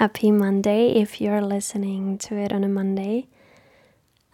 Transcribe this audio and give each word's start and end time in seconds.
Happy 0.00 0.30
Monday 0.30 0.92
if 0.92 1.20
you're 1.20 1.42
listening 1.42 2.16
to 2.16 2.34
it 2.34 2.52
on 2.54 2.64
a 2.64 2.68
Monday. 2.68 3.28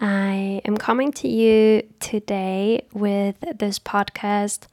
I 0.00 0.62
am 0.64 0.76
coming 0.76 1.10
to 1.14 1.26
you 1.26 1.82
today 1.98 2.86
with 2.92 3.40
this 3.40 3.80
podcast 3.80 4.68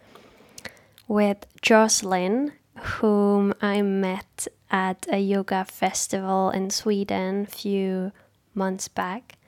with 1.08 1.48
Jocelyn, 1.64 2.52
whom 2.78 3.56
I 3.60 3.82
met 3.82 4.48
at 4.70 5.08
a 5.12 5.18
yoga 5.18 5.66
festival 5.66 6.52
in 6.52 6.70
Sweden 6.70 7.48
a 7.48 7.52
few 7.52 8.12
months 8.54 8.88
back. 8.88 9.40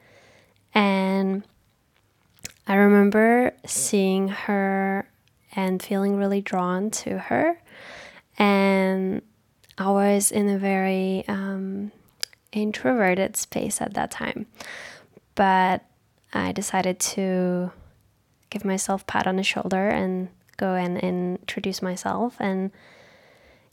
And 0.73 1.43
I 2.66 2.73
remember 2.73 3.54
seeing 3.68 4.30
her 4.30 5.07
and 5.55 5.80
feeling 5.80 6.18
really 6.18 6.41
drawn 6.41 6.89
to 7.05 7.20
her. 7.20 7.62
And 8.39 9.21
I 9.78 9.89
was 9.89 10.32
in 10.32 10.48
a 10.50 10.57
very 10.57 11.26
um, 11.28 11.91
introverted 12.55 13.36
space 13.36 13.81
at 13.81 13.94
that 13.94 14.09
time. 14.09 14.48
But 15.36 15.84
I 16.34 16.54
decided 16.54 17.00
to 17.00 17.72
give 18.50 18.66
myself 18.66 19.05
pat 19.05 19.27
on 19.27 19.36
the 19.36 19.44
shoulder 19.44 19.90
and 19.90 20.30
go 20.58 20.76
and 20.76 20.98
introduce 20.98 21.81
myself. 21.81 22.38
And 22.40 22.72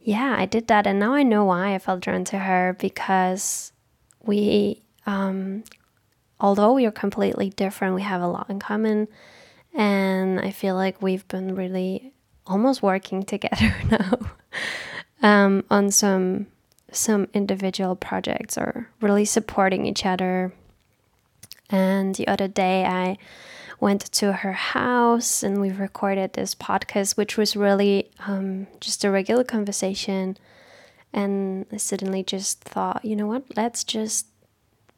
yeah, 0.00 0.34
I 0.36 0.46
did 0.46 0.66
that. 0.66 0.86
And 0.86 0.98
now 0.98 1.14
I 1.14 1.22
know 1.22 1.44
why 1.44 1.74
I 1.74 1.78
felt 1.78 2.00
drawn 2.00 2.24
to 2.24 2.38
her 2.38 2.76
because 2.78 3.72
we, 4.24 4.82
um, 5.06 5.62
although 6.40 6.72
we 6.72 6.84
are 6.84 6.92
completely 6.92 7.50
different, 7.50 7.94
we 7.94 8.02
have 8.02 8.22
a 8.22 8.26
lot 8.26 8.50
in 8.50 8.58
common. 8.58 9.06
And 9.72 10.40
I 10.40 10.50
feel 10.50 10.74
like 10.74 11.00
we've 11.00 11.26
been 11.28 11.54
really 11.54 12.12
almost 12.44 12.82
working 12.82 13.22
together 13.22 13.72
now 13.88 14.18
um, 15.22 15.64
on 15.70 15.90
some 15.90 16.46
some 16.90 17.26
individual 17.32 17.96
projects 17.96 18.58
or 18.58 18.88
really 19.00 19.24
supporting 19.24 19.86
each 19.86 20.04
other. 20.04 20.52
And 21.70 22.14
the 22.16 22.28
other 22.28 22.48
day, 22.48 22.84
I 22.84 23.16
went 23.80 24.02
to 24.12 24.32
her 24.32 24.52
house 24.52 25.42
and 25.42 25.60
we 25.60 25.70
recorded 25.70 26.34
this 26.34 26.54
podcast, 26.54 27.16
which 27.16 27.38
was 27.38 27.56
really 27.56 28.10
um, 28.26 28.66
just 28.78 29.04
a 29.04 29.10
regular 29.10 29.42
conversation. 29.42 30.36
And 31.14 31.66
I 31.72 31.78
suddenly 31.78 32.22
just 32.22 32.60
thought, 32.60 33.04
you 33.04 33.16
know 33.16 33.26
what, 33.26 33.56
let's 33.56 33.84
just 33.84 34.26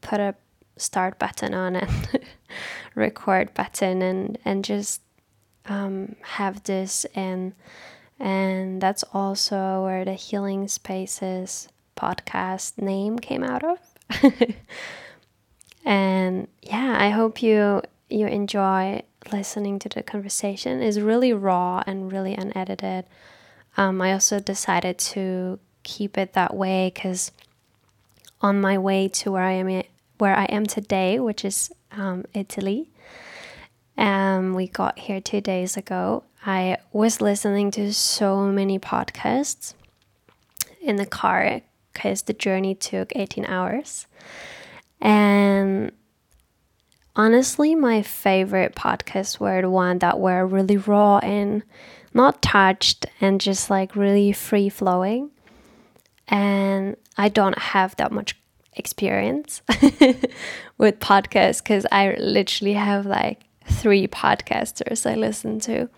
put 0.01 0.19
a 0.19 0.35
start 0.77 1.17
button 1.17 1.53
on 1.53 1.77
and 1.77 2.19
record 2.95 3.53
button 3.53 4.01
and, 4.01 4.37
and 4.43 4.65
just 4.65 5.01
um, 5.65 6.15
have 6.21 6.63
this 6.63 7.05
and 7.15 7.53
and 8.19 8.81
that's 8.81 9.03
also 9.13 9.83
where 9.83 10.05
the 10.05 10.13
healing 10.13 10.67
spaces 10.67 11.67
podcast 11.97 12.77
name 12.77 13.17
came 13.17 13.43
out 13.43 13.63
of 13.63 13.79
and 15.85 16.47
yeah 16.61 16.95
i 16.99 17.09
hope 17.09 17.41
you 17.41 17.81
you 18.09 18.27
enjoy 18.27 19.01
listening 19.31 19.79
to 19.79 19.89
the 19.89 20.03
conversation 20.03 20.81
is 20.81 20.99
really 20.99 21.33
raw 21.33 21.83
and 21.87 22.11
really 22.11 22.35
unedited 22.35 23.05
um, 23.77 24.01
i 24.01 24.11
also 24.11 24.39
decided 24.39 24.97
to 24.97 25.59
keep 25.83 26.17
it 26.17 26.33
that 26.33 26.55
way 26.55 26.91
because 26.93 27.31
on 28.41 28.59
my 28.59 28.77
way 28.77 29.07
to 29.07 29.31
where 29.31 29.43
i 29.43 29.51
am 29.51 29.83
where 30.17 30.35
i 30.35 30.45
am 30.45 30.65
today 30.65 31.19
which 31.19 31.43
is 31.43 31.71
um, 31.91 32.23
italy 32.33 32.89
um, 33.97 34.53
we 34.53 34.67
got 34.67 34.99
here 34.99 35.21
two 35.21 35.41
days 35.41 35.77
ago. 35.77 36.23
I 36.45 36.77
was 36.91 37.21
listening 37.21 37.71
to 37.71 37.91
so 37.91 38.45
many 38.45 38.77
podcasts 38.77 39.73
in 40.79 40.97
the 40.97 41.05
car 41.07 41.61
because 41.91 42.21
the 42.21 42.33
journey 42.33 42.75
took 42.75 43.11
18 43.15 43.45
hours. 43.45 44.05
And 45.01 45.91
honestly, 47.15 47.73
my 47.73 48.03
favorite 48.03 48.75
podcasts 48.75 49.39
were 49.39 49.61
the 49.61 49.71
one 49.71 49.97
that 49.99 50.19
were 50.19 50.45
really 50.45 50.77
raw 50.77 51.17
and 51.17 51.63
not 52.13 52.43
touched 52.43 53.07
and 53.19 53.41
just 53.41 53.71
like 53.71 53.95
really 53.95 54.31
free 54.31 54.69
flowing. 54.69 55.31
And 56.27 56.95
I 57.17 57.29
don't 57.29 57.57
have 57.57 57.95
that 57.95 58.11
much 58.11 58.37
experience 58.73 59.63
with 60.77 60.99
podcasts 60.99 61.63
because 61.63 61.87
I 61.91 62.15
literally 62.19 62.73
have 62.73 63.07
like 63.07 63.41
three 63.67 64.07
podcasters 64.07 65.09
I 65.09 65.15
listen 65.15 65.59
to. 65.61 65.89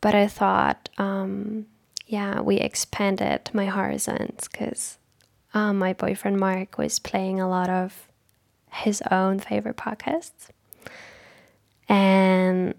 But 0.00 0.14
I 0.14 0.28
thought, 0.28 0.88
um, 0.98 1.66
yeah, 2.06 2.40
we 2.40 2.56
expanded 2.56 3.50
my 3.52 3.66
horizons 3.66 4.48
because 4.48 4.98
um, 5.54 5.78
my 5.78 5.92
boyfriend 5.92 6.38
Mark 6.38 6.78
was 6.78 6.98
playing 6.98 7.40
a 7.40 7.48
lot 7.48 7.68
of 7.68 8.08
his 8.70 9.02
own 9.10 9.38
favorite 9.38 9.76
podcasts. 9.76 10.48
And 11.88 12.74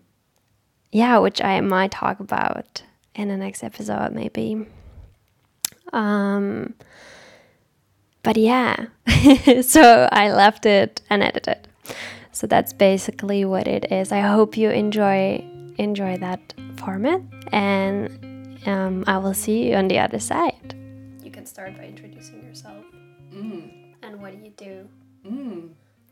yeah, 0.91 1.17
which 1.17 1.41
I 1.41 1.59
might 1.61 1.91
talk 1.91 2.19
about 2.19 2.83
in 3.15 3.27
the 3.27 3.37
next 3.37 3.63
episode, 3.63 4.13
maybe. 4.13 4.65
Um, 5.91 6.73
but 8.23 8.37
yeah, 8.37 8.85
so 9.61 10.07
I 10.11 10.31
left 10.31 10.65
it 10.65 11.01
unedited. 11.09 11.67
So 12.31 12.47
that's 12.47 12.73
basically 12.73 13.43
what 13.45 13.67
it 13.67 13.91
is. 13.91 14.11
I 14.11 14.21
hope 14.21 14.55
you 14.55 14.69
enjoy 14.69 15.43
enjoy 15.79 16.17
that 16.17 16.53
format, 16.77 17.21
and 17.51 18.59
um, 18.67 19.03
I 19.07 19.17
will 19.17 19.33
see 19.33 19.69
you 19.69 19.75
on 19.75 19.87
the 19.87 19.99
other 19.99 20.19
side. 20.19 20.75
You 21.23 21.31
can 21.31 21.45
start 21.45 21.75
by 21.77 21.85
introducing 21.85 22.43
yourself 22.43 22.85
Mm. 23.33 23.93
and 24.01 24.19
what 24.21 24.31
do 24.31 24.39
you 24.43 24.51
do, 24.57 24.89
Mm. 25.25 25.69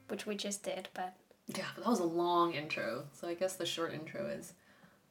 which 0.08 0.26
we 0.26 0.36
just 0.36 0.64
did, 0.64 0.88
but 0.94 1.14
Yeah, 1.48 1.66
but 1.76 1.84
that 1.84 1.90
was 1.90 2.00
a 2.00 2.04
long 2.06 2.54
intro. 2.54 3.06
So 3.14 3.28
I 3.28 3.34
guess 3.34 3.56
the 3.56 3.66
short 3.66 3.94
intro 3.94 4.26
is 4.28 4.54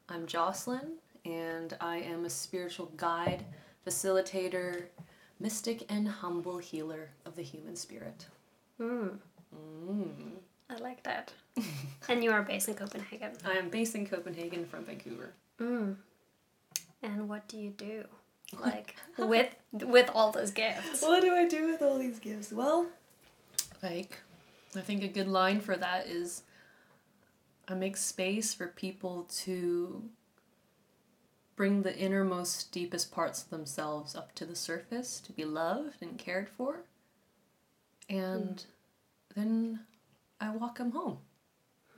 I'm 0.09 0.27
Jocelyn, 0.27 0.93
and 1.25 1.77
I 1.81 1.97
am 1.99 2.25
a 2.25 2.31
spiritual 2.31 2.93
guide, 2.97 3.45
facilitator, 3.87 4.85
mystic, 5.41 5.85
and 5.91 6.07
humble 6.09 6.59
healer 6.59 7.11
of 7.25 7.35
the 7.37 7.43
human 7.43 7.77
spirit. 7.77 8.27
mm, 8.81 9.19
Mm. 9.55 10.39
I 10.69 10.77
like 10.77 11.03
that. 11.05 11.33
and 12.09 12.23
you 12.23 12.31
are 12.33 12.43
based 12.43 12.69
in 12.69 12.75
Copenhagen. 12.75 13.33
I 13.45 13.53
am 13.53 13.69
based 13.69 13.95
in 13.95 14.07
Copenhagen 14.07 14.65
from 14.67 14.85
Vancouver. 14.85 15.33
Mm. 15.61 15.97
And 17.03 17.29
what 17.29 17.47
do 17.49 17.57
you 17.57 17.71
do, 17.71 18.05
like 18.61 18.97
with 19.19 19.55
with 19.73 20.11
all 20.15 20.33
those 20.33 20.51
gifts? 20.51 21.03
What 21.03 21.23
do 21.23 21.35
I 21.35 21.47
do 21.47 21.67
with 21.71 21.83
all 21.83 21.99
these 21.99 22.19
gifts? 22.19 22.53
Well, 22.53 22.87
like, 23.83 24.19
I 24.75 24.81
think 24.81 25.03
a 25.03 25.09
good 25.09 25.29
line 25.29 25.61
for 25.61 25.77
that 25.77 26.07
is 26.07 26.43
I 27.69 27.75
make 27.75 27.97
space 27.97 28.55
for 28.55 28.69
people 28.69 29.29
to 29.45 30.03
bring 31.57 31.83
the 31.83 31.97
innermost, 31.97 32.71
deepest 32.71 33.11
parts 33.11 33.43
of 33.43 33.51
themselves 33.51 34.15
up 34.15 34.35
to 34.35 34.45
the 34.45 34.55
surface 34.55 35.21
to 35.21 35.33
be 35.33 35.45
loved 35.45 36.03
and 36.03 36.19
cared 36.19 36.49
for. 36.49 36.81
And 38.09 38.65
then 39.35 39.81
I 40.41 40.51
walk 40.51 40.79
them 40.79 40.93
home. 40.93 41.19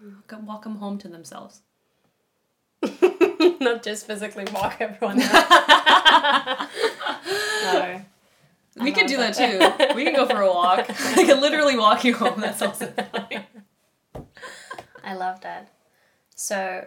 Walk 0.02 0.32
'em- 0.32 0.46
Walk 0.46 0.62
them 0.64 0.76
home 0.76 0.98
to 0.98 1.08
themselves. 1.08 1.62
Not 3.60 3.82
just 3.82 4.06
physically 4.06 4.44
walk 4.54 4.76
everyone. 4.80 5.18
no. 7.62 8.00
We 8.80 8.92
can 8.92 9.06
do 9.06 9.16
that 9.16 9.34
too. 9.34 9.94
We 9.96 10.04
can 10.04 10.14
go 10.14 10.26
for 10.26 10.40
a 10.40 10.46
walk. 10.48 10.86
I 10.88 11.24
can 11.24 11.40
literally 11.40 11.76
walk 11.76 12.04
you 12.04 12.14
home. 12.14 12.40
That's 12.40 12.62
also 12.62 12.86
fine. 12.86 13.44
I 15.02 15.14
love 15.14 15.40
that. 15.40 15.72
So, 16.36 16.86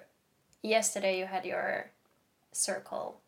yesterday 0.64 1.20
you 1.20 1.26
had 1.26 1.44
your 1.46 1.92
circle, 2.54 3.20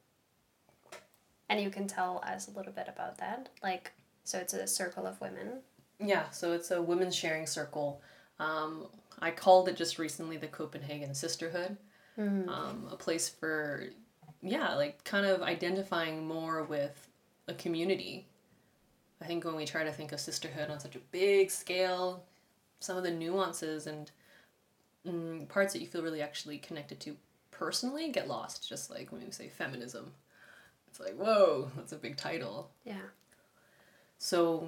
and 1.49 1.59
you 1.59 1.69
can 1.69 1.87
tell 1.87 2.23
us 2.25 2.47
a 2.47 2.51
little 2.51 2.71
bit 2.71 2.87
about 2.87 3.17
that. 3.17 3.49
Like, 3.61 3.91
so 4.23 4.37
it's 4.37 4.53
a 4.53 4.65
circle 4.67 5.05
of 5.05 5.19
women. 5.19 5.59
Yeah, 5.99 6.29
so 6.29 6.53
it's 6.53 6.71
a 6.71 6.81
women's 6.81 7.15
sharing 7.15 7.45
circle. 7.47 8.01
Um, 8.43 8.87
I 9.19 9.31
called 9.31 9.69
it 9.69 9.77
just 9.77 9.99
recently 9.99 10.37
the 10.37 10.47
Copenhagen 10.47 11.13
Sisterhood, 11.15 11.77
um, 12.49 12.87
a 12.91 12.95
place 12.95 13.29
for, 13.29 13.85
yeah, 14.41 14.75
like 14.75 15.03
kind 15.03 15.25
of 15.25 15.41
identifying 15.41 16.27
more 16.27 16.63
with 16.63 17.07
a 17.47 17.53
community. 17.53 18.27
I 19.21 19.25
think 19.25 19.45
when 19.45 19.55
we 19.55 19.65
try 19.65 19.83
to 19.85 19.91
think 19.91 20.11
of 20.11 20.19
sisterhood 20.19 20.69
on 20.69 20.79
such 20.79 20.95
a 20.97 20.99
big 21.11 21.51
scale, 21.51 22.25
some 22.81 22.97
of 22.97 23.03
the 23.03 23.11
nuances 23.11 23.87
and 23.87 24.11
mm, 25.07 25.47
parts 25.47 25.71
that 25.71 25.79
you 25.79 25.87
feel 25.87 26.03
really 26.03 26.21
actually 26.21 26.57
connected 26.57 26.99
to 27.01 27.15
personally 27.51 28.11
get 28.11 28.27
lost, 28.27 28.67
just 28.67 28.89
like 28.89 29.11
when 29.11 29.23
we 29.23 29.31
say 29.31 29.47
feminism. 29.47 30.11
It's 30.89 30.99
like, 30.99 31.15
whoa, 31.15 31.71
that's 31.77 31.93
a 31.93 31.97
big 31.97 32.17
title. 32.17 32.71
Yeah. 32.83 33.07
So 34.17 34.67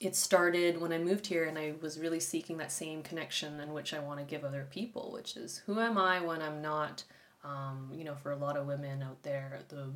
it 0.00 0.14
started 0.16 0.80
when 0.80 0.92
I 0.92 0.98
moved 0.98 1.26
here 1.26 1.44
and 1.44 1.58
I 1.58 1.74
was 1.80 1.98
really 1.98 2.20
seeking 2.20 2.58
that 2.58 2.72
same 2.72 3.02
connection 3.02 3.60
in 3.60 3.72
which 3.72 3.94
I 3.94 3.98
want 3.98 4.18
to 4.20 4.24
give 4.24 4.44
other 4.44 4.66
people, 4.70 5.10
which 5.12 5.36
is 5.36 5.62
who 5.66 5.80
am 5.80 5.98
I 5.98 6.20
when 6.20 6.42
I'm 6.42 6.62
not, 6.62 7.04
um, 7.44 7.90
you 7.94 8.04
know, 8.04 8.14
for 8.14 8.32
a 8.32 8.36
lot 8.36 8.56
of 8.56 8.66
women 8.66 9.02
out 9.02 9.22
there, 9.22 9.60
the 9.68 9.90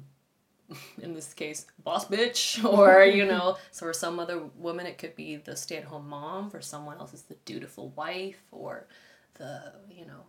in 1.02 1.14
this 1.14 1.34
case, 1.34 1.66
boss 1.82 2.06
bitch, 2.06 2.64
or, 2.78 3.04
you 3.04 3.24
know, 3.24 3.56
so 3.70 3.86
for 3.86 3.92
some 3.92 4.18
other 4.18 4.40
woman, 4.56 4.86
it 4.86 4.98
could 4.98 5.14
be 5.14 5.36
the 5.36 5.56
stay 5.56 5.76
at 5.76 5.84
home 5.84 6.08
mom. 6.08 6.50
For 6.50 6.60
someone 6.60 6.98
else, 6.98 7.12
it's 7.12 7.22
the 7.22 7.36
dutiful 7.44 7.90
wife, 7.90 8.42
or 8.50 8.86
the, 9.34 9.74
you 9.90 10.06
know, 10.06 10.22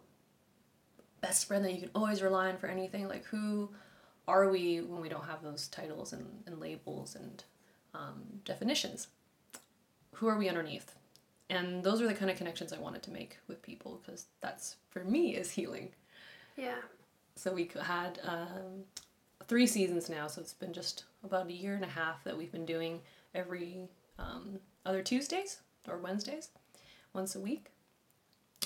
best 1.21 1.47
friend 1.47 1.63
that 1.65 1.73
you 1.73 1.79
can 1.79 1.91
always 1.95 2.21
rely 2.21 2.49
on 2.49 2.57
for 2.57 2.67
anything. 2.67 3.07
Like, 3.07 3.25
who 3.25 3.69
are 4.27 4.49
we 4.49 4.81
when 4.81 5.01
we 5.01 5.09
don't 5.09 5.25
have 5.25 5.41
those 5.41 5.67
titles 5.67 6.13
and, 6.13 6.25
and 6.45 6.59
labels 6.59 7.15
and 7.15 7.43
um, 7.93 8.23
definitions? 8.43 9.07
Who 10.15 10.27
are 10.27 10.37
we 10.37 10.49
underneath? 10.49 10.95
And 11.49 11.83
those 11.83 12.01
are 12.01 12.07
the 12.07 12.13
kind 12.13 12.31
of 12.31 12.37
connections 12.37 12.73
I 12.73 12.79
wanted 12.79 13.03
to 13.03 13.11
make 13.11 13.37
with 13.47 13.61
people 13.61 14.01
because 14.03 14.25
that's, 14.41 14.77
for 14.89 15.03
me, 15.03 15.35
is 15.35 15.51
healing. 15.51 15.89
Yeah. 16.57 16.81
So 17.35 17.53
we 17.53 17.69
had 17.83 18.19
um, 18.25 18.85
three 19.47 19.67
seasons 19.67 20.09
now, 20.09 20.27
so 20.27 20.41
it's 20.41 20.53
been 20.53 20.73
just 20.73 21.03
about 21.23 21.47
a 21.47 21.53
year 21.53 21.75
and 21.75 21.83
a 21.83 21.87
half 21.87 22.23
that 22.23 22.37
we've 22.37 22.51
been 22.51 22.65
doing 22.65 23.01
every 23.33 23.89
um, 24.17 24.59
other 24.85 25.01
Tuesdays 25.01 25.59
or 25.87 25.97
Wednesdays, 25.97 26.49
once 27.13 27.35
a 27.35 27.39
week. 27.39 27.67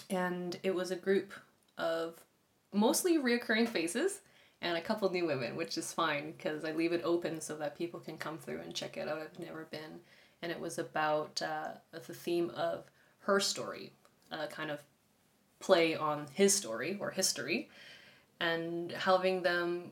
And 0.09 0.57
it 0.63 0.73
was 0.73 0.91
a 0.91 0.95
group 0.95 1.33
of 1.77 2.23
mostly 2.71 3.17
reoccurring 3.17 3.67
faces 3.67 4.21
and 4.61 4.77
a 4.77 4.81
couple 4.81 5.09
new 5.09 5.25
women, 5.25 5.55
which 5.55 5.77
is 5.77 5.93
fine 5.93 6.31
because 6.31 6.63
I 6.63 6.71
leave 6.71 6.93
it 6.93 7.01
open 7.03 7.41
so 7.41 7.55
that 7.57 7.77
people 7.77 7.99
can 7.99 8.17
come 8.17 8.37
through 8.37 8.59
and 8.59 8.73
check 8.73 8.97
it 8.97 9.07
out. 9.07 9.19
I've 9.19 9.39
never 9.39 9.65
been. 9.71 9.99
And 10.41 10.51
it 10.51 10.59
was 10.59 10.77
about 10.77 11.41
uh, 11.41 11.71
the 11.91 11.99
theme 11.99 12.51
of 12.55 12.85
her 13.19 13.39
story, 13.39 13.91
uh, 14.31 14.47
kind 14.47 14.71
of 14.71 14.81
play 15.59 15.95
on 15.95 16.27
his 16.33 16.53
story 16.53 16.97
or 16.99 17.11
history, 17.11 17.69
and 18.39 18.91
having 18.91 19.43
them 19.43 19.91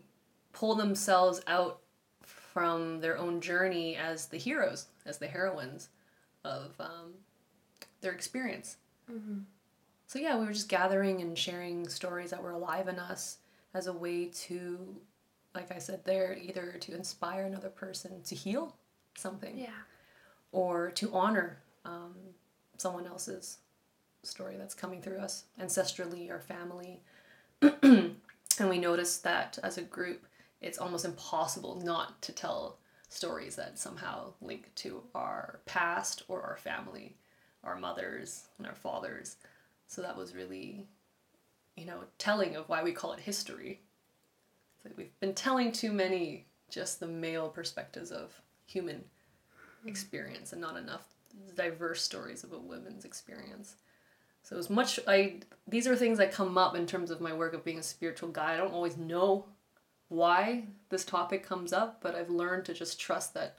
pull 0.54 0.76
themselves 0.76 1.42
out 1.48 1.82
from 2.22 3.02
their 3.02 3.18
own 3.18 3.42
journey 3.42 3.96
as 3.96 4.28
the 4.28 4.38
heroes, 4.38 4.88
as 5.06 5.18
the 5.18 5.28
heroines 5.28 5.90
of 6.44 6.74
um, 6.80 7.14
their 8.02 8.14
experience. 8.14 8.78
Mm-hmm. 9.12 9.40
So, 10.08 10.20
yeah, 10.20 10.38
we 10.40 10.46
were 10.46 10.54
just 10.54 10.70
gathering 10.70 11.22
and 11.22 11.38
sharing 11.38 11.88
stories 11.90 12.32
that 12.32 12.42
were 12.42 12.52
alive 12.52 12.88
in 12.88 12.98
us 12.98 13.40
as 13.74 13.88
a 13.88 13.94
way 13.94 14.26
to, 14.26 14.96
like 15.54 15.72
I 15.72 15.80
said 15.80 16.06
there, 16.06 16.38
either 16.42 16.78
to 16.80 16.96
inspire 16.96 17.46
another 17.46 17.70
person 17.70 18.22
to 18.24 18.34
heal 18.34 18.76
something. 19.18 19.58
Yeah. 19.58 19.70
Or 20.52 20.92
to 20.92 21.14
honor 21.14 21.60
um, 21.86 22.16
someone 22.78 23.06
else's 23.06 23.58
story 24.24 24.56
that's 24.58 24.74
coming 24.74 25.02
through 25.02 25.20
us, 25.20 25.46
ancestrally 25.60 26.30
or 26.30 26.40
family. 26.40 27.02
and 27.62 28.70
we 28.70 28.78
notice 28.78 29.18
that 29.18 29.58
as 29.64 29.78
a 29.78 29.84
group, 29.84 30.26
it's 30.62 30.78
almost 30.78 31.06
impossible 31.06 31.82
not 31.84 32.22
to 32.24 32.32
tell 32.32 32.78
stories 33.10 33.56
that 33.56 33.80
somehow 33.80 34.34
link 34.42 34.72
to 34.76 35.02
our 35.16 35.60
past 35.66 36.24
or 36.28 36.42
our 36.42 36.58
family, 36.58 37.16
our 37.64 37.78
mothers 37.78 38.48
and 38.58 38.68
our 38.68 38.76
fathers. 38.76 39.38
So 39.88 40.02
that 40.02 40.18
was 40.18 40.36
really, 40.36 40.88
you 41.76 41.86
know, 41.86 42.04
telling 42.18 42.56
of 42.56 42.68
why 42.68 42.84
we 42.84 42.92
call 42.92 43.14
it 43.14 43.20
history. 43.20 43.82
So 44.84 44.90
we've 44.98 45.18
been 45.20 45.34
telling 45.34 45.72
too 45.72 45.92
many 45.92 46.46
just 46.70 47.00
the 47.00 47.08
male 47.08 47.50
perspectives 47.50 48.12
of 48.12 48.42
human 48.66 49.04
Mm-hmm. 49.80 49.90
experience 49.90 50.54
and 50.54 50.62
not 50.62 50.76
enough 50.76 51.06
diverse 51.56 52.02
stories 52.02 52.44
of 52.44 52.52
a 52.52 52.58
woman's 52.58 53.06
experience. 53.06 53.76
So 54.44 54.58
as 54.58 54.70
much 54.70 55.00
I 55.08 55.42
these 55.68 55.88
are 55.88 55.96
things 55.96 56.18
that 56.18 56.32
come 56.32 56.58
up 56.58 56.76
in 56.76 56.86
terms 56.86 57.12
of 57.12 57.22
my 57.22 57.34
work 57.34 57.54
of 57.54 57.64
being 57.64 57.80
a 57.80 57.84
spiritual 57.84 58.30
guide. 58.30 58.56
I 58.56 58.58
don't 58.58 58.74
always 58.74 58.98
know 58.98 59.46
why 60.10 60.64
this 60.90 61.06
topic 61.06 61.44
comes 61.44 61.74
up, 61.74 62.02
but 62.02 62.16
I've 62.16 62.30
learned 62.30 62.66
to 62.66 62.74
just 62.74 63.00
trust 63.00 63.34
that 63.34 63.58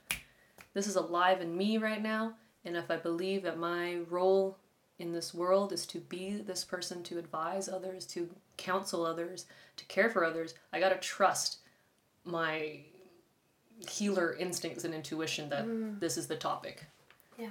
this 0.73 0.87
is 0.87 0.95
alive 0.95 1.41
in 1.41 1.55
me 1.55 1.77
right 1.77 2.01
now. 2.01 2.33
And 2.65 2.75
if 2.75 2.91
I 2.91 2.97
believe 2.97 3.43
that 3.43 3.57
my 3.57 3.99
role 4.09 4.57
in 4.97 5.13
this 5.13 5.33
world 5.33 5.71
is 5.71 5.85
to 5.87 5.99
be 5.99 6.37
this 6.37 6.65
person, 6.65 7.03
to 7.03 7.19
advise 7.19 7.69
others, 7.69 8.05
to 8.07 8.29
counsel 8.57 9.05
others, 9.05 9.45
to 9.77 9.85
care 9.85 10.09
for 10.09 10.25
others, 10.25 10.55
I 10.73 10.79
gotta 10.79 10.97
trust 10.97 11.59
my 12.25 12.79
healer 13.87 14.35
instincts 14.39 14.83
and 14.83 14.93
intuition 14.93 15.49
that 15.49 15.65
mm. 15.65 15.99
this 15.99 16.17
is 16.17 16.27
the 16.27 16.35
topic. 16.35 16.85
Yeah. 17.37 17.49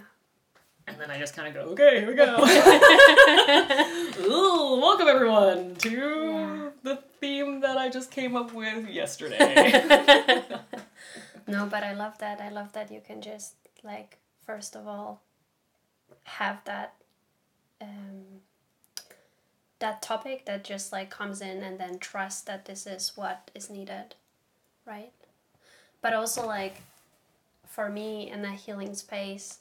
And 0.86 0.98
then 0.98 1.10
I 1.10 1.18
just 1.18 1.36
kind 1.36 1.48
of 1.48 1.54
go, 1.54 1.70
okay, 1.72 2.00
here 2.00 2.08
we 2.08 2.14
go. 2.14 2.36
Ooh, 4.20 4.80
welcome 4.80 5.06
everyone 5.06 5.74
to 5.76 5.90
yeah. 5.90 6.70
the 6.82 6.96
theme 7.20 7.60
that 7.60 7.76
I 7.76 7.90
just 7.90 8.10
came 8.10 8.36
up 8.36 8.54
with 8.54 8.88
yesterday. 8.88 9.38
no, 11.46 11.66
but 11.66 11.82
I 11.82 11.92
love 11.92 12.16
that. 12.18 12.40
I 12.40 12.48
love 12.48 12.72
that 12.72 12.90
you 12.90 13.02
can 13.06 13.20
just 13.20 13.54
like 13.84 14.18
first 14.44 14.74
of 14.74 14.88
all 14.88 15.20
have 16.24 16.64
that 16.64 16.94
um, 17.80 18.40
that 19.78 20.02
topic 20.02 20.46
that 20.46 20.64
just 20.64 20.90
like 20.90 21.10
comes 21.10 21.40
in 21.40 21.62
and 21.62 21.78
then 21.78 21.98
trust 21.98 22.46
that 22.46 22.64
this 22.64 22.86
is 22.86 23.12
what 23.14 23.50
is 23.54 23.70
needed, 23.70 24.14
right? 24.86 25.12
But 26.00 26.14
also 26.14 26.46
like 26.46 26.82
for 27.66 27.88
me 27.90 28.30
in 28.30 28.42
that 28.42 28.54
healing 28.54 28.94
space 28.94 29.58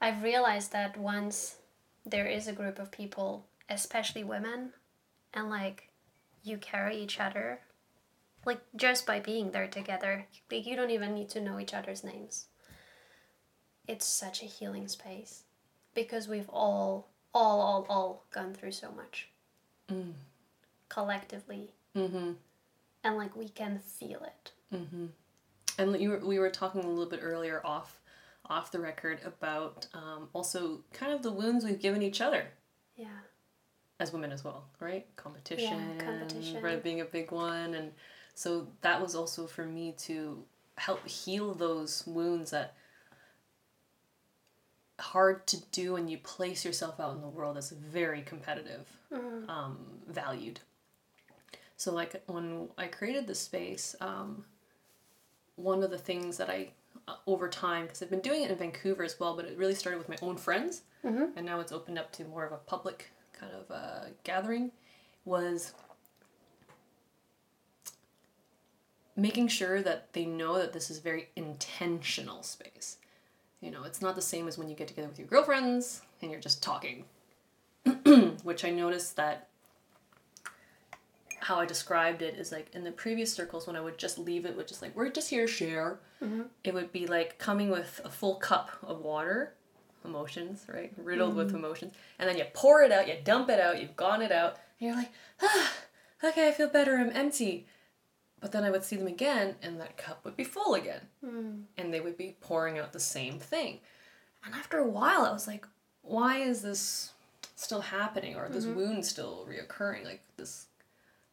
I've 0.00 0.22
realized 0.22 0.72
that 0.72 0.96
once 0.96 1.56
there 2.06 2.26
is 2.26 2.48
a 2.48 2.52
group 2.52 2.78
of 2.78 2.90
people, 2.90 3.44
especially 3.68 4.24
women, 4.24 4.70
and 5.34 5.50
like 5.50 5.90
you 6.42 6.56
carry 6.56 6.96
each 6.96 7.20
other, 7.20 7.60
like 8.46 8.60
just 8.74 9.06
by 9.06 9.20
being 9.20 9.50
there 9.50 9.66
together, 9.66 10.26
like 10.50 10.66
you 10.66 10.74
don't 10.74 10.90
even 10.90 11.14
need 11.14 11.28
to 11.30 11.40
know 11.40 11.60
each 11.60 11.74
other's 11.74 12.02
names. 12.02 12.46
It's 13.86 14.06
such 14.06 14.42
a 14.42 14.46
healing 14.46 14.88
space 14.88 15.42
because 15.94 16.28
we've 16.28 16.48
all, 16.48 17.08
all, 17.34 17.60
all, 17.60 17.86
all 17.88 18.24
gone 18.32 18.54
through 18.54 18.72
so 18.72 18.90
much 18.92 19.28
mm. 19.90 20.12
collectively. 20.88 21.74
Mm-hmm. 21.94 22.32
And 23.04 23.16
like 23.18 23.36
we 23.36 23.50
can 23.50 23.80
feel 23.80 24.22
it. 24.22 24.52
Mm-hmm. 24.74 25.06
And 25.78 26.00
you 26.00 26.10
were, 26.10 26.18
we 26.18 26.38
were 26.38 26.50
talking 26.50 26.82
a 26.82 26.88
little 26.88 27.10
bit 27.10 27.20
earlier 27.22 27.60
off 27.64 27.98
off 28.46 28.72
the 28.72 28.80
record 28.80 29.20
about 29.24 29.86
um, 29.94 30.28
also 30.32 30.80
kind 30.92 31.12
of 31.12 31.22
the 31.22 31.30
wounds 31.30 31.64
we've 31.64 31.80
given 31.80 32.02
each 32.02 32.20
other. 32.20 32.44
Yeah. 32.96 33.06
As 34.00 34.12
women 34.12 34.32
as 34.32 34.42
well, 34.42 34.64
right? 34.80 35.06
Competition, 35.16 35.96
yeah, 35.98 36.04
competition. 36.04 36.62
Right, 36.62 36.82
being 36.82 37.00
a 37.02 37.04
big 37.04 37.30
one, 37.30 37.74
and 37.74 37.92
so 38.34 38.66
that 38.80 39.00
was 39.00 39.14
also 39.14 39.46
for 39.46 39.66
me 39.66 39.94
to 39.98 40.42
help 40.78 41.06
heal 41.06 41.52
those 41.52 42.02
wounds 42.06 42.50
that 42.52 42.74
hard 44.98 45.46
to 45.48 45.60
do 45.70 45.92
when 45.92 46.08
you 46.08 46.18
place 46.18 46.64
yourself 46.64 46.98
out 46.98 47.14
in 47.14 47.20
the 47.20 47.28
world 47.28 47.58
as 47.58 47.70
very 47.70 48.22
competitive, 48.22 48.86
mm. 49.12 49.48
um, 49.48 49.78
valued. 50.08 50.60
So 51.76 51.92
like 51.92 52.22
when 52.26 52.68
I 52.78 52.86
created 52.86 53.26
the 53.26 53.34
space, 53.34 53.94
um, 54.00 54.44
one 55.62 55.82
of 55.82 55.90
the 55.90 55.98
things 55.98 56.36
that 56.38 56.50
I 56.50 56.68
uh, 57.08 57.14
over 57.26 57.48
time 57.48 57.84
because 57.84 58.02
I've 58.02 58.10
been 58.10 58.20
doing 58.20 58.42
it 58.42 58.50
in 58.50 58.56
Vancouver 58.56 59.02
as 59.02 59.18
well, 59.18 59.36
but 59.36 59.44
it 59.44 59.56
really 59.56 59.74
started 59.74 59.98
with 59.98 60.08
my 60.08 60.16
own 60.22 60.36
friends, 60.36 60.82
mm-hmm. 61.04 61.36
and 61.36 61.46
now 61.46 61.60
it's 61.60 61.72
opened 61.72 61.98
up 61.98 62.12
to 62.12 62.24
more 62.24 62.44
of 62.44 62.52
a 62.52 62.56
public 62.56 63.10
kind 63.32 63.52
of 63.52 63.70
uh, 63.70 64.08
gathering. 64.24 64.72
Was 65.24 65.74
making 69.16 69.48
sure 69.48 69.82
that 69.82 70.12
they 70.14 70.24
know 70.24 70.58
that 70.58 70.72
this 70.72 70.90
is 70.90 70.98
very 70.98 71.28
intentional 71.36 72.42
space. 72.42 72.96
You 73.60 73.70
know, 73.70 73.84
it's 73.84 74.00
not 74.00 74.14
the 74.16 74.22
same 74.22 74.48
as 74.48 74.56
when 74.56 74.68
you 74.68 74.74
get 74.74 74.88
together 74.88 75.08
with 75.08 75.18
your 75.18 75.28
girlfriends 75.28 76.00
and 76.22 76.30
you're 76.30 76.40
just 76.40 76.62
talking. 76.62 77.04
Which 78.42 78.64
I 78.64 78.70
noticed 78.70 79.16
that 79.16 79.49
how 81.50 81.58
I 81.58 81.66
described 81.66 82.22
it 82.22 82.36
is 82.36 82.52
like 82.52 82.68
in 82.74 82.84
the 82.84 82.92
previous 82.92 83.32
circles 83.32 83.66
when 83.66 83.74
I 83.74 83.80
would 83.80 83.98
just 83.98 84.18
leave 84.18 84.46
it 84.46 84.56
with 84.56 84.68
just 84.68 84.82
like 84.82 84.94
we're 84.94 85.10
just 85.10 85.30
here 85.30 85.46
to 85.46 85.52
share. 85.52 85.98
Mm-hmm. 86.22 86.42
It 86.62 86.72
would 86.74 86.92
be 86.92 87.08
like 87.08 87.38
coming 87.38 87.70
with 87.70 88.00
a 88.04 88.08
full 88.08 88.36
cup 88.36 88.70
of 88.84 89.00
water, 89.00 89.54
emotions, 90.04 90.64
right, 90.72 90.92
riddled 90.96 91.30
mm-hmm. 91.30 91.38
with 91.38 91.54
emotions, 91.54 91.92
and 92.20 92.28
then 92.28 92.38
you 92.38 92.44
pour 92.54 92.84
it 92.84 92.92
out, 92.92 93.08
you 93.08 93.14
dump 93.24 93.50
it 93.50 93.58
out, 93.58 93.80
you've 93.80 93.96
gone 93.96 94.22
it 94.22 94.30
out, 94.30 94.58
and 94.78 94.86
you're 94.86 94.94
like, 94.96 95.10
ah, 95.42 95.72
okay, 96.22 96.46
I 96.46 96.52
feel 96.52 96.68
better, 96.68 96.96
I'm 96.96 97.10
empty. 97.10 97.66
But 98.40 98.52
then 98.52 98.62
I 98.62 98.70
would 98.70 98.84
see 98.84 98.94
them 98.94 99.08
again, 99.08 99.56
and 99.60 99.80
that 99.80 99.96
cup 99.96 100.24
would 100.24 100.36
be 100.36 100.44
full 100.44 100.74
again, 100.74 101.00
mm. 101.24 101.62
and 101.76 101.92
they 101.92 102.00
would 102.00 102.16
be 102.16 102.36
pouring 102.40 102.78
out 102.78 102.92
the 102.92 103.00
same 103.00 103.40
thing. 103.40 103.80
And 104.44 104.54
after 104.54 104.78
a 104.78 104.88
while, 104.88 105.26
I 105.26 105.32
was 105.32 105.48
like, 105.48 105.66
why 106.02 106.38
is 106.38 106.62
this 106.62 107.12
still 107.56 107.80
happening, 107.80 108.36
or 108.36 108.48
this 108.48 108.66
mm-hmm. 108.66 108.78
wound 108.78 109.04
still 109.04 109.48
reoccurring? 109.50 110.04
Like 110.04 110.22
this 110.36 110.68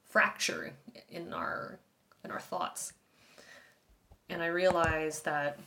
fracture 0.10 0.74
in 1.10 1.34
our 1.34 1.80
in 2.24 2.32
our 2.32 2.40
thoughts. 2.40 2.94
And 4.30 4.42
I 4.42 4.48
realized 4.48 5.26
that 5.26 5.60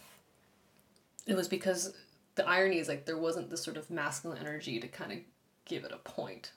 it 1.27 1.35
was 1.35 1.49
because 1.49 1.95
the 2.35 2.47
irony 2.47 2.79
is 2.79 2.89
like 2.89 3.07
there 3.07 3.19
wasn't 3.19 3.51
this 3.51 3.63
sort 3.63 3.77
of 3.77 3.91
masculine 3.91 4.39
energy 4.39 4.79
to 4.81 4.89
kind 4.89 5.13
of 5.13 5.19
give 5.65 5.85
it 5.85 5.93
a 5.93 5.99
point. 5.99 6.53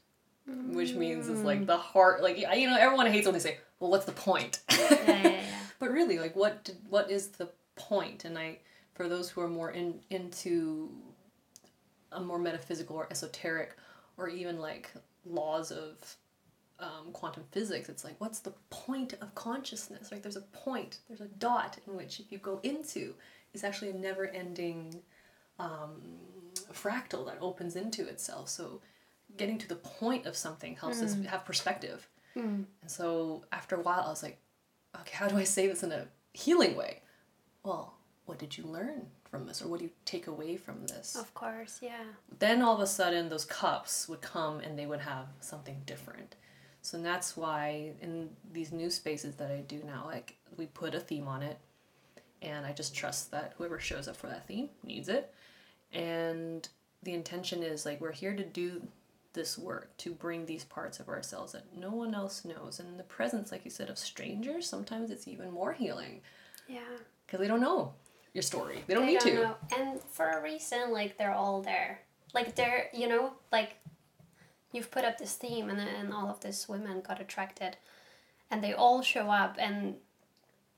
Mm. 0.50 0.74
Which 0.74 0.94
means 0.94 1.30
it's 1.30 1.42
like 1.42 1.66
the 1.66 1.78
heart 1.78 2.22
like 2.22 2.38
you 2.38 2.68
know 2.68 2.78
everyone 2.78 3.06
hates 3.08 3.26
when 3.26 3.34
they 3.34 3.40
say, 3.40 3.60
"Well, 3.80 3.90
what's 3.90 4.06
the 4.06 4.12
point?" 4.12 4.60
Yeah, 4.70 4.88
yeah, 4.92 5.22
yeah. 5.24 5.42
but 5.80 5.92
really 5.92 6.20
like 6.20 6.36
what 6.36 6.66
did, 6.66 6.78
what 6.90 7.10
is 7.10 7.30
the 7.30 7.50
point 7.76 8.24
and 8.24 8.38
i 8.38 8.58
for 8.94 9.10
those 9.10 9.30
who 9.30 9.42
are 9.42 9.48
more 9.48 9.72
in 9.72 10.00
into 10.10 10.90
a 12.12 12.22
more 12.22 12.40
metaphysical 12.40 12.96
or 12.96 13.08
esoteric 13.10 13.76
or 14.18 14.30
even 14.30 14.60
like 14.60 14.92
laws 15.26 15.72
of 15.72 16.16
um, 16.80 17.12
quantum 17.14 17.44
physics 17.52 17.88
it's 17.88 18.04
like 18.04 18.20
what's 18.20 18.40
the 18.40 18.54
point 18.70 19.14
of 19.22 19.34
consciousness 19.36 20.12
right? 20.12 20.22
There's 20.22 20.36
a 20.36 20.42
point 20.42 20.98
there's 21.08 21.22
a 21.22 21.28
dot 21.28 21.78
in 21.88 21.96
which 21.96 22.20
if 22.20 22.32
you 22.32 22.38
go 22.40 22.60
into 22.64 23.14
is 23.54 23.64
actually 23.64 23.92
a 23.92 23.94
never 23.94 24.28
ending 24.28 25.02
um, 25.60 26.02
fractal 26.74 27.26
that 27.28 27.38
opens 27.40 27.76
into 27.76 28.08
itself. 28.08 28.50
So 28.50 28.82
getting 29.38 29.58
to 29.60 29.68
the 29.68 29.76
point 29.76 30.26
of 30.26 30.36
something 30.36 30.76
helps 30.76 31.02
us 31.02 31.16
have 31.28 31.46
perspective. 31.46 32.08
And 32.82 32.92
so 32.92 33.46
after 33.52 33.76
a 33.76 33.82
while 33.82 34.04
i 34.06 34.10
was 34.10 34.24
like 34.24 34.40
okay 35.00 35.16
how 35.16 35.28
do 35.28 35.38
i 35.38 35.44
say 35.44 35.68
this 35.68 35.84
in 35.84 35.92
a 35.92 36.08
healing 36.34 36.76
way? 36.76 37.02
Well 37.64 37.96
what 38.26 38.40
did 38.40 38.58
you 38.58 38.66
learn 38.66 39.08
from 39.30 39.46
this 39.46 39.62
or 39.62 39.68
what 39.68 39.80
do 39.80 39.86
you 39.86 39.92
take 40.06 40.28
away 40.28 40.58
from 40.58 40.86
this? 40.88 41.16
Of 41.16 41.34
course, 41.34 41.80
yeah. 41.82 42.04
then 42.40 42.62
all 42.62 42.76
of 42.76 42.82
a 42.82 42.88
sudden 42.88 43.30
those 43.30 43.46
cups 43.46 44.08
would 44.08 44.22
come 44.22 44.60
and 44.60 44.78
they 44.78 44.86
would 44.86 45.02
have 45.02 45.28
something 45.42 45.82
different 45.86 46.36
so 46.84 47.02
that's 47.02 47.36
why 47.36 47.92
in 48.02 48.30
these 48.52 48.72
new 48.72 48.90
spaces 48.92 49.36
that 49.38 49.50
i 49.50 49.62
do 49.68 49.82
now 49.86 50.04
like 50.06 50.36
we 50.58 50.66
put 50.68 50.94
a 50.94 51.00
theme 51.00 51.28
on 51.28 51.42
it 51.42 51.58
and 52.42 52.66
i 52.66 52.72
just 52.72 52.94
trust 52.96 53.32
that 53.32 53.54
whoever 53.58 53.80
shows 53.80 54.08
up 54.08 54.16
for 54.16 54.28
that 54.28 54.46
theme 54.48 54.70
needs 54.84 55.10
it 55.10 55.34
and 55.92 56.68
the 57.04 57.14
intention 57.14 57.64
is 57.64 57.86
like 57.86 58.00
we're 58.02 58.12
here 58.12 58.36
to 58.36 58.44
do 58.44 58.82
this 59.34 59.58
work 59.58 59.90
to 59.98 60.12
bring 60.12 60.46
these 60.46 60.64
parts 60.66 61.00
of 61.00 61.10
ourselves 61.10 61.54
that 61.54 61.66
no 61.76 61.90
one 61.90 62.14
else 62.14 62.46
knows 62.46 62.80
and 62.80 62.88
in 62.90 62.98
the 62.98 63.04
presence 63.04 63.52
like 63.52 63.66
you 63.66 63.72
said 63.72 63.90
of 63.90 63.98
strangers 63.98 64.68
sometimes 64.68 65.10
it's 65.10 65.28
even 65.28 65.50
more 65.52 65.74
healing 65.74 66.22
Yeah. 66.68 66.82
because 67.26 67.40
they 67.40 67.48
don't 67.48 67.62
know 67.62 67.94
your 68.34 68.44
story 68.44 68.84
they 68.88 68.94
don't 68.94 69.06
They 69.06 69.14
need 69.14 69.22
to 69.22 69.34
know. 69.36 69.56
And 69.78 70.02
for 70.02 70.28
a 70.28 70.42
reason, 70.42 70.92
like 70.92 71.18
they're 71.20 71.34
all 71.36 71.62
there. 71.62 72.02
Like 72.34 72.56
they're, 72.56 72.90
you 72.92 73.08
know, 73.08 73.34
like 73.52 73.76
you've 74.74 74.92
put 74.92 75.06
up 75.06 75.18
this 75.18 75.36
theme, 75.36 75.70
and 75.70 75.80
then 75.80 76.12
all 76.12 76.30
of 76.30 76.42
these 76.42 76.68
women 76.68 77.02
got 77.02 77.22
attracted, 77.22 77.78
and 78.52 78.64
they 78.64 78.74
all 78.74 79.02
show 79.02 79.30
up, 79.30 79.56
and 79.60 79.96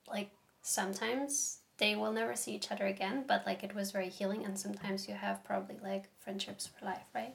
like 0.08 0.30
sometimes 0.62 1.60
they 1.78 1.96
will 1.96 2.12
never 2.12 2.36
see 2.36 2.54
each 2.54 2.72
other 2.72 2.86
again, 2.86 3.24
but 3.28 3.46
like 3.46 3.64
it 3.64 3.74
was 3.74 3.92
very 3.92 4.10
healing, 4.10 4.46
and 4.46 4.60
sometimes 4.60 5.08
you 5.08 5.16
have 5.16 5.44
probably 5.44 5.78
like 5.82 6.10
friendships 6.20 6.68
for 6.68 6.86
life, 6.86 7.06
right? 7.16 7.34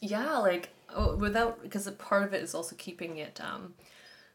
Yeah, 0.00 0.38
like 0.38 0.70
oh, 0.94 1.16
without 1.16 1.62
because 1.62 1.86
a 1.86 1.92
part 1.92 2.24
of 2.24 2.34
it 2.34 2.42
is 2.42 2.54
also 2.54 2.74
keeping 2.76 3.18
it 3.18 3.40
um, 3.40 3.74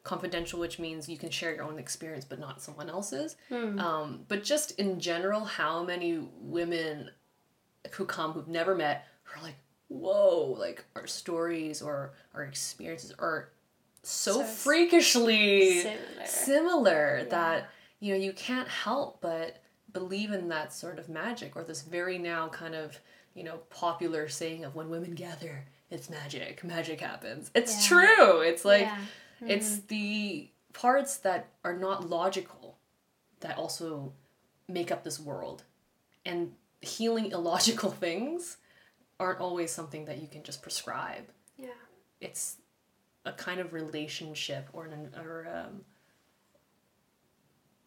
confidential, 0.04 0.60
which 0.60 0.80
means 0.80 1.10
you 1.10 1.18
can 1.18 1.30
share 1.30 1.54
your 1.54 1.63
own 1.66 1.78
experience, 1.78 2.25
but 2.25 2.39
not 2.39 2.62
someone 2.62 2.89
else's. 2.89 3.36
Um, 3.80 4.22
but 4.28 4.44
just 4.44 4.72
in 4.80 5.00
general, 5.00 5.46
how 5.46 5.84
many 5.84 6.28
women 6.42 7.12
who 7.92 8.06
come 8.06 8.32
who've 8.32 8.48
never 8.48 8.75
met 8.75 9.08
are 9.36 9.44
like, 9.44 9.56
whoa, 9.89 10.55
like 10.58 10.86
our 10.96 11.08
stories 11.08 11.81
or 11.81 12.13
our 12.34 12.43
experiences 12.43 13.13
are 13.19 13.50
so, 14.01 14.34
So 14.34 14.43
freakishly 14.43 15.81
Similar. 15.81 16.25
similar 16.25 17.24
that 17.29 17.69
you 18.00 18.13
know 18.13 18.19
you 18.19 18.31
can't 18.31 18.67
help 18.67 19.19
but 19.22 19.62
believe 19.91 20.31
in 20.31 20.48
that 20.50 20.74
sort 20.74 21.00
of 21.00 21.10
magic 21.10 21.55
or 21.58 21.63
this 21.63 21.81
very 21.81 22.17
now 22.17 22.48
kind 22.48 22.75
of 22.75 22.98
you 23.34 23.43
know 23.43 23.58
popular 23.69 24.29
saying 24.29 24.63
of 24.63 24.74
when 24.75 24.89
women 24.89 25.12
gather 25.15 25.65
it's 25.89 26.10
magic 26.10 26.63
magic 26.63 27.01
happens 27.01 27.51
it's 27.53 27.89
Yeah. 27.91 28.05
true 28.05 28.39
it's 28.41 28.63
like 28.63 28.84
Yeah. 28.84 28.98
it's 29.48 29.69
mm-hmm. 29.74 29.88
the 29.88 30.50
parts 30.74 31.17
that 31.17 31.50
are 31.65 31.75
not 31.75 32.10
logical 32.10 32.77
that 33.41 33.58
also 33.58 34.13
make 34.67 34.91
up 34.91 35.03
this 35.03 35.19
world 35.19 35.63
and 36.25 36.53
healing 36.81 37.31
illogical 37.31 37.91
things 38.05 38.58
aren't 39.20 39.40
always 39.42 39.72
something 39.72 40.06
that 40.06 40.22
you 40.22 40.28
can 40.28 40.44
just 40.44 40.62
prescribe. 40.62 41.26
Yeah. 41.58 41.68
it's 42.22 42.56
a 43.26 43.34
kind 43.34 43.60
of 43.60 43.74
relationship 43.74 44.70
or 44.72 44.86
an 44.86 45.10
or 45.22 45.46
um, 45.54 45.82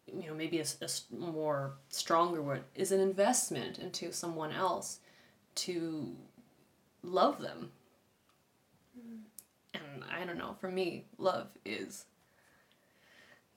you 0.05 0.27
know 0.27 0.35
maybe 0.35 0.59
a, 0.59 0.65
a 0.81 1.15
more 1.15 1.73
stronger 1.89 2.41
word 2.41 2.63
is 2.75 2.91
an 2.91 2.99
investment 2.99 3.79
into 3.79 4.11
someone 4.11 4.51
else 4.51 4.99
to 5.55 6.15
love 7.01 7.41
them. 7.41 7.71
And 9.73 10.03
i 10.11 10.23
don't 10.23 10.37
know 10.37 10.55
for 10.61 10.69
me 10.69 11.05
love 11.17 11.47
is 11.65 12.05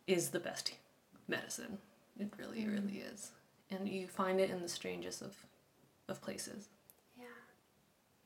is 0.06 0.30
the 0.30 0.40
best 0.40 0.72
medicine. 1.28 1.78
It 2.18 2.32
really 2.38 2.66
really 2.66 3.04
is. 3.12 3.32
And 3.70 3.86
you 3.86 4.08
find 4.08 4.40
it 4.40 4.50
in 4.50 4.62
the 4.62 4.68
strangest 4.68 5.20
of 5.20 5.36
of 6.08 6.22
places 6.22 6.68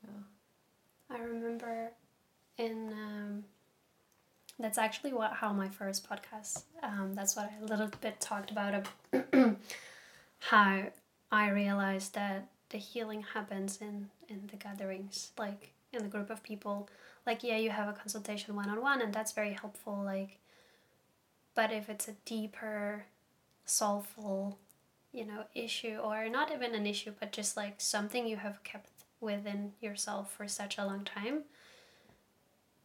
Yeah. 0.04 1.16
I 1.16 1.20
remember 1.20 1.90
in 2.58 2.92
um, 2.92 3.44
that's 4.58 4.78
actually 4.78 5.12
what 5.12 5.32
how 5.32 5.52
my 5.52 5.68
first 5.68 6.08
podcast 6.08 6.64
um, 6.82 7.12
that's 7.14 7.36
what 7.36 7.50
I 7.50 7.64
a 7.64 7.66
little 7.66 7.90
bit 8.00 8.20
talked 8.20 8.50
about 8.50 8.86
how 10.38 10.82
I 11.32 11.48
realized 11.50 12.14
that 12.14 12.48
the 12.68 12.78
healing 12.78 13.24
happens 13.34 13.78
in 13.80 14.08
in 14.28 14.48
the 14.50 14.56
gatherings 14.56 15.32
like 15.38 15.72
in 15.92 16.02
the 16.02 16.08
group 16.08 16.30
of 16.30 16.42
people 16.42 16.88
like 17.26 17.42
yeah 17.42 17.56
you 17.56 17.70
have 17.70 17.88
a 17.88 17.92
consultation 17.92 18.54
one 18.54 18.68
on 18.68 18.80
one 18.80 19.00
and 19.00 19.12
that's 19.12 19.32
very 19.32 19.52
helpful 19.52 20.00
like 20.04 20.38
but 21.54 21.72
if 21.72 21.88
it's 21.88 22.08
a 22.08 22.14
deeper 22.24 23.04
soulful 23.64 24.58
you 25.12 25.24
know 25.24 25.44
issue 25.54 25.98
or 26.02 26.28
not 26.28 26.52
even 26.52 26.74
an 26.74 26.86
issue 26.86 27.12
but 27.18 27.32
just 27.32 27.56
like 27.56 27.80
something 27.80 28.26
you 28.26 28.36
have 28.36 28.62
kept 28.62 28.89
within 29.20 29.72
yourself 29.80 30.32
for 30.32 30.46
such 30.48 30.78
a 30.78 30.84
long 30.84 31.04
time 31.04 31.44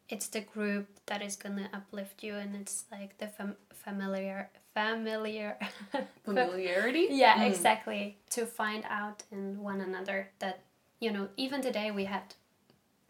it's 0.07 0.27
the 0.27 0.41
group 0.41 0.87
that 1.07 1.21
is 1.21 1.35
gonna 1.35 1.69
uplift 1.73 2.23
you 2.23 2.35
and 2.35 2.55
it's 2.55 2.85
like 2.91 3.17
the 3.17 3.27
fam- 3.27 3.55
familiar 3.73 4.49
familiar 4.73 5.57
familiarity? 6.25 7.07
Yeah 7.09 7.37
Mm. 7.39 7.47
exactly. 7.49 8.17
To 8.31 8.45
find 8.45 8.83
out 8.89 9.23
in 9.31 9.61
one 9.63 9.81
another 9.81 10.29
that 10.39 10.59
you 10.99 11.11
know 11.11 11.29
even 11.37 11.61
today 11.61 11.89
we 11.91 12.05
had 12.05 12.35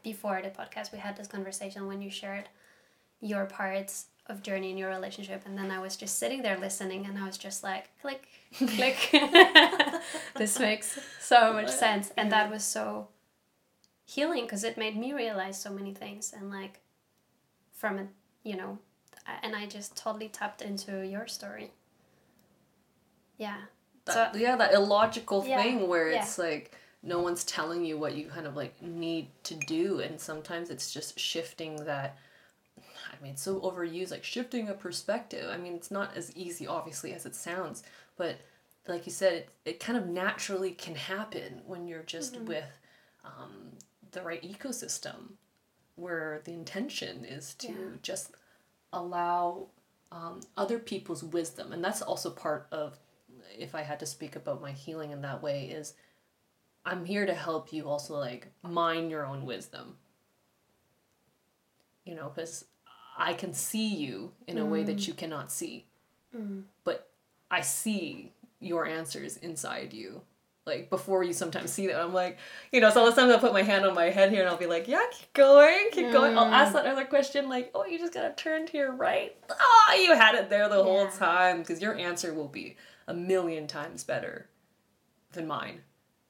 before 0.04 0.42
the 0.42 0.50
podcast 0.50 0.92
we 0.94 1.00
had 1.00 1.18
this 1.18 1.28
conversation 1.28 1.88
when 1.88 2.02
you 2.02 2.10
shared 2.10 2.48
your 3.20 3.46
parts 3.46 4.06
of 4.28 4.42
journey 4.42 4.72
in 4.72 4.78
your 4.78 4.90
relationship 4.90 5.42
and 5.46 5.58
then 5.58 5.70
i 5.72 5.80
was 5.80 5.96
just 5.98 6.18
sitting 6.20 6.42
there 6.44 6.58
listening 6.60 7.06
and 7.08 7.18
i 7.18 7.26
was 7.26 7.38
just 7.38 7.64
like 7.64 7.86
click 8.02 8.28
click. 8.58 8.98
This 10.38 10.60
makes 10.60 11.00
so 11.20 11.54
much 11.54 11.70
sense 11.70 12.12
and 12.18 12.32
that 12.32 12.52
was 12.52 12.64
so 12.64 13.08
healing 14.06 14.44
because 14.44 14.64
it 14.64 14.78
made 14.78 14.96
me 14.98 15.14
realize 15.14 15.60
so 15.60 15.72
many 15.72 15.94
things 15.94 16.34
and 16.36 16.50
like 16.50 16.80
from 17.74 17.98
it 18.00 18.08
you 18.44 18.56
know 18.56 18.78
and 19.44 19.56
i 19.56 19.66
just 19.66 19.96
totally 19.98 20.30
tapped 20.30 20.62
into 20.62 21.06
your 21.06 21.28
story 21.28 21.72
yeah 23.38 23.58
so 24.08 24.30
yeah 24.36 24.56
that 24.56 24.74
illogical 24.74 25.44
Yeah, 25.46 25.62
thing 25.62 25.88
where 25.88 26.12
yeah. 26.12 26.22
it's 26.22 26.38
like 26.38 26.74
no 27.04 27.20
one's 27.20 27.44
telling 27.44 27.84
you 27.86 27.98
what 27.98 28.16
you 28.16 28.28
kind 28.28 28.48
of 28.48 28.56
like 28.56 28.82
need 28.82 29.28
to 29.44 29.56
do 29.56 30.00
and 30.00 30.20
sometimes 30.20 30.70
it's 30.70 30.92
just 30.92 31.20
shifting 31.20 31.86
that 31.86 32.18
i 32.80 33.24
mean 33.24 33.34
it's 33.34 33.42
so 33.42 33.60
overused 33.62 34.12
like 34.12 34.24
shifting 34.24 34.70
a 34.70 34.74
perspective 34.74 35.50
i 35.52 35.58
mean 35.58 35.74
it's 35.74 35.92
not 35.92 36.16
as 36.16 36.36
easy 36.36 36.68
obviously 36.68 37.14
as 37.14 37.26
it 37.26 37.36
sounds 37.36 37.84
but 38.18 38.38
like 38.88 39.06
you 39.06 39.12
said 39.12 39.34
it, 39.34 39.50
it 39.66 39.80
kind 39.80 39.98
of 39.98 40.08
naturally 40.08 40.72
can 40.72 40.96
happen 40.96 41.62
when 41.66 41.88
you're 41.88 42.04
just 42.04 42.36
Mm-hmm. 42.36 42.46
with 42.46 42.58
with 42.58 42.78
um, 43.26 43.72
the 44.16 44.22
right 44.24 44.42
ecosystem 44.44 45.34
where 45.96 46.42
the 46.46 46.52
intention 46.54 47.24
is 47.24 47.54
to 47.56 47.68
Yeah. 47.68 47.98
just 48.02 48.32
allow 48.92 49.68
um, 50.12 50.42
other 50.58 50.80
people's 50.80 51.24
wisdom. 51.24 51.72
And 51.74 51.84
that's 51.84 52.02
also 52.02 52.30
part 52.32 52.68
of 52.72 52.98
if 53.58 53.74
i 53.76 53.82
had 53.84 54.00
to 54.00 54.06
speak 54.06 54.36
about 54.36 54.62
my 54.62 54.72
healing 54.72 55.12
in 55.12 55.22
that 55.22 55.42
way 55.42 55.66
is 55.68 55.94
i'm 56.86 57.06
here 57.06 57.26
to 57.26 57.34
help 57.34 57.72
you 57.72 57.88
also 57.88 58.18
like 58.18 58.48
mine 58.64 59.10
your 59.10 59.26
own 59.26 59.46
wisdom. 59.46 59.96
You 62.06 62.16
know 62.16 62.30
because 62.34 62.66
i 63.18 63.34
can 63.34 63.54
see 63.54 63.88
you 63.88 64.32
in 64.48 64.58
a 64.58 64.66
way 64.66 64.84
that 64.84 65.08
you 65.08 65.14
cannot 65.14 65.52
see. 65.52 65.86
But 66.84 67.10
i 67.50 67.62
see 67.62 68.34
your 68.60 68.86
answers 68.86 69.38
inside 69.38 69.94
you 69.94 70.22
like 70.66 70.90
before 70.90 71.24
you 71.24 71.34
sometimes 71.34 71.72
see 71.72 71.88
them. 71.88 72.00
i'm 72.00 72.14
like 72.14 72.38
you 72.72 72.82
know 72.82 72.90
so 72.90 73.06
sometimes 73.06 73.32
i'll 73.32 73.40
put 73.40 73.54
my 73.54 73.62
hand 73.62 73.86
on 73.86 73.94
my 73.94 74.06
head 74.06 74.32
here 74.32 74.42
and 74.42 74.50
i'll 74.50 74.58
be 74.58 74.66
like 74.66 74.88
yeah 74.88 75.04
keep 75.12 75.32
going 75.34 75.88
keep 75.92 76.12
going. 76.12 76.38
I'll 76.38 76.46
ask 76.46 76.72
mm. 76.72 76.74
that 76.74 76.86
other 76.86 77.06
question 77.06 77.50
like 77.50 77.72
oh 77.76 77.86
you 77.86 77.98
just 77.98 78.14
gotta 78.14 78.34
turn 78.34 78.66
to 78.68 78.78
your 78.78 78.92
right? 78.92 79.36
Oh 79.50 80.00
you 80.02 80.16
had 80.16 80.36
it 80.36 80.50
there 80.50 80.68
the 80.68 80.84
whole 80.84 81.08
time 81.08 81.60
because 81.60 81.82
your 81.82 81.96
answer 81.96 82.34
will 82.34 82.48
be 82.48 82.76
a 83.08 83.14
million 83.14 83.68
times 83.68 84.04
better 84.04 84.50
than 85.34 85.48
mine. 85.48 85.82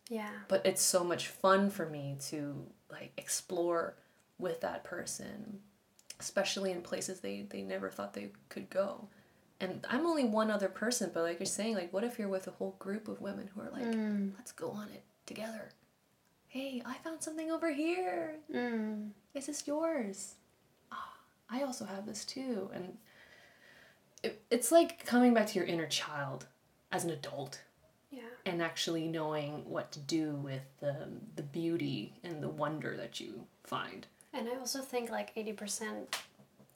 Yeah. 0.10 0.30
But 0.48 0.65
it's 0.65 0.82
so 0.82 1.04
much 1.04 1.30
fun 1.30 1.70
for 1.70 1.88
me 1.88 2.18
to 2.30 2.65
like 2.92 3.13
explore 3.18 3.96
with 4.38 4.62
that 4.62 4.84
person 4.84 5.60
especially 6.20 6.72
in 6.72 6.82
places 6.82 7.20
they 7.20 7.46
they 7.50 7.62
never 7.62 7.89
thought 7.89 8.13
they 8.13 8.32
could 8.50 8.70
go 8.70 9.08
and 9.69 9.86
I'm 9.89 10.05
only 10.05 10.24
one 10.25 10.50
other 10.51 10.67
person, 10.69 11.12
but 11.13 11.24
like 11.24 11.39
you're 11.39 11.45
saying, 11.45 11.75
like, 11.75 11.91
what 11.93 12.03
if 12.03 12.17
you're 12.19 12.27
with 12.27 12.48
a 12.48 12.51
whole 12.51 12.75
group 12.79 13.07
of 13.07 13.22
women 13.22 13.50
who 13.53 13.62
are 13.62 13.69
like, 13.72 13.84
Mm. 13.84 14.31
let's 14.38 14.51
go 14.51 14.69
on 14.72 14.88
it 14.89 15.03
together. 15.25 15.69
Hey, 16.48 16.81
I 16.86 16.95
found 16.95 17.22
something 17.22 17.51
over 17.51 17.72
here. 17.72 18.36
Mm. 18.53 19.10
Is 19.34 19.48
this 19.48 19.67
yours? 19.67 20.36
Ah, 20.91 21.13
I 21.50 21.63
also 21.63 21.86
have 21.86 22.05
this 22.05 22.24
too. 22.25 22.69
And 22.74 22.98
it, 24.24 24.41
it's 24.50 24.72
like 24.72 25.05
coming 25.05 25.34
back 25.34 25.48
to 25.48 25.55
your 25.60 25.67
inner 25.67 25.88
child 25.88 26.48
as 26.91 27.03
an 27.03 27.10
adult 27.12 27.62
Yeah. 28.12 28.22
and 28.45 28.62
actually 28.62 29.07
knowing 29.07 29.69
what 29.69 29.91
to 29.93 30.00
do 30.00 30.36
with 30.36 30.62
the, 30.79 31.07
the 31.36 31.43
beauty 31.43 32.13
and 32.24 32.41
the 32.41 32.50
wonder 32.50 32.95
that 32.98 33.19
you 33.19 33.45
find. 33.63 34.07
And 34.34 34.48
I 34.50 34.55
also 34.57 34.81
think 34.81 35.10
like 35.10 35.31
eighty 35.36 35.53
percent, 35.53 36.17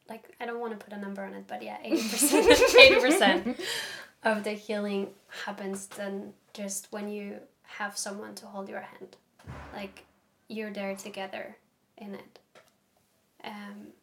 like 0.10 0.36
I 0.40 0.46
don't 0.46 0.60
want 0.60 0.78
to 0.78 0.84
put 0.84 0.94
a 0.94 1.00
number 1.00 1.24
on 1.24 1.34
it, 1.34 1.46
but 1.48 1.62
yeah, 1.64 1.78
eighty 1.84 2.08
percent, 2.08 2.76
eighty 2.80 3.00
percent 3.00 3.60
of 4.24 4.44
the 4.44 4.52
healing 4.52 5.10
happens 5.46 5.88
then 5.88 6.34
just 6.54 6.88
when 6.92 7.10
you 7.10 7.38
have 7.64 7.98
someone 7.98 8.36
to 8.36 8.46
hold 8.46 8.68
your 8.68 8.82
hand, 8.82 9.18
like 9.74 10.04
you're 10.48 10.72
there 10.72 10.96
together 10.96 11.56
in 11.98 12.16
it. 12.16 12.40
Um, 13.44 13.94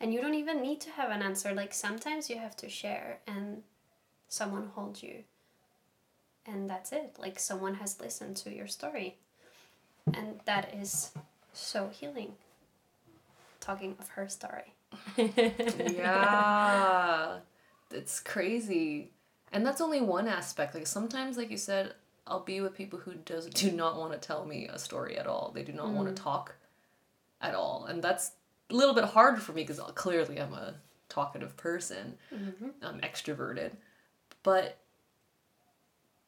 and 0.00 0.12
you 0.12 0.20
don't 0.20 0.34
even 0.34 0.60
need 0.60 0.80
to 0.82 0.90
have 0.90 1.10
an 1.10 1.22
answer. 1.22 1.54
Like 1.54 1.72
sometimes 1.72 2.28
you 2.28 2.38
have 2.38 2.56
to 2.58 2.68
share, 2.68 3.20
and 3.26 3.62
someone 4.28 4.70
holds 4.74 5.02
you, 5.02 5.24
and 6.44 6.68
that's 6.68 6.92
it. 6.92 7.16
Like 7.18 7.38
someone 7.38 7.74
has 7.74 8.00
listened 8.00 8.36
to 8.38 8.54
your 8.54 8.66
story, 8.66 9.16
and 10.12 10.40
that 10.44 10.74
is 10.74 11.12
so 11.52 11.88
healing 11.88 12.32
talking 13.60 13.96
of 13.98 14.10
her 14.10 14.28
story. 14.28 14.74
yeah. 15.16 17.38
It's 17.90 18.20
crazy. 18.20 19.12
And 19.52 19.64
that's 19.64 19.80
only 19.80 20.00
one 20.00 20.28
aspect. 20.28 20.74
Like 20.74 20.86
sometimes, 20.86 21.36
like 21.36 21.50
you 21.50 21.56
said, 21.56 21.94
I'll 22.26 22.44
be 22.44 22.60
with 22.60 22.74
people 22.74 22.98
who 22.98 23.14
does 23.14 23.46
do 23.46 23.70
not 23.70 23.96
want 23.96 24.12
to 24.12 24.18
tell 24.18 24.44
me 24.44 24.66
a 24.66 24.78
story 24.78 25.16
at 25.16 25.26
all. 25.26 25.52
They 25.54 25.62
do 25.62 25.72
not 25.72 25.90
want 25.90 26.08
to 26.08 26.20
mm. 26.20 26.24
talk 26.24 26.56
at 27.40 27.54
all. 27.54 27.86
And 27.88 28.02
that's 28.02 28.32
a 28.70 28.74
little 28.74 28.94
bit 28.94 29.04
harder 29.04 29.40
for 29.40 29.52
me 29.52 29.62
because 29.62 29.78
uh, 29.78 29.84
clearly 29.94 30.40
I'm 30.40 30.54
a 30.54 30.74
talkative 31.08 31.56
person. 31.56 32.14
Mm-hmm. 32.34 32.68
I'm 32.82 33.00
extroverted. 33.00 33.72
But 34.42 34.78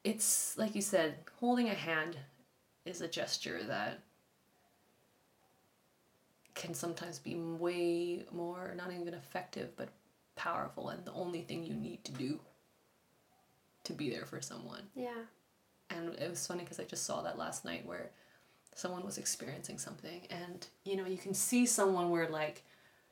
it's 0.05 0.57
like 0.57 0.75
you 0.75 0.83
said, 0.83 1.17
holding 1.41 1.69
a 1.69 1.75
hand 1.75 2.17
is 2.85 3.00
a 3.00 3.09
gesture 3.09 3.62
that 3.65 4.00
can 6.59 6.75
sometimes 6.75 7.19
be 7.21 7.37
way 7.37 8.25
more 8.33 8.75
not 8.77 8.93
even 8.93 9.15
effective 9.15 9.71
but 9.77 9.88
powerful 10.35 10.88
and 10.88 11.05
the 11.05 11.12
only 11.12 11.41
thing 11.43 11.65
you 11.65 11.73
need 11.73 12.05
to 12.05 12.12
do 12.12 12.41
to 13.85 13.93
be 13.93 14.11
there 14.11 14.27
for 14.27 14.41
someone. 14.43 14.83
Yeah. 14.95 15.23
and 15.88 16.15
it 16.17 16.29
was 16.29 16.47
funny 16.47 16.62
because 16.65 16.79
i 16.81 16.85
just 16.85 17.07
saw 17.07 17.23
that 17.23 17.38
last 17.38 17.65
night 17.65 17.87
where 17.87 18.11
someone 18.75 19.05
was 19.05 19.19
experiencing 19.19 19.79
something 19.79 20.21
and 20.31 20.67
you 20.85 20.97
know 20.97 21.07
you 21.07 21.17
can 21.17 21.33
see 21.33 21.65
someone 21.65 22.11
where 22.11 22.29
like 22.29 22.65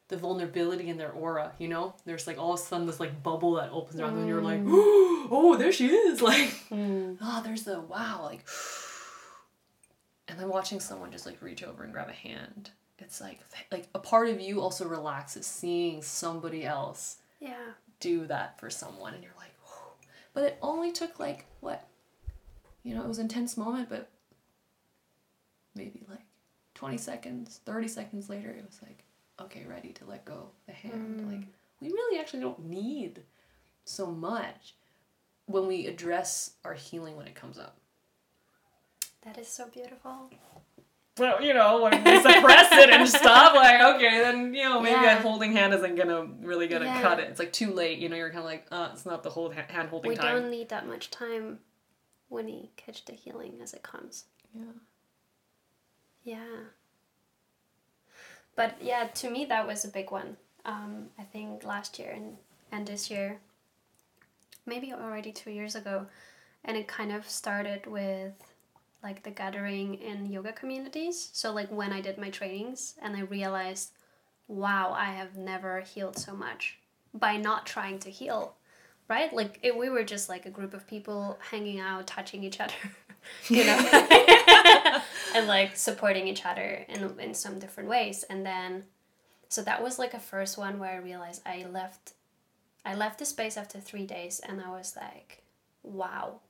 the 0.08 0.16
vulnerability 0.16 0.88
in 0.88 0.98
their 0.98 1.10
aura 1.12 1.52
you 1.58 1.68
know? 1.68 1.94
There's 2.04 2.26
like 2.26 2.38
all 2.38 2.54
of 2.54 2.60
a 2.60 2.62
sudden 2.62 2.86
this 2.86 3.00
like 3.00 3.22
bubble 3.22 3.54
that 3.54 3.70
opens 3.70 4.00
around 4.00 4.10
them 4.14 4.20
and 4.20 4.28
you're 4.28 4.42
like 4.42 4.62
mm. 4.62 4.68
oh 5.30 5.56
there 5.56 5.72
she 5.72 5.86
is! 5.86 6.20
Like 6.30 6.52
oh 6.72 7.40
there's 7.44 7.62
the 7.62 7.80
wow 7.80 8.20
like 8.24 8.44
and 10.28 10.38
then 10.38 10.48
watching 10.48 10.80
someone 10.80 11.12
just 11.12 11.26
like 11.26 11.40
reach 11.40 11.62
over 11.62 11.84
and 11.84 11.92
grab 11.92 12.08
a 12.08 12.12
hand 12.12 12.70
it's 12.98 13.20
like 13.20 13.40
like 13.70 13.88
a 13.94 13.98
part 13.98 14.28
of 14.28 14.40
you 14.40 14.60
also 14.60 14.86
relaxes 14.86 15.46
seeing 15.46 16.02
somebody 16.02 16.64
else 16.64 17.18
Yeah. 17.40 17.72
do 18.00 18.26
that 18.26 18.58
for 18.58 18.70
someone 18.70 19.14
and 19.14 19.22
you're 19.22 19.32
like 19.38 19.52
Whoa. 19.64 19.92
but 20.34 20.44
it 20.44 20.58
only 20.62 20.92
took 20.92 21.18
like 21.18 21.46
what 21.60 21.86
you 22.82 22.94
know 22.94 23.02
it 23.02 23.08
was 23.08 23.18
an 23.18 23.24
intense 23.24 23.56
moment 23.56 23.88
but 23.88 24.08
maybe 25.74 26.04
like 26.08 26.24
20 26.74 26.96
seconds 26.96 27.60
30 27.66 27.88
seconds 27.88 28.28
later 28.30 28.50
it 28.50 28.64
was 28.66 28.80
like 28.82 29.04
okay 29.40 29.64
ready 29.68 29.92
to 29.92 30.04
let 30.06 30.24
go 30.24 30.48
the 30.66 30.72
hand 30.72 31.20
mm. 31.20 31.30
like 31.30 31.46
we 31.80 31.88
really 31.88 32.18
actually 32.18 32.40
don't 32.40 32.64
need 32.64 33.22
so 33.84 34.06
much 34.06 34.74
when 35.44 35.66
we 35.66 35.86
address 35.86 36.52
our 36.64 36.72
healing 36.74 37.16
when 37.16 37.26
it 37.26 37.34
comes 37.34 37.58
up 37.58 37.76
That 39.22 39.38
is 39.38 39.48
so 39.48 39.66
beautiful. 39.68 40.30
Well, 41.18 41.42
you 41.42 41.54
know, 41.54 41.82
when 41.82 41.92
we 42.04 42.16
suppress 42.20 42.70
it 42.72 42.90
and 42.90 43.08
stuff, 43.08 43.54
like, 43.54 43.80
okay, 43.96 44.20
then, 44.20 44.54
you 44.54 44.64
know, 44.64 44.80
maybe 44.80 45.00
Yeah. 45.00 45.18
a 45.18 45.22
holding 45.22 45.52
hand 45.52 45.72
isn't 45.74 45.96
gonna 45.96 46.24
really 46.40 46.68
gonna 46.68 46.84
Yeah. 46.86 47.02
cut 47.02 47.18
it. 47.20 47.30
It's 47.30 47.38
like 47.38 47.52
too 47.52 47.72
late, 47.72 47.98
you 47.98 48.08
know, 48.08 48.16
you're 48.16 48.28
kind 48.30 48.40
of 48.40 48.44
like, 48.44 48.66
uh, 48.70 48.90
it's 48.92 49.06
not 49.06 49.22
the 49.22 49.30
whole 49.30 49.50
hand 49.50 49.88
holding 49.88 50.10
We 50.10 50.16
time. 50.16 50.42
don't 50.42 50.50
need 50.50 50.68
that 50.68 50.86
much 50.86 51.10
time 51.10 51.60
when 52.28 52.46
we 52.46 52.70
catch 52.76 53.04
the 53.04 53.12
healing 53.12 53.60
as 53.62 53.72
it 53.72 53.82
comes. 53.82 54.24
Yeah. 54.54 54.62
Yeah. 56.24 56.64
But 58.54 58.80
yeah, 58.82 59.04
to 59.08 59.30
me 59.30 59.44
that 59.46 59.66
was 59.66 59.84
a 59.84 59.88
big 59.88 60.10
one. 60.10 60.36
Um, 60.64 61.10
I 61.18 61.22
think 61.22 61.64
last 61.64 61.98
year 61.98 62.10
and, 62.12 62.36
and 62.72 62.86
this 62.86 63.10
year, 63.10 63.40
maybe 64.64 64.92
already 64.92 65.30
two 65.32 65.50
years 65.50 65.74
ago, 65.76 66.06
and 66.64 66.76
it 66.76 66.88
kind 66.88 67.12
of 67.12 67.28
started 67.30 67.86
with 67.86 68.32
like 69.02 69.22
the 69.22 69.30
gathering 69.30 69.94
in 69.94 70.26
yoga 70.26 70.52
communities. 70.52 71.30
So 71.32 71.52
like 71.52 71.70
when 71.70 71.92
I 71.92 72.00
did 72.00 72.18
my 72.18 72.30
trainings 72.30 72.94
and 73.00 73.16
I 73.16 73.20
realized, 73.20 73.92
wow, 74.48 74.92
I 74.96 75.06
have 75.12 75.36
never 75.36 75.80
healed 75.80 76.18
so 76.18 76.34
much 76.34 76.78
by 77.14 77.36
not 77.36 77.66
trying 77.66 77.98
to 78.00 78.10
heal. 78.10 78.56
Right? 79.08 79.32
Like 79.32 79.60
it, 79.62 79.76
we 79.76 79.88
were 79.88 80.02
just 80.02 80.28
like 80.28 80.46
a 80.46 80.50
group 80.50 80.74
of 80.74 80.86
people 80.86 81.38
hanging 81.50 81.78
out, 81.78 82.08
touching 82.08 82.42
each 82.42 82.58
other, 82.58 82.74
you 83.48 83.64
know, 83.64 83.78
and 85.34 85.46
like 85.46 85.76
supporting 85.76 86.26
each 86.26 86.44
other 86.44 86.84
in 86.88 87.18
in 87.20 87.32
some 87.32 87.60
different 87.60 87.88
ways. 87.88 88.24
And 88.24 88.44
then, 88.44 88.84
so 89.48 89.62
that 89.62 89.80
was 89.80 90.00
like 90.00 90.12
a 90.12 90.18
first 90.18 90.58
one 90.58 90.80
where 90.80 90.90
I 90.90 90.96
realized 90.96 91.42
I 91.46 91.66
left, 91.70 92.14
I 92.84 92.96
left 92.96 93.20
the 93.20 93.24
space 93.24 93.56
after 93.56 93.78
three 93.78 94.06
days, 94.06 94.40
and 94.40 94.60
I 94.60 94.70
was 94.70 94.96
like, 94.96 95.44
wow, 95.84 96.40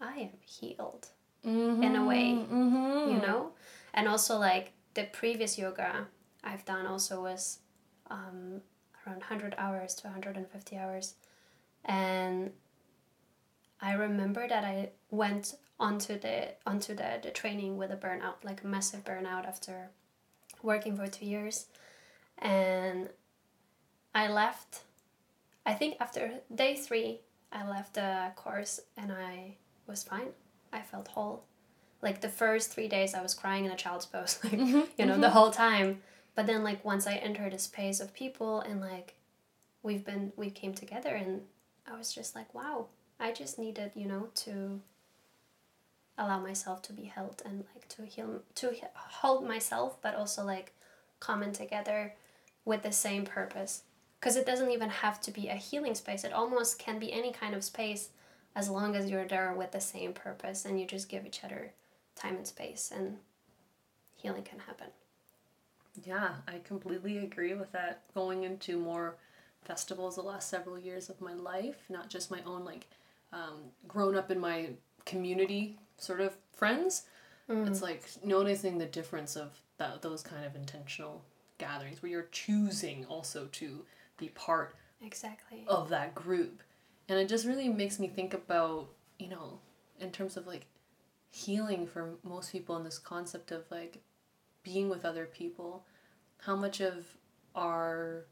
I 0.00 0.14
am 0.16 0.30
healed 0.44 1.06
in 1.44 1.96
a 1.96 2.04
way, 2.04 2.32
Mm-hmm. 2.50 3.10
you 3.10 3.18
know. 3.20 3.50
And 3.94 4.08
also 4.08 4.38
like 4.38 4.72
the 4.94 5.04
previous 5.04 5.58
yoga 5.58 6.06
I've 6.44 6.64
done 6.64 6.86
also 6.86 7.22
was 7.22 7.58
um, 8.10 8.60
around 9.06 9.18
100 9.20 9.54
hours 9.58 9.94
to 9.96 10.04
150 10.08 10.76
hours. 10.76 11.14
And 11.84 12.52
I 13.80 13.92
remember 13.94 14.46
that 14.48 14.64
I 14.64 14.90
went 15.10 15.54
onto 15.80 16.18
the 16.18 16.50
onto 16.66 16.94
the, 16.94 17.18
the 17.22 17.30
training 17.30 17.76
with 17.76 17.90
a 17.90 17.96
burnout, 17.96 18.44
like 18.44 18.62
a 18.62 18.66
massive 18.66 19.02
burnout 19.04 19.46
after 19.46 19.90
working 20.62 20.96
for 20.96 21.06
two 21.08 21.26
years. 21.26 21.66
And 22.38 23.08
I 24.14 24.28
left 24.28 24.82
I 25.66 25.74
think 25.74 25.96
after 26.00 26.30
day 26.54 26.76
three 26.76 27.20
I 27.52 27.68
left 27.68 27.94
the 27.94 28.32
course 28.36 28.80
and 28.96 29.12
I 29.12 29.56
was 29.86 30.02
fine. 30.04 30.28
I 30.72 30.80
felt 30.80 31.08
whole. 31.08 31.44
Like 32.00 32.20
the 32.20 32.28
first 32.28 32.72
three 32.72 32.88
days 32.88 33.14
I 33.14 33.22
was 33.22 33.34
crying 33.34 33.64
in 33.64 33.70
a 33.70 33.76
child's 33.76 34.06
pose, 34.06 34.38
like 34.44 34.54
mm-hmm, 34.54 34.80
you 34.98 35.06
know, 35.06 35.16
the 35.16 35.26
mm-hmm. 35.26 35.32
whole 35.32 35.50
time. 35.50 36.02
But 36.34 36.46
then 36.46 36.64
like 36.64 36.84
once 36.84 37.06
I 37.06 37.14
entered 37.14 37.54
a 37.54 37.58
space 37.58 38.00
of 38.00 38.14
people 38.14 38.60
and 38.60 38.80
like 38.80 39.14
we've 39.82 40.04
been 40.04 40.32
we 40.36 40.50
came 40.50 40.74
together 40.74 41.14
and 41.14 41.42
I 41.86 41.96
was 41.96 42.12
just 42.12 42.34
like, 42.34 42.54
wow, 42.54 42.86
I 43.20 43.32
just 43.32 43.58
needed, 43.58 43.92
you 43.94 44.06
know, 44.06 44.28
to 44.36 44.80
allow 46.18 46.38
myself 46.38 46.82
to 46.82 46.92
be 46.92 47.04
held 47.04 47.42
and 47.44 47.64
like 47.74 47.88
to 47.88 48.04
heal 48.04 48.42
to 48.54 48.70
he- 48.70 48.82
hold 48.94 49.46
myself 49.46 50.00
but 50.02 50.14
also 50.14 50.44
like 50.44 50.72
come 51.20 51.42
in 51.42 51.52
together 51.52 52.14
with 52.64 52.82
the 52.82 52.92
same 52.92 53.24
purpose 53.24 53.82
because 54.20 54.36
it 54.36 54.46
doesn't 54.46 54.70
even 54.70 54.90
have 54.90 55.20
to 55.20 55.30
be 55.30 55.48
a 55.48 55.54
healing 55.54 55.94
space 55.94 56.24
it 56.24 56.32
almost 56.32 56.78
can 56.78 56.98
be 56.98 57.12
any 57.12 57.32
kind 57.32 57.54
of 57.54 57.64
space 57.64 58.10
as 58.54 58.68
long 58.68 58.94
as 58.96 59.10
you're 59.10 59.26
there 59.26 59.52
with 59.54 59.72
the 59.72 59.80
same 59.80 60.12
purpose 60.12 60.64
and 60.64 60.78
you 60.80 60.86
just 60.86 61.08
give 61.08 61.26
each 61.26 61.44
other 61.44 61.72
time 62.14 62.36
and 62.36 62.46
space 62.46 62.92
and 62.94 63.16
healing 64.14 64.42
can 64.42 64.58
happen 64.60 64.88
Yeah, 66.04 66.30
I 66.48 66.58
completely 66.64 67.18
agree 67.18 67.54
with 67.54 67.70
that. 67.72 68.02
Going 68.14 68.44
into 68.44 68.78
more 68.78 69.16
festivals 69.64 70.16
the 70.16 70.22
last 70.22 70.48
several 70.48 70.78
years 70.78 71.08
of 71.10 71.20
my 71.20 71.34
life, 71.34 71.76
not 71.88 72.08
just 72.08 72.30
my 72.30 72.40
own, 72.46 72.64
like, 72.64 72.86
um, 73.32 73.60
grown 73.86 74.16
up 74.16 74.30
in 74.30 74.38
my 74.40 74.70
community 75.04 75.78
sort 75.98 76.20
of 76.20 76.36
friends. 76.52 77.02
It's 77.66 77.82
like 77.82 78.04
noticing 78.24 78.78
the 78.78 78.86
difference 78.86 79.36
of 79.36 79.50
that, 79.76 80.00
those 80.00 80.22
kind 80.22 80.44
of 80.46 80.56
intentional 80.56 81.22
gatherings 81.58 82.02
where 82.02 82.10
you're 82.10 82.28
choosing 82.32 83.04
also 83.06 83.46
to 83.52 83.84
be 84.16 84.28
part 84.30 84.74
exactly 85.04 85.64
of 85.68 85.90
that 85.90 86.14
group. 86.14 86.62
And 87.08 87.18
it 87.18 87.28
just 87.28 87.46
really 87.46 87.68
makes 87.68 87.98
me 87.98 88.08
think 88.08 88.34
about, 88.34 88.88
you 89.18 89.28
know, 89.28 89.58
in 90.00 90.10
terms 90.10 90.36
of 90.36 90.46
like 90.46 90.66
healing 91.30 91.86
for 91.86 92.14
most 92.22 92.52
people 92.52 92.76
in 92.76 92.84
this 92.84 92.98
concept 92.98 93.50
of 93.50 93.64
like 93.70 94.02
being 94.62 94.88
with 94.88 95.04
other 95.04 95.26
people, 95.26 95.84
how 96.38 96.56
much 96.56 96.80
of 96.80 97.06
our 97.54 98.24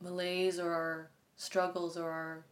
malaise 0.00 0.58
or 0.58 0.72
our 0.72 1.10
struggles 1.36 1.96
or 1.96 2.10
our 2.10 2.44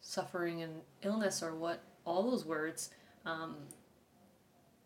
suffering 0.00 0.62
and 0.62 0.72
illness 1.02 1.42
or 1.42 1.54
what 1.54 1.82
all 2.04 2.30
those 2.30 2.44
words 2.44 2.90
um, 3.24 3.56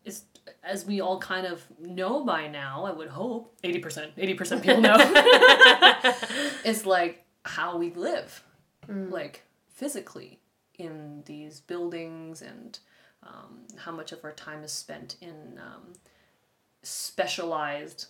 is 0.05 0.23
as 0.63 0.85
we 0.85 1.01
all 1.01 1.19
kind 1.19 1.45
of 1.45 1.63
know 1.79 2.23
by 2.23 2.47
now 2.47 2.85
i 2.85 2.91
would 2.91 3.09
hope 3.09 3.53
80% 3.61 4.13
80% 4.15 4.61
people 4.61 4.81
know 4.81 4.95
is 6.65 6.85
like 6.85 7.25
how 7.43 7.77
we 7.77 7.91
live 7.91 8.43
like 8.89 9.43
physically 9.67 10.39
in 10.77 11.23
these 11.25 11.59
buildings 11.61 12.41
and 12.41 12.79
um, 13.23 13.59
how 13.77 13.91
much 13.91 14.11
of 14.11 14.23
our 14.23 14.31
time 14.31 14.63
is 14.63 14.71
spent 14.71 15.15
in 15.21 15.59
um, 15.59 15.93
specialized 16.81 18.07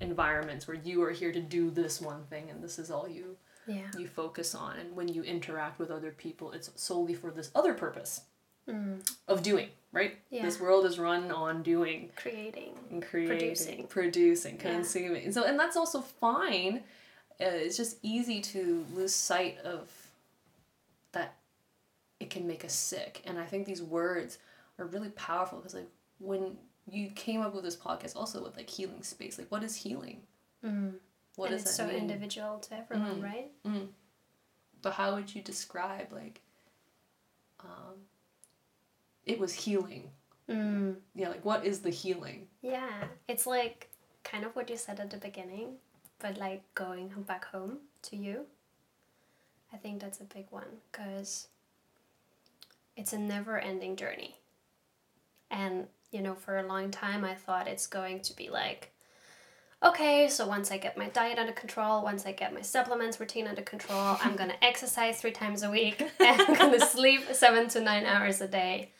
environments 0.00 0.66
where 0.66 0.76
you 0.76 1.02
are 1.02 1.10
here 1.10 1.32
to 1.32 1.40
do 1.40 1.70
this 1.70 2.00
one 2.00 2.24
thing 2.30 2.48
and 2.50 2.62
this 2.62 2.78
is 2.78 2.90
all 2.90 3.08
you 3.08 3.36
Yeah. 3.66 3.90
you 3.98 4.06
focus 4.08 4.54
on. 4.54 4.78
And 4.78 4.96
when 4.96 5.08
you 5.08 5.22
interact 5.22 5.78
with 5.78 5.90
other 5.90 6.10
people 6.10 6.52
it's 6.52 6.70
solely 6.74 7.14
for 7.14 7.30
this 7.30 7.50
other 7.54 7.74
purpose 7.74 8.22
of 9.26 9.42
doing 9.42 9.68
right? 9.92 10.16
Yeah. 10.30 10.42
this 10.44 10.60
world 10.60 10.84
is 10.86 10.98
run 10.98 11.30
on 11.32 11.62
doing. 11.64 12.10
Creating. 12.16 12.78
and 12.90 13.02
creating. 13.02 13.38
Producing. 13.38 13.86
producing. 13.88 14.56
Consuming. 14.58 15.24
And 15.24 15.34
so 15.34 15.44
and 15.44 15.58
that's 15.58 15.76
also 15.76 16.00
fine. 16.00 16.82
Uh, 17.40 17.46
it's 17.46 17.76
just 17.76 17.98
easy 18.02 18.40
to 18.40 18.84
lose 18.94 19.14
sight 19.14 19.58
of 19.64 19.88
it 22.20 22.30
can 22.30 22.46
make 22.46 22.64
us 22.64 22.72
sick 22.74 23.22
and 23.24 23.38
i 23.38 23.44
think 23.44 23.66
these 23.66 23.82
words 23.82 24.38
are 24.78 24.86
really 24.86 25.08
powerful 25.10 25.58
because 25.58 25.74
like 25.74 25.88
when 26.18 26.56
you 26.88 27.08
came 27.10 27.40
up 27.40 27.54
with 27.54 27.64
this 27.64 27.76
podcast 27.76 28.14
also 28.16 28.42
with 28.42 28.56
like 28.56 28.68
healing 28.70 29.02
space 29.02 29.38
like 29.38 29.50
what 29.50 29.62
is 29.64 29.74
healing 29.76 30.20
Mm. 30.64 30.94
what 31.36 31.50
and 31.50 31.60
it's 31.60 31.74
so 31.74 31.86
mean 31.86 31.96
individual 31.96 32.58
to 32.58 32.74
everyone, 32.76 33.22
Mm. 33.22 33.24
right? 33.24 33.50
but 34.82 34.92
how 34.92 35.14
would 35.14 35.34
you 35.34 35.40
describe 35.42 36.12
like 36.12 36.40
um 37.60 37.94
it 39.24 39.38
was 39.38 39.54
healing 39.54 40.10
Mm. 40.48 40.96
yeah 41.14 41.28
like 41.28 41.44
what 41.44 41.64
is 41.64 41.80
the 41.80 41.90
healing 41.90 42.48
Yeah, 42.60 43.04
it's 43.28 43.46
like 43.46 43.88
kind 44.24 44.44
of 44.44 44.54
what 44.56 44.68
you 44.68 44.76
said 44.76 44.98
at 45.00 45.08
the 45.10 45.16
beginning, 45.16 45.76
but 46.18 46.36
like 46.38 46.62
going 46.74 47.08
back 47.26 47.44
home 47.46 47.78
to 48.02 48.16
you. 48.16 48.46
I 49.72 49.76
think 49.76 50.00
that's 50.00 50.20
a 50.20 50.24
big 50.24 50.46
one 50.50 50.66
because 50.90 51.46
it's 52.96 53.12
a 53.12 53.18
never 53.18 53.58
ending 53.58 53.96
journey. 53.96 54.36
And, 55.50 55.86
you 56.10 56.22
know, 56.22 56.34
for 56.34 56.58
a 56.58 56.66
long 56.66 56.90
time 56.90 57.24
I 57.24 57.34
thought 57.34 57.68
it's 57.68 57.86
going 57.86 58.20
to 58.22 58.36
be 58.36 58.50
like, 58.50 58.92
okay, 59.82 60.28
so 60.28 60.46
once 60.46 60.70
I 60.70 60.78
get 60.78 60.98
my 60.98 61.08
diet 61.08 61.38
under 61.38 61.52
control, 61.52 62.02
once 62.02 62.26
I 62.26 62.32
get 62.32 62.54
my 62.54 62.60
supplements 62.60 63.18
routine 63.18 63.46
under 63.46 63.62
control, 63.62 64.18
I'm 64.22 64.36
gonna 64.36 64.56
exercise 64.62 65.20
three 65.20 65.32
times 65.32 65.62
a 65.62 65.70
week 65.70 66.00
and 66.20 66.40
I'm 66.40 66.54
gonna 66.54 66.86
sleep 66.86 67.32
seven 67.32 67.68
to 67.70 67.80
nine 67.80 68.04
hours 68.04 68.40
a 68.40 68.48
day 68.48 68.92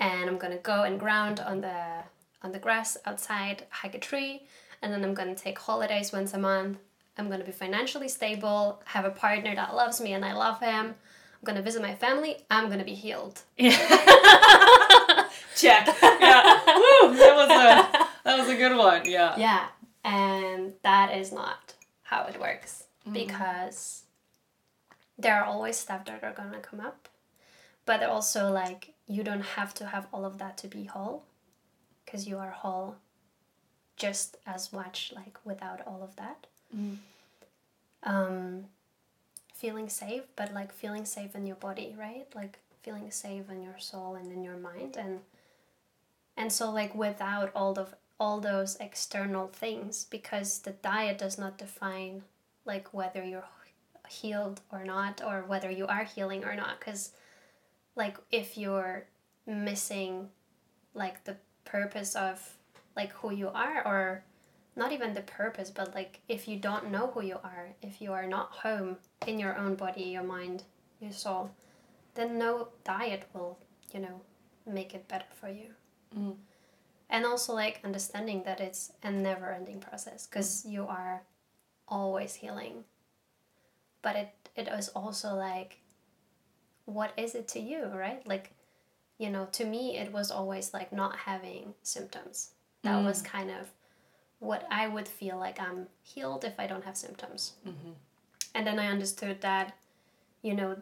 and 0.00 0.28
I'm 0.28 0.38
gonna 0.38 0.58
go 0.58 0.84
and 0.84 0.98
ground 0.98 1.40
on 1.40 1.60
the 1.60 2.02
on 2.42 2.52
the 2.52 2.58
grass 2.58 2.96
outside, 3.04 3.66
hike 3.70 3.96
a 3.96 3.98
tree, 3.98 4.46
and 4.80 4.92
then 4.92 5.04
I'm 5.04 5.14
gonna 5.14 5.34
take 5.34 5.58
holidays 5.58 6.12
once 6.12 6.34
a 6.34 6.38
month. 6.38 6.78
I'm 7.16 7.28
gonna 7.28 7.44
be 7.44 7.52
financially 7.52 8.08
stable, 8.08 8.80
have 8.84 9.04
a 9.04 9.10
partner 9.10 9.54
that 9.54 9.74
loves 9.74 10.00
me 10.00 10.12
and 10.12 10.24
I 10.24 10.34
love 10.34 10.60
him. 10.60 10.94
I'm 11.40 11.44
gonna 11.44 11.62
visit 11.62 11.80
my 11.82 11.94
family. 11.94 12.36
I'm 12.50 12.68
gonna 12.68 12.84
be 12.84 12.94
healed. 12.94 13.42
Yeah. 13.56 13.76
check 15.56 15.86
yeah 16.00 16.60
Woo, 16.76 17.16
that 17.16 17.34
was 17.34 17.50
a 17.50 18.06
that 18.24 18.38
was 18.38 18.48
a 18.48 18.54
good 18.56 18.76
one 18.76 19.02
yeah 19.04 19.36
Yeah, 19.36 19.66
and 20.04 20.74
that 20.82 21.16
is 21.16 21.32
not 21.32 21.74
how 22.02 22.24
it 22.24 22.40
works 22.40 22.84
because 23.12 24.02
there 25.18 25.34
are 25.34 25.44
always 25.44 25.76
stuff 25.76 26.04
that 26.04 26.22
are 26.22 26.32
gonna 26.32 26.60
come 26.60 26.80
up, 26.80 27.08
but 27.86 28.02
also 28.02 28.52
like 28.52 28.94
you 29.06 29.24
don't 29.24 29.42
have 29.56 29.74
to 29.74 29.86
have 29.86 30.06
all 30.12 30.24
of 30.24 30.38
that 30.38 30.56
to 30.58 30.68
be 30.68 30.84
whole, 30.84 31.24
because 32.04 32.28
you 32.28 32.38
are 32.38 32.50
whole, 32.50 32.96
just 33.96 34.36
as 34.46 34.72
much 34.72 35.12
like 35.16 35.38
without 35.44 35.80
all 35.86 36.02
of 36.02 36.14
that. 36.16 36.46
Um, 38.04 38.66
feeling 39.58 39.88
safe, 39.88 40.22
but 40.36 40.54
like 40.54 40.72
feeling 40.72 41.04
safe 41.04 41.34
in 41.34 41.44
your 41.44 41.56
body, 41.56 41.94
right? 41.98 42.26
Like 42.34 42.60
feeling 42.82 43.10
safe 43.10 43.50
in 43.50 43.60
your 43.62 43.78
soul 43.78 44.14
and 44.14 44.32
in 44.32 44.42
your 44.44 44.56
mind, 44.56 44.96
and 44.96 45.20
and 46.36 46.52
so 46.52 46.70
like 46.70 46.94
without 46.94 47.50
all 47.54 47.78
of 47.78 47.94
all 48.20 48.40
those 48.40 48.76
external 48.80 49.48
things 49.48 50.06
because 50.10 50.60
the 50.60 50.72
diet 50.72 51.18
does 51.18 51.38
not 51.38 51.58
define 51.58 52.22
like 52.64 52.92
whether 52.92 53.24
you're 53.24 53.44
healed 54.08 54.60
or 54.72 54.84
not 54.84 55.20
or 55.24 55.44
whether 55.46 55.70
you 55.70 55.86
are 55.86 56.04
healing 56.04 56.44
or 56.44 56.56
not 56.56 56.78
because 56.80 57.12
like 57.94 58.16
if 58.32 58.56
you're 58.56 59.04
missing 59.46 60.28
like 60.94 61.22
the 61.24 61.36
purpose 61.64 62.16
of 62.16 62.56
like 62.96 63.12
who 63.12 63.32
you 63.32 63.48
are 63.48 63.86
or 63.86 64.24
not 64.78 64.92
even 64.92 65.12
the 65.12 65.20
purpose 65.22 65.70
but 65.70 65.94
like 65.94 66.20
if 66.28 66.48
you 66.48 66.56
don't 66.56 66.90
know 66.90 67.08
who 67.08 67.22
you 67.22 67.36
are 67.44 67.68
if 67.82 68.00
you 68.00 68.12
are 68.12 68.26
not 68.26 68.50
home 68.52 68.96
in 69.26 69.38
your 69.38 69.56
own 69.58 69.74
body 69.74 70.02
your 70.04 70.22
mind 70.22 70.62
your 71.00 71.12
soul 71.12 71.50
then 72.14 72.38
no 72.38 72.68
diet 72.84 73.24
will 73.34 73.58
you 73.92 74.00
know 74.00 74.20
make 74.68 74.94
it 74.94 75.08
better 75.08 75.24
for 75.40 75.48
you. 75.48 75.68
Mm. 76.16 76.36
And 77.10 77.24
also 77.24 77.54
like 77.54 77.80
understanding 77.84 78.42
that 78.44 78.60
it's 78.60 78.92
a 79.02 79.10
never 79.10 79.52
ending 79.52 79.80
process 79.80 80.26
because 80.26 80.64
mm. 80.64 80.72
you 80.72 80.86
are 80.86 81.22
always 81.86 82.34
healing. 82.34 82.84
But 84.02 84.16
it 84.16 84.48
it 84.54 84.68
is 84.68 84.88
also 84.90 85.34
like 85.34 85.78
what 86.84 87.12
is 87.16 87.34
it 87.34 87.48
to 87.48 87.60
you 87.60 87.86
right? 87.86 88.26
Like 88.26 88.52
you 89.18 89.30
know 89.30 89.48
to 89.52 89.64
me 89.64 89.96
it 89.96 90.12
was 90.12 90.30
always 90.30 90.74
like 90.74 90.92
not 90.92 91.16
having 91.16 91.74
symptoms. 91.82 92.50
That 92.82 93.02
was 93.02 93.22
mm. 93.22 93.26
kind 93.26 93.50
of 93.50 93.70
what 94.40 94.66
i 94.70 94.86
would 94.86 95.08
feel 95.08 95.36
like 95.36 95.60
i'm 95.60 95.86
healed 96.02 96.44
if 96.44 96.58
i 96.58 96.66
don't 96.66 96.84
have 96.84 96.96
symptoms. 96.96 97.52
And 98.54 98.66
then 98.66 98.78
i 98.78 98.86
understood 98.86 99.40
that 99.40 99.76
you 100.42 100.54
know 100.54 100.76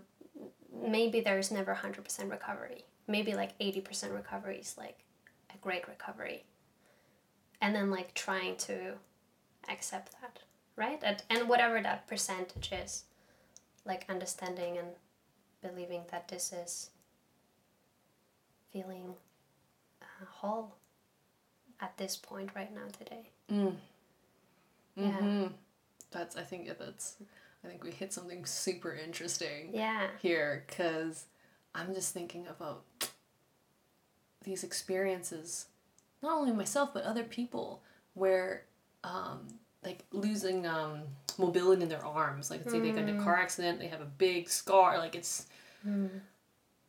maybe 0.73 1.21
there's 1.21 1.51
never 1.51 1.75
100% 1.75 2.31
recovery. 2.31 2.85
Maybe 3.09 3.33
like 3.33 3.59
80% 3.59 4.15
recovery 4.15 4.59
is 4.59 4.77
like 4.77 4.99
a 5.55 5.57
great 5.59 5.89
recovery. 5.89 6.45
And 7.63 7.75
then 7.75 7.91
like 7.91 8.13
trying 8.13 8.57
to 8.57 8.93
accept 9.71 10.13
that 10.21 10.41
right? 10.77 11.01
And, 11.03 11.23
and 11.31 11.49
whatever 11.49 11.81
that 11.83 12.07
percentage 12.07 12.71
is 12.73 13.05
like 13.85 14.05
understanding 14.09 14.79
and 14.79 14.89
believing 15.63 16.03
that 16.11 16.29
this 16.29 16.53
is 16.53 16.91
feeling 18.73 19.15
uh, 20.03 20.25
whole 20.31 20.75
at 21.81 21.97
this 21.97 22.17
point 22.17 22.51
right 22.55 22.75
now 22.75 22.87
today 22.99 23.31
yeah 23.49 23.71
Mhm. 24.97 25.53
That's 26.11 26.37
I 26.37 26.43
think 26.43 26.67
yeah, 26.67 26.75
that's 26.79 27.17
I 27.65 27.69
think 27.69 27.85
we 27.85 27.91
hit 27.91 28.13
something 28.13 28.45
super 28.47 28.95
interesting 28.95 29.71
yeah 29.73 30.09
here 30.21 30.65
because 30.67 31.27
I'm 31.75 31.93
just 31.95 32.15
thinking 32.15 32.47
about 32.47 32.85
these 34.45 34.63
experiences, 34.65 35.67
not 36.23 36.39
only 36.39 36.53
myself 36.53 36.95
but 36.95 37.05
other 37.05 37.25
people, 37.25 37.83
where 38.15 38.65
um, 39.05 39.47
like 39.85 40.05
losing 40.13 40.67
um, 40.67 41.03
mobility 41.39 41.83
in 41.83 41.89
their 41.89 42.05
arms. 42.05 42.51
Like 42.51 42.61
let's 42.61 42.73
say 42.73 42.81
they 42.81 42.93
get 42.93 43.09
in 43.09 43.21
a 43.21 43.23
car 43.23 43.37
accident, 43.37 43.79
they 43.79 43.89
have 43.89 44.01
a 44.01 44.07
big 44.07 44.49
scar. 44.49 44.99
Like 44.99 45.15
it's 45.15 45.47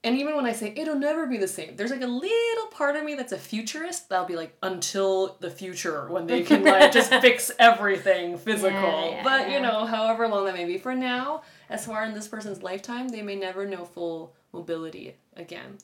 and 0.07 0.17
even 0.17 0.37
when 0.37 0.45
I 0.45 0.53
say 0.53 0.71
it'll 0.73 0.97
never 0.97 1.27
be 1.27 1.37
the 1.37 1.49
same, 1.49 1.75
there's 1.75 1.91
like 1.91 2.01
a 2.01 2.07
little 2.07 2.67
part 2.71 2.95
of 2.95 3.03
me 3.03 3.15
that's 3.15 3.33
a 3.33 3.37
futurist 3.37 4.07
that'll 4.07 4.25
be 4.25 4.37
like 4.37 4.55
until 4.63 5.35
the 5.41 5.49
future 5.49 6.07
when 6.07 6.27
they 6.27 6.43
can 6.43 6.63
like 6.63 6.93
just 6.93 7.13
fix 7.15 7.51
everything 7.59 8.37
physical. 8.37 8.71
Yeah, 8.71 9.09
yeah, 9.09 9.23
but 9.23 9.49
yeah. 9.49 9.55
you 9.55 9.61
know, 9.61 9.85
however 9.85 10.25
long 10.29 10.45
that 10.45 10.53
may 10.53 10.63
be. 10.63 10.77
For 10.77 10.95
now, 10.95 11.41
as 11.69 11.85
far 11.85 12.05
in 12.05 12.13
this 12.13 12.25
person's 12.25 12.63
lifetime, 12.63 13.09
they 13.09 13.21
may 13.21 13.35
never 13.35 13.67
know 13.67 13.83
full 13.83 14.33
mobility 14.53 15.15
again. 15.35 15.77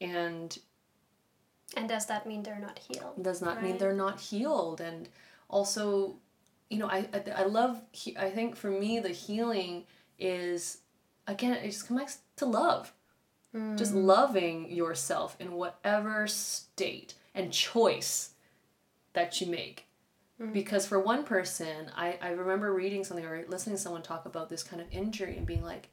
And 0.00 0.56
and 1.76 1.86
does 1.86 2.06
that 2.06 2.26
mean 2.26 2.42
they're 2.42 2.58
not 2.58 2.78
healed 2.78 3.22
does 3.22 3.42
not 3.42 3.62
mean 3.62 3.76
they're 3.76 3.92
not 3.92 4.20
healed 4.20 4.80
and 4.80 5.08
also 5.50 6.14
you 6.70 6.78
know 6.78 6.86
i 6.86 7.06
i, 7.12 7.22
I 7.38 7.42
love 7.42 7.82
he, 7.90 8.16
i 8.16 8.30
think 8.30 8.54
for 8.54 8.70
me 8.70 9.00
the 9.00 9.08
healing 9.08 9.84
is 10.16 10.78
again 11.26 11.52
it 11.52 11.64
just 11.64 11.88
connects 11.88 12.18
to 12.36 12.46
love 12.46 12.92
just 13.76 13.94
loving 13.94 14.70
yourself 14.70 15.36
in 15.40 15.52
whatever 15.52 16.26
state 16.26 17.14
and 17.34 17.52
choice 17.52 18.30
that 19.14 19.40
you 19.40 19.46
make 19.46 19.86
because 20.52 20.86
for 20.86 21.00
one 21.00 21.24
person 21.24 21.90
I, 21.96 22.18
I 22.20 22.28
remember 22.30 22.74
reading 22.74 23.02
something 23.04 23.24
or 23.24 23.44
listening 23.48 23.76
to 23.76 23.82
someone 23.82 24.02
talk 24.02 24.26
about 24.26 24.50
this 24.50 24.62
kind 24.62 24.82
of 24.82 24.88
injury 24.90 25.36
and 25.38 25.46
being 25.46 25.64
like 25.64 25.88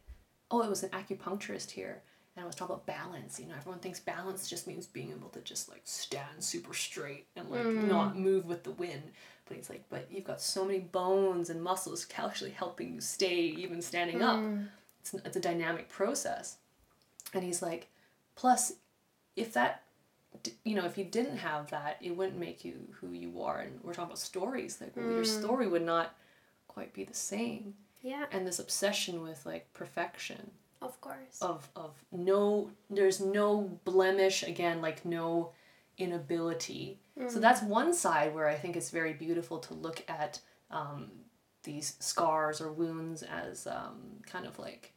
oh 0.51 0.61
it 0.61 0.69
was 0.69 0.83
an 0.83 0.89
acupuncturist 0.89 1.71
here 1.71 2.01
and 2.35 2.43
I 2.43 2.47
was 2.47 2.55
talking 2.55 2.73
about 2.73 2.87
balance. 2.87 3.39
You 3.39 3.45
know, 3.47 3.53
everyone 3.55 3.79
thinks 3.79 3.99
balance 3.99 4.49
just 4.49 4.65
means 4.65 4.87
being 4.87 5.11
able 5.11 5.29
to 5.29 5.41
just 5.41 5.69
like 5.69 5.81
stand 5.83 6.43
super 6.43 6.73
straight 6.73 7.27
and 7.35 7.49
like 7.49 7.61
Mm. 7.61 7.87
not 7.87 8.17
move 8.17 8.45
with 8.45 8.63
the 8.63 8.71
wind. 8.71 9.03
But 9.45 9.57
he's 9.57 9.69
like, 9.69 9.83
but 9.89 10.07
you've 10.11 10.23
got 10.23 10.41
so 10.41 10.65
many 10.65 10.79
bones 10.79 11.49
and 11.51 11.61
muscles 11.61 12.07
actually 12.17 12.51
helping 12.51 12.93
you 12.93 13.01
stay 13.01 13.35
even 13.35 13.81
standing 13.81 14.23
up. 14.23 14.39
Mm. 14.39 14.67
It's, 15.01 15.13
it's 15.13 15.37
a 15.37 15.39
dynamic 15.39 15.89
process. 15.89 16.57
And 17.33 17.43
he's 17.43 17.61
like, 17.61 17.87
plus, 18.35 18.73
if 19.35 19.53
that, 19.53 19.83
you 20.63 20.75
know, 20.75 20.85
if 20.85 20.97
you 20.97 21.03
didn't 21.05 21.37
have 21.37 21.69
that, 21.71 21.97
it 22.01 22.15
wouldn't 22.15 22.37
make 22.39 22.63
you 22.65 22.75
who 22.99 23.11
you 23.11 23.41
are. 23.41 23.59
And 23.59 23.79
we're 23.83 23.93
talking 23.93 24.09
about 24.11 24.19
stories. 24.19 24.79
Like, 24.81 24.95
well, 24.95 25.11
your 25.11 25.23
Mm. 25.23 25.27
story 25.27 25.67
would 25.67 25.81
not 25.83 26.15
quite 26.67 26.93
be 26.93 27.03
the 27.03 27.13
same. 27.13 27.75
Yeah, 28.01 28.25
And 28.31 28.45
this 28.45 28.59
obsession 28.59 29.21
with 29.21 29.45
like 29.45 29.71
perfection 29.73 30.51
of 30.81 30.99
course. 30.99 31.37
of 31.41 31.69
of 31.77 31.91
no 32.11 32.69
there's 32.89 33.21
no 33.21 33.79
blemish 33.85 34.43
again 34.43 34.81
like 34.81 35.05
no 35.05 35.53
inability 35.97 36.99
so 37.29 37.39
that's 37.39 37.61
one 37.61 37.93
side 37.93 38.35
where 38.35 38.47
i 38.49 38.55
think 38.55 38.75
it's 38.75 38.89
very 38.89 39.13
beautiful 39.13 39.59
to 39.59 39.73
look 39.75 40.03
at 40.09 40.41
um, 40.71 41.09
these 41.63 41.95
scars 41.99 42.59
or 42.59 42.71
wounds 42.73 43.23
as 43.23 43.65
um, 43.67 44.01
kind 44.25 44.45
of 44.45 44.59
like 44.59 44.91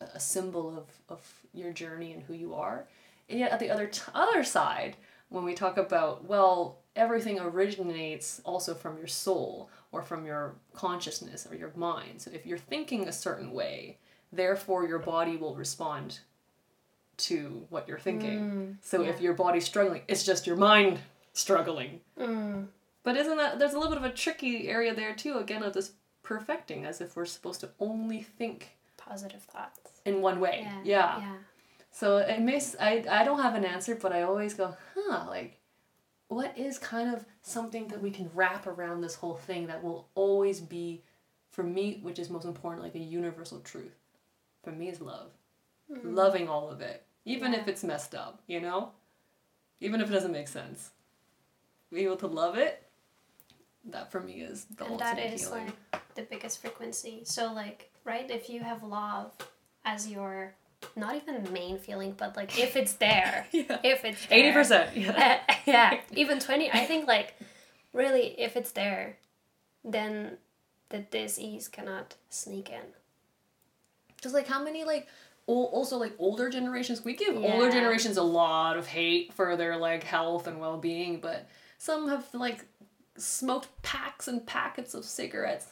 a 0.00 0.20
symbol 0.20 0.76
of, 0.76 0.84
of 1.08 1.20
your 1.52 1.72
journey 1.72 2.12
and 2.12 2.22
who 2.22 2.34
you 2.34 2.54
are. 2.54 2.86
And 3.28 3.38
yet 3.38 3.52
at 3.52 3.60
the 3.60 3.70
other 3.70 3.86
t- 3.86 4.02
other 4.14 4.44
side 4.44 4.96
when 5.28 5.44
we 5.44 5.54
talk 5.54 5.76
about 5.76 6.24
well 6.24 6.78
everything 6.96 7.38
originates 7.38 8.40
also 8.44 8.74
from 8.74 8.96
your 8.98 9.06
soul 9.06 9.70
or 9.92 10.02
from 10.02 10.24
your 10.24 10.54
consciousness 10.72 11.46
or 11.50 11.54
your 11.56 11.72
mind. 11.76 12.20
So 12.20 12.30
if 12.32 12.46
you're 12.46 12.58
thinking 12.58 13.08
a 13.08 13.12
certain 13.12 13.52
way 13.52 13.98
therefore 14.32 14.86
your 14.86 14.98
body 14.98 15.36
will 15.36 15.54
respond 15.54 16.20
to 17.18 17.66
what 17.70 17.88
you're 17.88 17.98
thinking. 17.98 18.78
So 18.82 19.02
if 19.02 19.20
your 19.20 19.34
body's 19.34 19.64
struggling 19.64 20.02
it's 20.08 20.24
just 20.24 20.46
your 20.46 20.56
mind 20.56 20.98
struggling. 21.32 22.00
Mm. 22.18 22.66
but 23.02 23.16
isn't 23.16 23.36
that 23.36 23.58
there's 23.58 23.74
a 23.74 23.78
little 23.78 23.92
bit 23.92 24.04
of 24.04 24.10
a 24.10 24.14
tricky 24.14 24.68
area 24.68 24.94
there 24.94 25.14
too 25.14 25.38
again 25.38 25.62
of 25.62 25.72
this 25.72 25.92
perfecting 26.22 26.84
as 26.84 27.00
if 27.00 27.14
we're 27.16 27.24
supposed 27.24 27.60
to 27.60 27.70
only 27.80 28.22
think 28.22 28.77
Positive 29.08 29.42
thoughts. 29.42 30.00
in 30.04 30.20
one 30.22 30.38
way 30.40 30.60
Yeah. 30.62 30.80
yeah 30.84 31.18
Yeah. 31.20 31.36
so 31.90 32.18
it 32.18 32.40
makes 32.40 32.76
I 32.78 33.04
I 33.10 33.24
don't 33.24 33.40
have 33.42 33.54
an 33.54 33.64
answer, 33.64 33.94
but 33.94 34.12
I 34.12 34.22
always 34.22 34.54
go, 34.54 34.76
huh, 34.94 35.24
like 35.28 35.58
what 36.28 36.56
is 36.58 36.78
kind 36.78 37.14
of 37.14 37.24
something 37.42 37.88
that 37.88 38.02
we 38.02 38.10
can 38.10 38.30
wrap 38.34 38.66
around 38.66 39.00
this 39.00 39.14
whole 39.14 39.36
thing 39.36 39.66
that 39.68 39.82
will 39.82 40.08
always 40.14 40.60
be 40.60 41.02
for 41.50 41.62
me, 41.62 42.00
which 42.02 42.18
is 42.18 42.28
most 42.28 42.44
important, 42.44 42.82
like 42.82 42.94
a 42.94 42.98
universal 42.98 43.60
truth. 43.60 43.96
For 44.62 44.70
me 44.70 44.88
is 44.90 45.00
love. 45.00 45.30
Loving 46.04 46.46
all 46.48 46.68
of 46.70 46.80
it. 46.82 47.04
Even 47.24 47.54
if 47.54 47.60
Mm-hmm. 47.60 47.70
It's 47.70 47.82
messed 47.84 48.14
up, 48.14 48.42
you 48.46 48.60
know? 48.60 48.92
Even 49.80 50.00
if 50.02 50.10
it 50.10 50.12
doesn't 50.12 50.32
make 50.32 50.48
sense. 50.48 50.90
Be 51.90 52.04
able 52.04 52.16
to 52.18 52.26
love 52.26 52.58
it, 52.58 52.82
that 53.92 54.10
for 54.10 54.20
me 54.20 54.34
is 54.40 54.64
the 54.76 54.84
and 54.84 54.92
ultimate 54.94 55.16
that 55.16 55.32
is 55.32 55.42
healing. 55.48 55.72
like 55.92 56.14
the 56.14 56.22
biggest 56.22 56.60
frequency. 56.60 57.20
So 57.24 57.52
like, 57.52 57.90
right, 58.04 58.30
if 58.30 58.48
you 58.50 58.60
have 58.60 58.82
love 58.82 59.32
as 59.84 60.08
your 60.08 60.54
not 60.96 61.16
even 61.16 61.52
main 61.52 61.78
feeling, 61.78 62.14
but 62.16 62.36
like 62.36 62.58
if 62.58 62.76
it's 62.76 62.94
there, 62.94 63.46
Yeah. 63.52 63.78
if 63.82 64.04
it's 64.04 64.26
eighty 64.30 64.52
percent, 64.52 64.96
Yeah. 64.96 65.40
uh, 65.48 65.54
yeah, 65.66 66.00
even 66.14 66.38
20. 66.38 66.70
I 66.70 66.84
think, 66.86 67.06
like, 67.08 67.34
really, 67.92 68.38
if 68.40 68.56
it's 68.56 68.70
there, 68.72 69.16
then 69.84 70.38
the 70.90 71.00
disease 71.00 71.68
cannot 71.68 72.14
sneak 72.30 72.70
in. 72.70 72.82
Just 74.22 74.34
like 74.34 74.46
how 74.48 74.62
many 74.62 74.84
like 74.84 75.06
also 75.46 75.96
like 75.96 76.12
older 76.18 76.50
generations 76.50 77.04
we 77.04 77.14
give 77.14 77.34
older 77.36 77.70
generations 77.70 78.18
a 78.18 78.22
lot 78.22 78.76
of 78.76 78.86
hate 78.86 79.32
for 79.32 79.56
their 79.56 79.76
like 79.76 80.02
health 80.04 80.46
and 80.46 80.60
well-being, 80.60 81.20
but 81.20 81.48
some 81.78 82.08
have 82.08 82.26
like 82.34 82.64
smoked 83.18 83.68
packs 83.82 84.28
and 84.28 84.46
packets 84.46 84.94
of 84.94 85.04
cigarettes. 85.04 85.66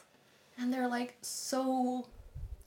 And 0.59 0.73
they're 0.73 0.87
like 0.87 1.15
so 1.21 2.05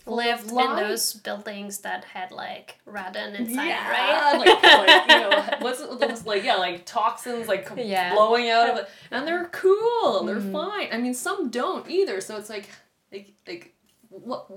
Lived 0.07 0.49
in 0.51 0.77
those 0.77 1.12
buildings 1.12 1.79
that 1.81 2.05
had, 2.05 2.33
like, 2.33 2.79
radon 2.88 3.38
inside, 3.38 3.66
yeah, 3.66 3.90
right? 4.33 4.38
like, 4.38 4.62
like 4.88 5.11
you 5.11 5.21
know 5.21 5.45
what's 5.61 5.81
those 5.87 6.25
like 6.27 6.43
yeah 6.43 6.57
like 6.57 6.87
toxins 6.87 7.47
like 7.47 7.71
Yeah. 7.77 8.14
blowing 8.14 8.49
out 8.49 8.71
of 8.71 8.77
it. 8.79 8.88
And 9.11 9.27
they're 9.29 9.45
cool. 9.53 10.25
They're 10.25 10.40
Mhm. 10.40 10.53
fine. 10.53 10.88
I 10.90 10.97
mean 10.97 11.12
some 11.14 11.51
don't 11.51 11.88
either. 11.88 12.21
So 12.23 12.37
it's 12.38 12.49
like 12.49 12.69
like 13.12 13.35
like 13.47 13.75
what 14.09 14.51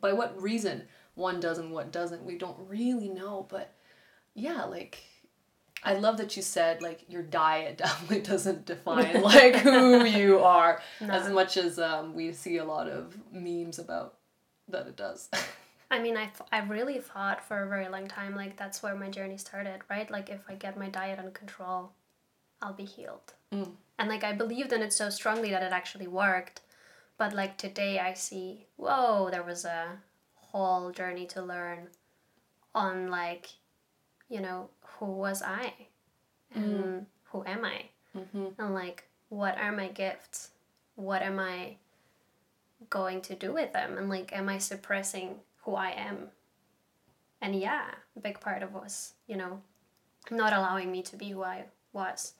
by 0.00 0.12
what 0.12 0.40
reason 0.42 0.82
one 1.14 1.38
does 1.40 1.58
and 1.58 1.70
what 1.70 1.92
doesn't 1.92 2.24
we 2.24 2.36
don't 2.36 2.56
really 2.68 3.08
know. 3.08 3.46
But 3.48 3.72
yeah 4.34 4.64
like 4.64 4.98
I 5.82 5.94
love 5.94 6.18
that 6.18 6.36
you 6.36 6.42
said 6.42 6.82
like 6.82 7.04
your 7.08 7.22
diet 7.22 7.78
definitely 7.78 8.20
doesn't 8.20 8.66
define 8.66 9.22
like 9.22 9.56
who 9.56 10.04
you 10.04 10.38
are 10.44 10.82
as 11.00 11.30
much 11.30 11.56
as 11.56 11.78
um, 11.78 12.14
we 12.14 12.32
see 12.32 12.58
a 12.58 12.64
lot 12.64 12.88
of 12.88 13.16
memes 13.32 13.78
about 13.78 14.14
that 14.68 14.86
it 14.86 14.96
does. 14.96 15.28
I 15.90 15.98
mean, 15.98 16.16
I, 16.16 16.26
th- 16.26 16.48
I 16.52 16.60
really 16.60 17.00
thought 17.00 17.44
for 17.44 17.64
a 17.64 17.68
very 17.68 17.88
long 17.88 18.06
time, 18.06 18.36
like, 18.36 18.56
that's 18.56 18.82
where 18.82 18.94
my 18.94 19.10
journey 19.10 19.36
started, 19.36 19.80
right? 19.90 20.08
Like, 20.08 20.30
if 20.30 20.40
I 20.48 20.54
get 20.54 20.78
my 20.78 20.88
diet 20.88 21.18
under 21.18 21.32
control, 21.32 21.90
I'll 22.62 22.72
be 22.72 22.84
healed. 22.84 23.32
Mm. 23.52 23.72
And, 23.98 24.08
like, 24.08 24.22
I 24.22 24.32
believed 24.32 24.72
in 24.72 24.82
it 24.82 24.92
so 24.92 25.10
strongly 25.10 25.50
that 25.50 25.64
it 25.64 25.72
actually 25.72 26.06
worked. 26.06 26.60
But, 27.18 27.32
like, 27.32 27.56
today 27.56 27.98
I 27.98 28.14
see, 28.14 28.66
whoa, 28.76 29.30
there 29.32 29.42
was 29.42 29.64
a 29.64 29.98
whole 30.34 30.92
journey 30.92 31.26
to 31.26 31.42
learn 31.42 31.88
on, 32.72 33.10
like, 33.10 33.48
you 34.30 34.40
know, 34.40 34.70
who 34.98 35.06
was 35.06 35.42
I? 35.42 35.74
And 36.54 37.06
who 37.24 37.44
am 37.44 37.64
I? 37.64 37.90
mm-hmm. 38.16 38.46
and 38.58 38.74
like 38.74 39.04
what 39.28 39.56
are 39.58 39.72
my 39.72 39.88
gifts 39.88 40.50
what 40.96 41.22
am 41.22 41.38
i 41.38 41.76
going 42.88 43.20
to 43.20 43.34
do 43.34 43.52
with 43.52 43.72
them 43.72 43.96
and 43.98 44.08
like 44.08 44.32
am 44.32 44.48
i 44.48 44.58
suppressing 44.58 45.36
who 45.64 45.74
i 45.74 45.90
am 45.90 46.28
and 47.40 47.54
yeah 47.54 47.86
a 48.16 48.20
big 48.20 48.40
part 48.40 48.62
of 48.62 48.72
was 48.72 49.14
you 49.26 49.36
know 49.36 49.60
not 50.30 50.52
allowing 50.52 50.90
me 50.90 51.02
to 51.02 51.16
be 51.16 51.30
who 51.30 51.42
i 51.42 51.64
was 51.92 52.34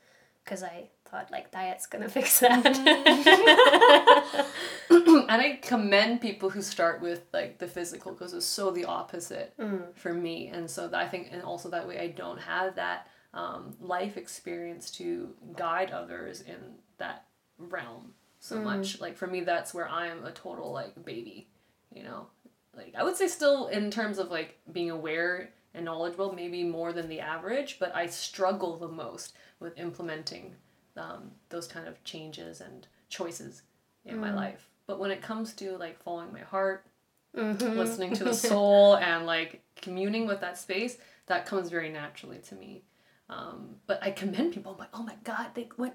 because 0.50 0.62
i 0.64 0.88
thought 1.08 1.30
like 1.30 1.50
diet's 1.52 1.86
gonna 1.86 2.08
fix 2.18 2.40
that 2.40 2.66
and 4.90 5.30
I 5.42 5.58
commend 5.62 6.20
people 6.20 6.50
who 6.50 6.60
start 6.62 7.00
with 7.00 7.22
like 7.32 7.58
the 7.58 7.68
physical 7.68 8.10
because 8.12 8.34
it's 8.34 8.44
so 8.46 8.70
the 8.72 8.84
opposite 8.84 9.54
Mm. 9.58 9.94
for 9.94 10.12
me, 10.12 10.48
and 10.48 10.68
so 10.68 10.88
that 10.88 11.00
I 11.00 11.06
think, 11.08 11.28
and 11.30 11.42
also 11.42 11.68
that 11.70 11.86
way 11.86 11.98
I 12.00 12.08
don't 12.08 12.40
have 12.40 12.74
that 12.76 13.06
um, 13.32 13.76
life 13.80 14.16
experience 14.16 14.90
to 14.92 15.30
guide 15.56 15.90
others 15.92 16.40
in 16.40 16.56
that 16.98 17.26
realm 17.58 18.14
so 18.40 18.56
Mm. 18.56 18.64
much. 18.64 19.00
Like 19.00 19.16
for 19.16 19.26
me, 19.28 19.40
that's 19.42 19.72
where 19.72 19.88
I 19.88 20.08
am 20.08 20.24
a 20.24 20.32
total 20.32 20.72
like 20.72 21.04
baby, 21.04 21.48
you 21.94 22.02
know. 22.02 22.26
Like 22.76 22.94
I 22.96 23.04
would 23.04 23.16
say 23.16 23.28
still 23.28 23.68
in 23.68 23.90
terms 23.90 24.18
of 24.18 24.30
like 24.30 24.58
being 24.72 24.90
aware 24.90 25.50
and 25.74 25.84
knowledgeable, 25.84 26.32
maybe 26.32 26.64
more 26.64 26.92
than 26.92 27.08
the 27.08 27.20
average, 27.20 27.78
but 27.78 27.94
I 27.94 28.06
struggle 28.06 28.76
the 28.76 28.88
most 28.88 29.34
with 29.60 29.78
implementing 29.78 30.54
um, 30.96 31.30
those 31.48 31.66
kind 31.68 31.86
of 31.86 32.02
changes 32.04 32.60
and 32.60 32.86
choices 33.08 33.62
in 34.04 34.18
my 34.20 34.30
Mm. 34.30 34.34
life. 34.36 34.68
But 34.86 34.98
when 34.98 35.10
it 35.12 35.22
comes 35.22 35.52
to 35.54 35.76
like 35.78 36.02
following 36.02 36.32
my 36.32 36.40
heart, 36.40 36.84
Mhm. 37.36 37.76
listening 37.76 38.12
to 38.14 38.24
the 38.24 38.34
soul, 38.50 38.96
and 38.96 39.24
like 39.26 39.62
communing 39.76 40.26
with 40.26 40.40
that 40.40 40.58
space, 40.58 40.98
that 41.26 41.46
comes 41.46 41.68
very 41.70 41.88
naturally 41.90 42.38
to 42.38 42.54
me. 42.56 42.82
Um, 43.28 43.76
but 43.86 44.02
I 44.02 44.10
commend 44.10 44.52
people. 44.54 44.72
I'm 44.72 44.78
like, 44.78 44.88
oh 44.92 45.04
my 45.04 45.14
god, 45.22 45.54
they 45.54 45.68
went 45.78 45.94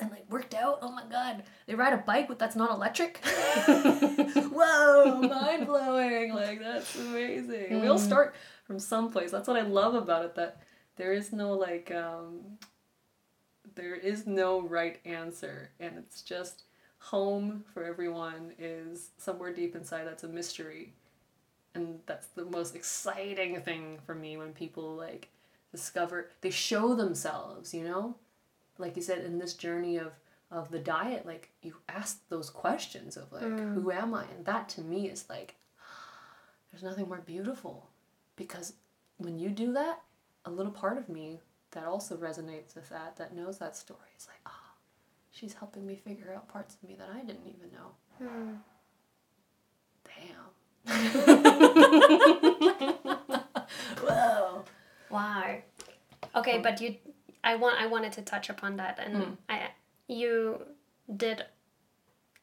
and 0.00 0.10
like 0.10 0.30
worked 0.30 0.52
out. 0.54 0.80
Oh 0.82 0.90
my 0.92 1.04
god, 1.10 1.44
they 1.66 1.74
ride 1.74 1.94
a 1.94 1.98
bike 1.98 2.28
with 2.28 2.38
that's 2.38 2.56
not 2.56 2.70
electric. 2.70 3.18
Whoa, 4.52 5.22
mind 5.22 5.66
blowing! 5.66 6.34
Like 6.34 6.60
that's 6.60 6.94
amazing. 6.96 7.80
We 7.80 7.86
all 7.88 7.98
Mm. 7.98 8.00
start 8.00 8.34
from 8.64 8.78
someplace. 8.78 9.30
That's 9.30 9.46
what 9.48 9.56
I 9.56 9.62
love 9.62 9.94
about 9.94 10.24
it. 10.24 10.34
That 10.34 10.60
there 10.96 11.12
is 11.12 11.32
no 11.32 11.52
like 11.54 11.90
um, 11.94 12.40
there 13.74 13.94
is 13.94 14.26
no 14.26 14.60
right 14.60 14.98
answer, 15.04 15.70
and 15.80 15.96
it's 15.98 16.22
just 16.22 16.64
home 16.98 17.64
for 17.74 17.84
everyone 17.84 18.52
is 18.58 19.10
somewhere 19.18 19.52
deep 19.52 19.76
inside 19.76 20.04
that's 20.06 20.24
a 20.24 20.28
mystery 20.28 20.94
and 21.74 21.98
that's 22.06 22.28
the 22.28 22.46
most 22.46 22.74
exciting 22.74 23.60
thing 23.60 23.98
for 24.06 24.14
me 24.14 24.38
when 24.38 24.54
people 24.54 24.94
like 24.94 25.28
discover 25.70 26.30
they 26.40 26.48
show 26.48 26.94
themselves 26.94 27.74
you 27.74 27.84
know 27.84 28.14
like 28.78 28.96
you 28.96 29.02
said 29.02 29.18
in 29.22 29.38
this 29.38 29.52
journey 29.52 29.98
of 29.98 30.12
of 30.50 30.70
the 30.70 30.78
diet 30.78 31.26
like 31.26 31.50
you 31.60 31.74
ask 31.90 32.26
those 32.30 32.48
questions 32.48 33.18
of 33.18 33.30
like 33.30 33.42
Mm. 33.42 33.74
who 33.74 33.90
am 33.92 34.14
i 34.14 34.24
and 34.34 34.46
that 34.46 34.70
to 34.70 34.80
me 34.80 35.06
is 35.10 35.26
like 35.28 35.56
there's 36.72 36.82
nothing 36.82 37.06
more 37.06 37.20
beautiful 37.26 37.90
because 38.36 38.72
when 39.18 39.38
you 39.38 39.48
do 39.50 39.72
that 39.72 40.00
a 40.44 40.50
little 40.50 40.72
part 40.72 40.98
of 40.98 41.08
me 41.08 41.40
that 41.72 41.84
also 41.84 42.16
resonates 42.16 42.74
with 42.74 42.88
that 42.90 43.16
that 43.16 43.34
knows 43.34 43.58
that 43.58 43.76
story 43.76 44.00
is 44.18 44.26
like 44.28 44.40
ah 44.46 44.72
she's 45.30 45.54
helping 45.54 45.86
me 45.86 45.94
figure 45.96 46.32
out 46.34 46.48
parts 46.48 46.74
of 46.74 46.82
me 46.88 46.94
that 46.98 47.08
i 47.14 47.20
didn't 47.20 47.46
even 47.46 47.70
know 47.72 47.92
Damn. 50.04 50.50
Wow. 55.10 55.56
Okay, 56.34 56.58
but 56.58 56.80
you, 56.80 56.96
I 57.44 57.54
want, 57.56 57.80
I 57.80 57.86
wanted 57.86 58.12
to 58.14 58.22
touch 58.22 58.50
upon 58.50 58.76
that, 58.76 58.98
and 58.98 59.14
Mm. 59.16 59.36
I, 59.48 59.68
you 60.08 60.60
did, 61.16 61.44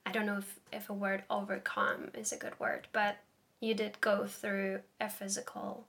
I 0.06 0.12
don't 0.12 0.26
know 0.26 0.38
if 0.38 0.60
if 0.72 0.90
a 0.90 0.94
word 0.94 1.24
overcome 1.30 2.10
is 2.14 2.32
a 2.32 2.38
good 2.38 2.58
word, 2.60 2.88
but 2.94 3.18
you 3.62 3.76
did 3.76 4.02
go 4.02 4.26
through 4.26 4.82
a 5.00 5.08
physical, 5.08 5.86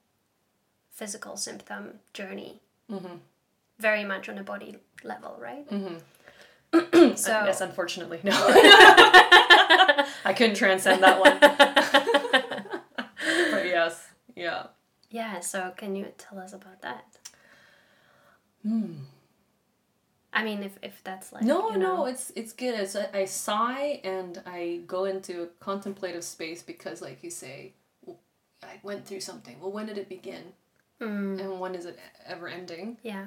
physical 0.91 1.37
symptom 1.37 2.01
journey. 2.13 2.61
Mm-hmm. 2.91 3.17
Very 3.79 4.05
much 4.05 4.29
on 4.29 4.39
a 4.39 4.45
body 4.45 4.77
level, 5.03 5.37
right? 5.41 5.69
Mm-hmm. 5.69 5.97
So 7.17 7.33
yes, 7.45 7.61
unfortunately, 7.61 8.21
no. 8.23 8.33
I 10.25 10.33
couldn't 10.35 10.57
transcend 10.57 11.03
that 11.03 11.21
one. 11.21 11.39
but 13.51 13.67
yes, 13.67 14.09
yeah. 14.35 14.69
yeah. 15.11 15.41
So 15.41 15.75
can 15.77 15.95
you 15.97 16.07
tell 16.17 16.39
us 16.39 16.55
about 16.55 16.81
that? 16.81 17.05
Hmm. 18.63 18.93
I 20.33 20.45
mean, 20.45 20.63
if 20.63 20.79
if 20.83 21.03
that's 21.05 21.33
like 21.33 21.43
No, 21.43 21.71
you 21.73 21.79
know, 21.79 21.97
no, 21.99 22.07
it's 22.07 22.33
it's 22.35 22.53
good. 22.53 22.75
It's 22.79 22.97
I, 22.97 23.25
sigh 23.27 24.01
and 24.05 24.43
I 24.47 24.81
go 24.87 25.05
into 25.05 25.43
a 25.43 25.47
contemplative 25.61 26.25
space 26.25 26.63
because, 26.63 27.03
like 27.03 27.23
you 27.23 27.31
say, 27.31 27.73
I 28.63 28.81
went 28.83 29.07
through 29.07 29.21
something. 29.21 29.61
Well, 29.61 29.73
when 29.73 29.87
did 29.87 29.99
it 29.99 30.09
begin, 30.09 30.53
Mm, 31.01 31.41
and 31.41 31.61
when 31.61 31.75
is 31.75 31.85
it 31.85 31.99
ever 32.27 32.49
ending? 32.49 32.97
yeah. 33.03 33.27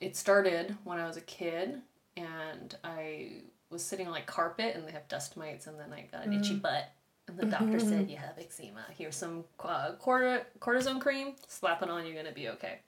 It 0.00 0.16
started 0.16 0.76
when 0.84 0.98
I 0.98 1.06
was 1.06 1.16
a 1.16 1.20
kid, 1.22 1.80
and 2.16 2.76
I 2.84 3.30
was 3.70 3.82
sitting 3.82 4.06
on 4.06 4.12
like 4.12 4.26
carpet, 4.26 4.76
and 4.76 4.86
they 4.86 4.92
have 4.92 5.08
dust 5.08 5.36
mites, 5.36 5.66
and 5.66 5.78
then 5.78 5.92
I 5.92 6.06
got 6.12 6.24
an 6.24 6.32
itchy 6.32 6.54
butt. 6.54 6.92
And 7.26 7.36
the 7.36 7.46
doctor 7.46 7.78
said, 7.80 8.08
You 8.08 8.16
have 8.16 8.38
eczema. 8.38 8.84
Here's 8.96 9.16
some 9.16 9.44
uh, 9.62 9.92
corti- 9.98 10.44
cortisone 10.60 11.00
cream. 11.00 11.34
Slap 11.48 11.82
it 11.82 11.90
on, 11.90 12.04
you're 12.06 12.14
going 12.14 12.26
to 12.26 12.32
be 12.32 12.48
okay. 12.50 12.78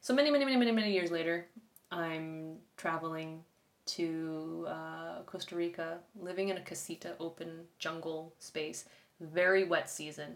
So, 0.00 0.12
many, 0.12 0.30
many, 0.32 0.44
many, 0.44 0.56
many, 0.56 0.72
many 0.72 0.92
years 0.92 1.10
later, 1.12 1.46
I'm 1.92 2.56
traveling 2.76 3.44
to 3.84 4.66
uh, 4.68 5.22
Costa 5.26 5.56
Rica, 5.56 5.98
living 6.20 6.48
in 6.48 6.56
a 6.56 6.60
casita 6.60 7.14
open 7.20 7.50
jungle 7.78 8.32
space, 8.38 8.86
very 9.20 9.64
wet 9.64 9.90
season. 9.90 10.34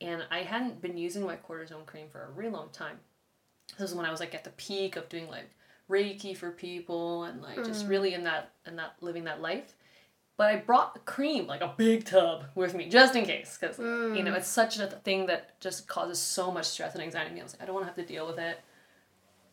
And 0.00 0.24
I 0.30 0.40
hadn't 0.40 0.82
been 0.82 0.98
using 0.98 1.24
my 1.24 1.36
cortisone 1.36 1.86
cream 1.86 2.06
for 2.10 2.24
a 2.24 2.30
really 2.30 2.50
long 2.50 2.68
time. 2.72 2.98
This 3.78 3.90
is 3.90 3.96
when 3.96 4.04
I 4.04 4.10
was 4.10 4.20
like 4.20 4.34
at 4.34 4.44
the 4.44 4.50
peak 4.50 4.96
of 4.96 5.08
doing 5.08 5.28
like 5.28 5.48
Reiki 5.88 6.36
for 6.36 6.50
people 6.50 7.24
and 7.24 7.40
like 7.40 7.64
just 7.64 7.86
really 7.86 8.14
in 8.14 8.24
that 8.24 8.50
and 8.66 8.78
that 8.78 8.94
living 9.00 9.24
that 9.24 9.40
life. 9.40 9.74
But 10.36 10.48
I 10.48 10.56
brought 10.56 10.94
the 10.94 11.00
cream, 11.00 11.46
like 11.46 11.60
a 11.60 11.72
big 11.76 12.04
tub, 12.04 12.46
with 12.54 12.74
me 12.74 12.88
just 12.88 13.14
in 13.14 13.24
case, 13.24 13.56
because 13.60 13.78
you 13.78 14.22
know 14.24 14.34
it's 14.34 14.48
such 14.48 14.78
a 14.78 14.86
thing 14.86 15.26
that 15.26 15.60
just 15.60 15.86
causes 15.86 16.18
so 16.18 16.50
much 16.50 16.66
stress 16.66 16.94
and 16.94 17.02
anxiety. 17.02 17.38
I 17.38 17.42
was 17.44 17.52
like, 17.54 17.62
I 17.62 17.66
don't 17.66 17.74
want 17.74 17.84
to 17.84 17.92
have 17.94 17.96
to 18.06 18.12
deal 18.12 18.26
with 18.26 18.38
it. 18.38 18.60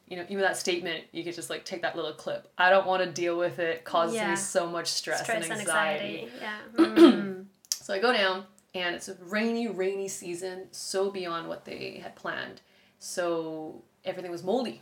You 0.09 0.17
know, 0.17 0.23
even 0.27 0.41
that 0.41 0.57
statement, 0.57 1.03
you 1.11 1.23
could 1.23 1.35
just 1.35 1.49
like 1.51 1.63
take 1.65 1.83
that 1.83 1.95
little 1.95 2.13
clip. 2.13 2.51
I 2.57 2.69
don't 2.71 2.87
want 2.87 3.03
to 3.03 3.09
deal 3.11 3.37
with 3.37 3.59
it. 3.59 3.83
Causes 3.85 4.15
Yeah. 4.15 4.31
me 4.31 4.35
so 4.35 4.67
much 4.67 4.87
stress, 4.87 5.21
Stress 5.23 5.43
and 5.43 5.51
and 5.51 5.61
anxiety. 5.61 6.21
anxiety. 6.23 6.31
Yeah. 6.41 6.85
Mm. 6.85 7.45
So 7.71 7.93
I 7.95 7.99
go 7.99 8.13
down, 8.13 8.45
and 8.75 8.93
it's 8.95 9.07
a 9.09 9.15
rainy, 9.15 9.67
rainy 9.67 10.07
season, 10.07 10.67
so 10.71 11.09
beyond 11.09 11.47
what 11.47 11.65
they 11.65 11.99
had 12.03 12.15
planned. 12.15 12.61
So 12.99 13.81
everything 14.05 14.29
was 14.29 14.43
moldy, 14.43 14.81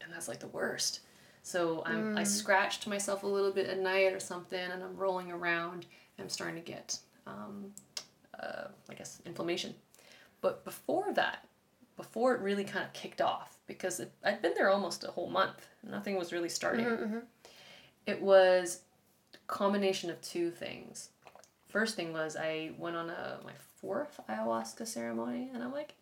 and 0.00 0.12
that's 0.12 0.28
like 0.28 0.38
the 0.38 0.46
worst. 0.48 1.00
So 1.42 1.82
I'm, 1.84 2.16
I 2.16 2.22
scratched 2.22 2.86
myself 2.86 3.24
a 3.24 3.26
little 3.26 3.50
bit 3.50 3.66
at 3.68 3.80
night 3.80 4.12
or 4.12 4.20
something, 4.20 4.60
and 4.60 4.84
I'm 4.84 4.96
rolling 4.96 5.32
around, 5.32 5.86
and 6.16 6.24
I'm 6.24 6.28
starting 6.28 6.56
to 6.56 6.60
get, 6.62 6.98
um, 7.26 7.72
uh, 8.38 8.68
I 8.88 8.94
guess, 8.94 9.20
inflammation. 9.26 9.74
But 10.40 10.64
before 10.64 11.12
that, 11.14 11.47
before 11.98 12.34
it 12.34 12.40
really 12.40 12.64
kind 12.64 12.86
of 12.86 12.94
kicked 12.94 13.20
off, 13.20 13.58
because 13.66 14.00
it, 14.00 14.10
I'd 14.24 14.40
been 14.40 14.54
there 14.54 14.70
almost 14.70 15.04
a 15.04 15.08
whole 15.08 15.28
month, 15.28 15.66
nothing 15.82 16.16
was 16.16 16.32
really 16.32 16.48
starting. 16.48 16.86
Mm-hmm, 16.86 17.04
mm-hmm. 17.04 17.18
It 18.06 18.22
was 18.22 18.80
a 19.34 19.38
combination 19.46 20.08
of 20.08 20.18
two 20.22 20.50
things 20.50 21.10
first 21.68 21.96
thing 21.96 22.12
was 22.12 22.36
I 22.36 22.72
went 22.78 22.96
on 22.96 23.10
a 23.10 23.38
my 23.44 23.52
fourth 23.80 24.20
ayahuasca 24.28 24.86
ceremony, 24.86 25.50
and 25.54 25.62
I'm 25.62 25.72
like, 25.72 25.94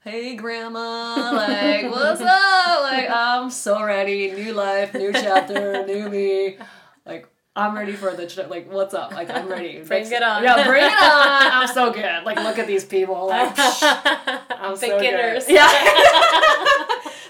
"Hey, 0.00 0.36
grandma, 0.36 1.32
like, 1.32 1.90
what's 1.90 2.20
up? 2.20 2.82
Like, 2.82 3.08
I'm 3.10 3.50
so 3.50 3.82
ready. 3.82 4.32
New 4.32 4.52
life, 4.52 4.94
new 4.94 5.12
chapter, 5.12 5.86
new 5.86 6.08
me. 6.08 6.58
Like, 7.04 7.28
I'm 7.56 7.74
ready 7.74 7.94
for 7.94 8.14
the 8.14 8.26
ch- 8.26 8.36
like, 8.36 8.70
what's 8.70 8.92
up? 8.92 9.12
Like, 9.12 9.30
I'm 9.30 9.48
ready. 9.48 9.82
Bring 9.86 10.12
it 10.12 10.22
on. 10.22 10.44
Yeah, 10.44 10.66
bring 10.66 10.84
it 10.84 10.92
on. 10.92 10.92
I'm 10.92 11.66
so 11.68 11.90
good. 11.92 12.22
Like, 12.24 12.36
look 12.36 12.58
at 12.58 12.66
these 12.66 12.84
people. 12.84 13.16
Like, 13.36 13.54
I'm 13.58 14.76
so 14.76 14.88
good. 14.88 14.98
Beginners. 14.98 15.48
Yeah. 15.48 15.68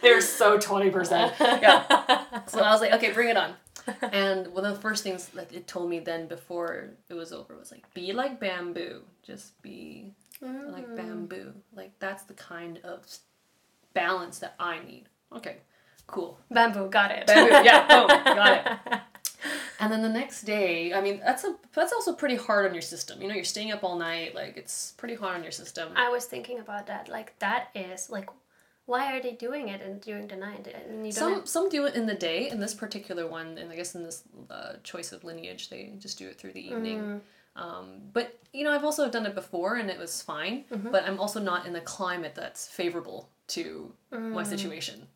They're 0.03 0.21
so 0.21 0.59
20%. 0.59 1.33
Yeah. 1.41 2.45
So 2.47 2.61
I 2.61 2.71
was 2.71 2.81
like, 2.81 2.93
okay, 2.95 3.13
bring 3.13 3.29
it 3.29 3.37
on. 3.37 3.55
And 4.13 4.49
one 4.49 4.65
of 4.65 4.75
the 4.75 4.81
first 4.81 5.05
things 5.05 5.29
that 5.29 5.53
it 5.53 5.69
told 5.69 5.89
me 5.89 6.01
then 6.01 6.27
before 6.27 6.91
it 7.09 7.15
was 7.15 7.33
over 7.33 7.57
was 7.57 7.71
like, 7.71 7.93
be 7.95 8.13
like 8.13 8.41
bamboo. 8.41 9.03
Just 9.23 9.61
be 9.63 10.13
like 10.41 10.89
mm. 10.89 10.97
bamboo. 10.97 11.53
Like 11.75 11.93
that's 11.99 12.25
the 12.25 12.35
kind 12.35 12.79
of 12.85 13.05
balance 13.95 14.41
that 14.41 14.55
I 14.59 14.81
need. 14.81 15.05
Okay, 15.35 15.59
cool. 16.07 16.39
Bamboo, 16.51 16.89
got 16.89 17.11
it. 17.13 17.27
Bamboo, 17.27 17.65
yeah, 17.65 17.87
boom, 17.87 18.09
got 18.09 18.67
it. 18.67 19.01
And 19.81 19.93
then 19.93 20.03
the 20.03 20.09
next 20.09 20.43
day, 20.43 20.93
I 20.95 21.01
mean, 21.01 21.21
that's 21.25 21.45
a 21.45 21.57
that's 21.75 21.93
also 21.93 22.13
pretty 22.15 22.37
hard 22.37 22.67
on 22.67 22.73
your 22.75 22.83
system. 22.83 23.21
You 23.21 23.29
know, 23.29 23.35
you're 23.35 23.45
staying 23.45 23.73
up 23.73 23.85
all 23.85 23.99
night. 23.99 24.35
Like 24.35 24.57
it's 24.57 24.93
pretty 24.97 25.15
hard 25.15 25.37
on 25.37 25.43
your 25.43 25.53
system. 25.53 25.89
I 25.97 26.09
was 26.09 26.25
thinking 26.25 26.59
about 26.59 26.87
that. 26.87 27.09
Like 27.09 27.39
that 27.41 27.69
is 27.75 28.09
like, 28.11 28.29
why 28.87 29.17
are 29.17 29.21
they 29.23 29.33
doing 29.33 29.69
it 29.69 29.81
in, 29.83 29.99
during 29.99 30.29
the 30.29 30.37
night? 30.37 30.67
I 30.75 30.91
mean, 30.91 31.05
you 31.05 31.13
don't. 31.13 31.47
Some 31.47 31.47
some 31.47 31.69
do 31.69 31.85
it 31.87 31.95
in 31.95 32.07
the 32.07 32.15
day. 32.15 32.49
In 32.49 32.59
this 32.61 32.75
particular 32.75 33.27
one, 33.27 33.59
and 33.59 33.71
I 33.71 33.77
guess 33.77 33.95
in 33.95 34.03
this 34.03 34.23
uh, 34.51 34.75
choice 34.83 35.13
of 35.13 35.25
lineage, 35.25 35.69
they 35.69 35.93
just 35.99 36.19
do 36.19 36.27
it 36.29 36.37
through 36.39 36.53
the 36.53 36.67
evening. 36.71 37.21
Um, 37.57 37.87
but 38.13 38.39
you 38.53 38.65
know, 38.65 38.73
I've 38.73 38.85
also 38.85 39.11
done 39.11 39.27
it 39.27 39.35
before, 39.35 39.77
and 39.77 39.91
it 39.91 39.99
was 39.99 40.23
fine. 40.23 40.65
But 40.91 41.05
I'm 41.07 41.19
also 41.21 41.41
not 41.41 41.67
in 41.67 41.73
the 41.73 41.81
climate 41.81 42.35
that's 42.35 42.67
favorable 42.69 43.29
to 43.49 43.93
my 44.11 44.43
situation. 44.43 45.07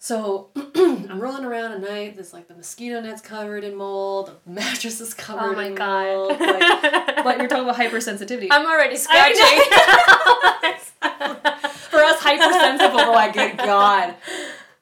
So 0.00 0.50
I'm 0.76 1.20
rolling 1.20 1.44
around 1.44 1.72
at 1.72 1.80
night. 1.80 2.14
There's 2.14 2.32
like 2.32 2.46
the 2.48 2.54
mosquito 2.54 3.00
net's 3.00 3.20
covered 3.20 3.64
in 3.64 3.74
mold. 3.74 4.30
The 4.46 4.50
mattress 4.52 5.00
is 5.00 5.12
covered 5.12 5.52
Oh 5.54 5.56
my 5.56 5.66
in 5.66 5.74
God. 5.74 6.06
mold. 6.06 6.40
Like, 6.40 7.16
but 7.24 7.38
you're 7.38 7.48
talking 7.48 7.64
about 7.64 7.76
hypersensitivity. 7.76 8.48
I'm 8.50 8.64
already 8.66 8.96
scratching. 8.96 9.34
For 11.00 11.98
us 12.04 12.20
hypersensitive, 12.20 12.92
oh 12.94 13.12
my 13.14 13.30
good 13.32 13.56
god. 13.56 14.14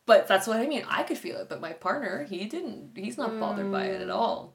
But 0.04 0.28
that's 0.28 0.46
what 0.46 0.58
I 0.58 0.66
mean. 0.66 0.84
I 0.88 1.02
could 1.02 1.18
feel 1.18 1.38
it, 1.38 1.48
but 1.48 1.60
my 1.60 1.72
partner, 1.72 2.24
he 2.24 2.44
didn't. 2.44 2.92
He's 2.94 3.16
not 3.18 3.38
bothered 3.40 3.72
by 3.72 3.86
it 3.86 4.02
at 4.02 4.10
all. 4.10 4.54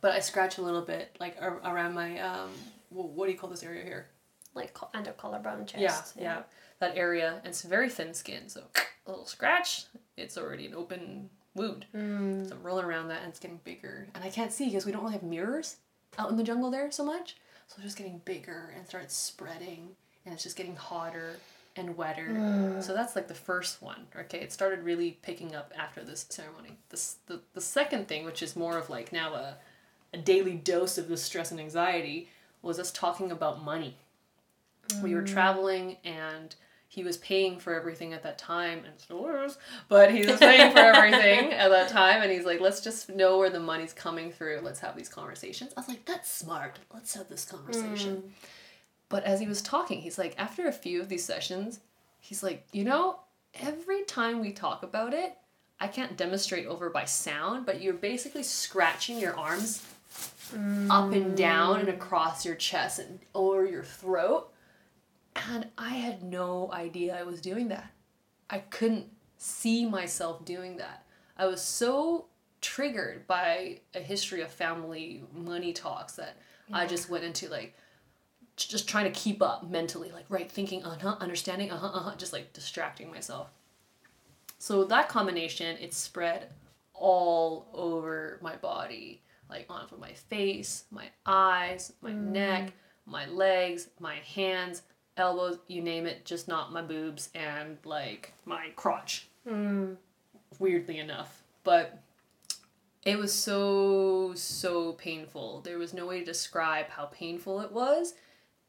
But 0.00 0.12
I 0.12 0.20
scratch 0.20 0.58
a 0.58 0.62
little 0.62 0.82
bit, 0.82 1.16
like 1.20 1.36
ar- 1.40 1.60
around 1.64 1.94
my 1.94 2.18
um, 2.20 2.50
what 2.90 3.26
do 3.26 3.32
you 3.32 3.38
call 3.38 3.50
this 3.50 3.62
area 3.62 3.84
here? 3.84 4.06
like 4.54 4.76
under 4.94 5.10
collarbone 5.10 5.66
chest. 5.66 6.14
Yeah, 6.16 6.22
yeah, 6.22 6.42
that 6.86 6.96
area. 6.96 7.34
And 7.38 7.46
it's 7.46 7.62
very 7.62 7.88
thin 7.88 8.14
skin, 8.14 8.48
so 8.48 8.62
a 9.06 9.10
little 9.10 9.26
scratch, 9.26 9.84
it's 10.16 10.38
already 10.38 10.66
an 10.66 10.74
open 10.74 11.30
wound. 11.54 11.86
Mm. 11.94 12.48
So 12.48 12.54
I'm 12.54 12.62
rolling 12.62 12.84
around 12.84 13.08
that, 13.08 13.22
and 13.22 13.30
it's 13.30 13.38
getting 13.38 13.60
bigger, 13.64 14.06
and 14.14 14.24
I 14.24 14.30
can't 14.30 14.52
see 14.52 14.66
because 14.66 14.86
we 14.86 14.92
don't 14.92 15.02
really 15.02 15.14
have 15.14 15.22
mirrors 15.22 15.76
out 16.18 16.30
in 16.30 16.36
the 16.36 16.44
jungle 16.44 16.70
there 16.70 16.90
so 16.90 17.04
much. 17.04 17.36
So 17.66 17.76
it's 17.76 17.84
just 17.84 17.96
getting 17.96 18.20
bigger 18.24 18.72
and 18.76 18.86
starts 18.86 19.16
spreading, 19.16 19.90
and 20.24 20.34
it's 20.34 20.42
just 20.42 20.56
getting 20.56 20.76
hotter 20.76 21.36
and 21.76 21.96
wetter. 21.96 22.28
Mm. 22.28 22.82
So 22.82 22.94
that's 22.94 23.16
like 23.16 23.28
the 23.28 23.34
first 23.34 23.82
one. 23.82 24.06
Okay, 24.16 24.38
it 24.38 24.52
started 24.52 24.84
really 24.84 25.18
picking 25.22 25.54
up 25.54 25.72
after 25.76 26.04
this 26.04 26.26
ceremony. 26.28 26.78
This 26.90 27.16
the 27.26 27.40
the 27.54 27.60
second 27.60 28.08
thing, 28.08 28.24
which 28.24 28.42
is 28.42 28.56
more 28.56 28.78
of 28.78 28.90
like 28.90 29.12
now 29.12 29.34
a 29.34 29.56
a 30.12 30.18
daily 30.18 30.54
dose 30.54 30.98
of 30.98 31.08
the 31.08 31.16
stress 31.16 31.50
and 31.50 31.58
anxiety, 31.58 32.28
was 32.62 32.78
us 32.78 32.92
talking 32.92 33.32
about 33.32 33.64
money. 33.64 33.96
We 35.02 35.14
were 35.14 35.22
mm. 35.22 35.32
traveling 35.32 35.96
and 36.04 36.54
he 36.94 37.02
was 37.02 37.16
paying 37.16 37.58
for 37.58 37.74
everything 37.74 38.12
at 38.12 38.22
that 38.22 38.38
time 38.38 38.84
and 38.84 39.00
still 39.00 39.26
is, 39.44 39.58
but 39.88 40.12
he 40.12 40.24
was 40.24 40.38
paying 40.38 40.70
for 40.70 40.78
everything 40.78 41.52
at 41.52 41.68
that 41.68 41.88
time 41.88 42.22
and 42.22 42.30
he's 42.30 42.44
like, 42.44 42.60
let's 42.60 42.80
just 42.80 43.08
know 43.08 43.36
where 43.36 43.50
the 43.50 43.58
money's 43.58 43.92
coming 43.92 44.30
through. 44.30 44.60
Let's 44.62 44.78
have 44.78 44.94
these 44.94 45.08
conversations. 45.08 45.72
I 45.76 45.80
was 45.80 45.88
like, 45.88 46.04
that's 46.04 46.30
smart. 46.30 46.78
Let's 46.92 47.12
have 47.14 47.28
this 47.28 47.44
conversation. 47.44 48.16
Mm. 48.18 48.30
But 49.08 49.24
as 49.24 49.40
he 49.40 49.48
was 49.48 49.60
talking, 49.60 50.02
he's 50.02 50.18
like, 50.18 50.36
after 50.38 50.68
a 50.68 50.72
few 50.72 51.00
of 51.00 51.08
these 51.08 51.24
sessions, 51.24 51.80
he's 52.20 52.44
like, 52.44 52.64
you 52.70 52.84
know, 52.84 53.18
every 53.54 54.04
time 54.04 54.40
we 54.40 54.52
talk 54.52 54.84
about 54.84 55.12
it, 55.12 55.36
I 55.80 55.88
can't 55.88 56.16
demonstrate 56.16 56.66
over 56.66 56.90
by 56.90 57.06
sound, 57.06 57.66
but 57.66 57.82
you're 57.82 57.94
basically 57.94 58.44
scratching 58.44 59.18
your 59.18 59.36
arms 59.36 59.84
up 60.88 61.12
and 61.12 61.36
down 61.36 61.80
and 61.80 61.88
mm. 61.88 61.94
across 61.94 62.46
your 62.46 62.54
chest 62.54 63.00
and 63.00 63.18
over 63.34 63.66
your 63.66 63.82
throat. 63.82 64.53
And 65.36 65.68
I 65.76 65.90
had 65.90 66.22
no 66.22 66.70
idea 66.72 67.16
I 67.18 67.24
was 67.24 67.40
doing 67.40 67.68
that. 67.68 67.90
I 68.48 68.58
couldn't 68.58 69.06
see 69.36 69.84
myself 69.86 70.44
doing 70.44 70.76
that. 70.76 71.04
I 71.36 71.46
was 71.46 71.60
so 71.60 72.26
triggered 72.60 73.26
by 73.26 73.80
a 73.94 74.00
history 74.00 74.40
of 74.40 74.50
family 74.50 75.22
money 75.34 75.72
talks 75.72 76.14
that 76.14 76.36
I 76.72 76.86
just 76.86 77.10
went 77.10 77.24
into 77.24 77.48
like 77.48 77.76
just 78.56 78.88
trying 78.88 79.04
to 79.04 79.10
keep 79.10 79.42
up 79.42 79.68
mentally, 79.68 80.10
like 80.12 80.26
right 80.28 80.50
thinking, 80.50 80.84
uh 80.84 80.96
huh, 81.00 81.16
understanding, 81.20 81.70
uh 81.70 81.76
huh, 81.76 81.88
uh 81.88 82.00
huh, 82.00 82.14
just 82.16 82.32
like 82.32 82.52
distracting 82.52 83.10
myself. 83.10 83.48
So 84.58 84.84
that 84.84 85.08
combination, 85.08 85.76
it 85.78 85.92
spread 85.92 86.48
all 86.94 87.68
over 87.74 88.38
my 88.40 88.56
body, 88.56 89.22
like 89.50 89.66
onto 89.68 89.96
my 89.96 90.12
face, 90.12 90.84
my 90.90 91.06
eyes, 91.26 91.92
my 92.00 92.12
mm. 92.12 92.30
neck, 92.30 92.72
my 93.04 93.26
legs, 93.26 93.88
my 93.98 94.16
hands, 94.34 94.82
elbows, 95.16 95.58
you 95.68 95.82
name 95.82 96.06
it, 96.06 96.24
just 96.24 96.48
not 96.48 96.72
my 96.72 96.82
boobs 96.82 97.30
and 97.34 97.78
like 97.84 98.32
my 98.44 98.68
crotch. 98.76 99.28
Mm. 99.48 99.96
Weirdly 100.58 100.98
enough. 100.98 101.42
But 101.62 101.98
it 103.04 103.18
was 103.18 103.32
so, 103.32 104.32
so 104.34 104.92
painful. 104.92 105.60
There 105.62 105.78
was 105.78 105.94
no 105.94 106.06
way 106.06 106.20
to 106.20 106.24
describe 106.24 106.88
how 106.88 107.06
painful 107.06 107.60
it 107.60 107.72
was, 107.72 108.14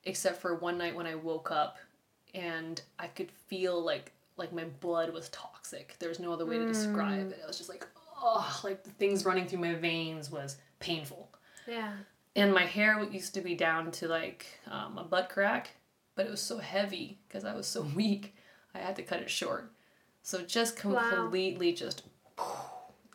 except 0.04 0.42
for 0.42 0.56
one 0.56 0.78
night 0.78 0.96
when 0.96 1.08
I 1.08 1.16
woke 1.16 1.52
up 1.52 1.78
and 2.34 2.82
I 3.00 3.08
could 3.08 3.32
feel 3.32 3.82
like 3.82 4.12
like 4.38 4.52
my 4.52 4.66
blood 4.82 5.14
was 5.14 5.30
toxic. 5.30 5.96
There 6.00 6.10
was 6.10 6.20
no 6.20 6.34
other 6.34 6.46
way 6.46 6.58
to 6.58 6.68
describe 6.68 7.30
mm. 7.30 7.32
it. 7.32 7.40
I 7.42 7.48
was 7.48 7.58
just 7.58 7.70
like, 7.70 7.88
oh, 8.22 8.60
like 8.64 8.84
the 8.84 8.90
things 8.92 9.24
running 9.24 9.48
through 9.48 9.60
my 9.60 9.76
veins 9.76 10.30
was 10.30 10.58
painful. 10.80 11.30
Yeah. 11.68 11.94
And 12.36 12.54
my 12.54 12.66
hair 12.66 13.02
used 13.04 13.34
to 13.36 13.42
be 13.42 13.56
down 13.56 13.92
to 13.92 14.10
like 14.10 14.46
um, 14.70 14.98
a 14.98 15.04
butt 15.04 15.30
crack, 15.30 15.70
but 16.16 16.26
it 16.26 16.32
was 16.32 16.42
so 16.42 16.58
heavy 16.58 17.20
because 17.28 17.46
I 17.46 17.54
was 17.54 17.68
so 17.68 17.82
weak. 17.96 18.36
I 18.74 18.80
had 18.80 18.96
to 18.98 19.04
cut 19.04 19.22
it 19.22 19.30
short. 19.30 19.72
So 20.24 20.40
it 20.40 20.48
just 20.48 20.76
completely 20.76 21.70
wow. 21.70 21.76
just 21.76 22.04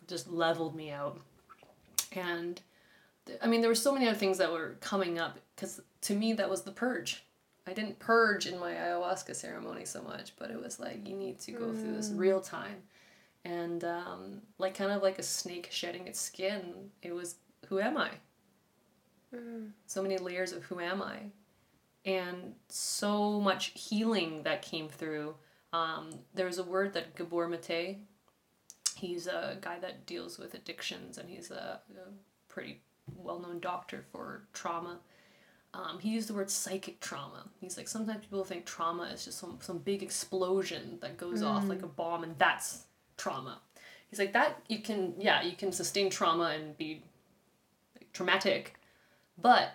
just 0.06 0.28
leveled 0.28 0.74
me 0.74 0.90
out. 0.90 1.20
And 2.12 2.60
I 3.42 3.46
mean, 3.46 3.60
there 3.60 3.70
were 3.70 3.74
so 3.74 3.92
many 3.92 4.08
other 4.08 4.18
things 4.18 4.38
that 4.38 4.50
were 4.50 4.76
coming 4.80 5.18
up 5.18 5.38
because 5.54 5.80
to 6.02 6.14
me 6.14 6.32
that 6.34 6.48
was 6.48 6.62
the 6.62 6.72
purge. 6.72 7.24
I 7.66 7.72
didn't 7.72 7.98
purge 7.98 8.46
in 8.46 8.58
my 8.58 8.72
ayahuasca 8.72 9.36
ceremony 9.36 9.84
so 9.84 10.02
much, 10.02 10.32
but 10.38 10.50
it 10.50 10.60
was 10.60 10.80
like 10.80 11.06
you 11.06 11.14
need 11.14 11.38
to 11.40 11.52
go 11.52 11.66
mm. 11.66 11.80
through 11.80 11.94
this 11.94 12.08
mm. 12.08 12.18
real 12.18 12.40
time, 12.40 12.76
and 13.44 13.84
um, 13.84 14.42
like 14.58 14.74
kind 14.74 14.90
of 14.90 15.02
like 15.02 15.18
a 15.18 15.22
snake 15.22 15.68
shedding 15.70 16.06
its 16.06 16.20
skin. 16.20 16.90
It 17.02 17.14
was 17.14 17.36
who 17.68 17.78
am 17.78 17.96
I? 17.96 18.10
Mm. 19.34 19.70
So 19.86 20.02
many 20.02 20.16
layers 20.18 20.52
of 20.52 20.64
who 20.64 20.80
am 20.80 21.02
I, 21.02 21.18
and 22.04 22.54
so 22.68 23.40
much 23.40 23.72
healing 23.74 24.42
that 24.44 24.62
came 24.62 24.88
through. 24.88 25.34
Um, 25.72 26.10
there 26.34 26.46
was 26.46 26.58
a 26.58 26.64
word 26.64 26.94
that 26.94 27.14
Gabor 27.14 27.48
Mate, 27.48 27.98
he's 28.96 29.26
a 29.26 29.58
guy 29.60 29.78
that 29.78 30.06
deals 30.06 30.38
with 30.38 30.54
addictions, 30.54 31.18
and 31.18 31.28
he's 31.28 31.50
a, 31.50 31.80
a 31.96 32.10
pretty 32.48 32.80
well-known 33.16 33.60
doctor 33.60 34.04
for 34.12 34.42
trauma. 34.52 34.98
Um, 35.72 36.00
he 36.00 36.10
used 36.10 36.28
the 36.28 36.34
word 36.34 36.50
psychic 36.50 37.00
trauma. 37.00 37.48
He's 37.60 37.76
like 37.76 37.86
sometimes 37.86 38.24
people 38.24 38.44
think 38.44 38.66
trauma 38.66 39.04
is 39.04 39.24
just 39.24 39.38
some 39.38 39.58
some 39.60 39.78
big 39.78 40.02
explosion 40.02 40.98
that 41.00 41.16
goes 41.16 41.42
mm. 41.42 41.46
off 41.46 41.68
like 41.68 41.82
a 41.82 41.86
mm. 41.86 41.94
bomb, 41.94 42.24
and 42.24 42.36
that's 42.38 42.86
trauma. 43.16 43.60
He's 44.08 44.18
like 44.18 44.32
that 44.32 44.60
you 44.68 44.80
can 44.80 45.14
yeah 45.18 45.42
you 45.42 45.54
can 45.54 45.70
sustain 45.70 46.10
trauma 46.10 46.56
and 46.56 46.76
be 46.76 47.04
like, 47.94 48.12
traumatic, 48.12 48.74
but 49.40 49.70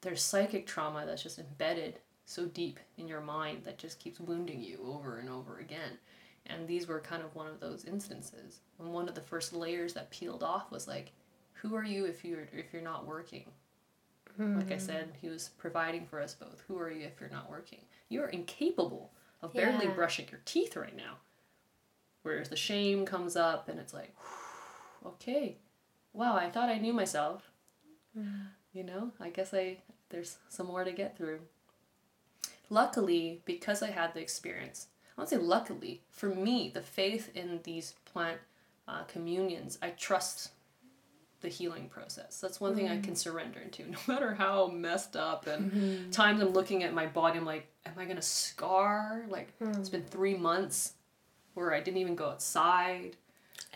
there's 0.00 0.22
psychic 0.22 0.66
trauma 0.66 1.04
that's 1.06 1.22
just 1.22 1.38
embedded 1.38 1.98
so 2.24 2.44
deep 2.46 2.78
in 2.98 3.08
your 3.08 3.20
mind 3.20 3.62
that 3.64 3.78
just 3.78 3.98
keeps 3.98 4.20
wounding 4.20 4.62
you 4.62 4.78
over 4.86 5.18
and 5.18 5.28
over 5.28 5.58
again. 5.58 5.98
And 6.46 6.66
these 6.66 6.86
were 6.86 7.00
kind 7.00 7.22
of 7.22 7.34
one 7.34 7.46
of 7.46 7.60
those 7.60 7.84
instances. 7.84 8.60
And 8.78 8.92
one 8.92 9.08
of 9.08 9.14
the 9.14 9.20
first 9.20 9.52
layers 9.52 9.94
that 9.94 10.10
peeled 10.10 10.42
off 10.42 10.70
was 10.70 10.86
like, 10.86 11.12
who 11.52 11.74
are 11.74 11.84
you 11.84 12.04
if 12.04 12.24
you're 12.24 12.48
if 12.52 12.72
you're 12.72 12.82
not 12.82 13.06
working? 13.06 13.44
Mm. 14.38 14.56
Like 14.56 14.70
I 14.70 14.74
hmm. 14.74 14.80
said, 14.80 15.12
he 15.20 15.28
was 15.28 15.50
providing 15.58 16.06
for 16.06 16.20
us 16.20 16.34
both. 16.34 16.62
Who 16.68 16.78
are 16.78 16.90
you 16.90 17.06
if 17.06 17.20
you're 17.20 17.28
not 17.30 17.50
working? 17.50 17.80
You 18.08 18.22
are 18.22 18.28
incapable 18.28 19.10
of 19.42 19.52
barely 19.52 19.86
yeah. 19.86 19.92
brushing 19.92 20.26
your 20.30 20.40
teeth 20.44 20.76
right 20.76 20.96
now. 20.96 21.16
Whereas 22.22 22.48
the 22.48 22.56
shame 22.56 23.04
comes 23.04 23.36
up 23.36 23.68
and 23.68 23.78
it's 23.80 23.94
like, 23.94 24.14
okay, 25.06 25.56
wow, 26.12 26.36
I 26.36 26.50
thought 26.50 26.68
I 26.68 26.78
knew 26.78 26.92
myself. 26.92 27.50
You 28.78 28.84
know, 28.84 29.10
I 29.18 29.30
guess 29.30 29.52
I 29.52 29.78
there's 30.10 30.36
some 30.48 30.68
more 30.68 30.84
to 30.84 30.92
get 30.92 31.16
through. 31.16 31.40
Luckily, 32.70 33.42
because 33.44 33.82
I 33.82 33.90
had 33.90 34.14
the 34.14 34.20
experience, 34.20 34.86
I 35.16 35.20
won't 35.20 35.30
say 35.30 35.36
luckily, 35.36 36.02
for 36.12 36.28
me, 36.28 36.70
the 36.72 36.80
faith 36.80 37.28
in 37.34 37.58
these 37.64 37.94
plant 38.04 38.38
uh, 38.86 39.02
communions, 39.08 39.78
I 39.82 39.90
trust 39.90 40.52
the 41.40 41.48
healing 41.48 41.88
process. 41.88 42.40
That's 42.40 42.60
one 42.60 42.70
mm-hmm. 42.70 42.78
thing 42.82 42.88
I 42.88 43.00
can 43.00 43.14
mm. 43.14 43.16
surrender 43.16 43.58
into, 43.58 43.82
no 43.90 43.98
matter 44.06 44.34
how 44.34 44.68
messed 44.68 45.16
up 45.16 45.48
and 45.48 45.72
mm-hmm. 45.72 46.10
times 46.10 46.40
I'm 46.40 46.50
looking 46.50 46.84
at 46.84 46.94
my 46.94 47.06
body, 47.06 47.36
I'm 47.36 47.44
like, 47.44 47.66
am 47.84 47.94
I 47.98 48.04
gonna 48.04 48.22
scar? 48.22 49.24
Like 49.28 49.58
mm. 49.58 49.76
it's 49.76 49.88
been 49.88 50.04
three 50.04 50.36
months 50.36 50.92
where 51.54 51.74
I 51.74 51.80
didn't 51.80 51.98
even 51.98 52.14
go 52.14 52.28
outside. 52.28 53.16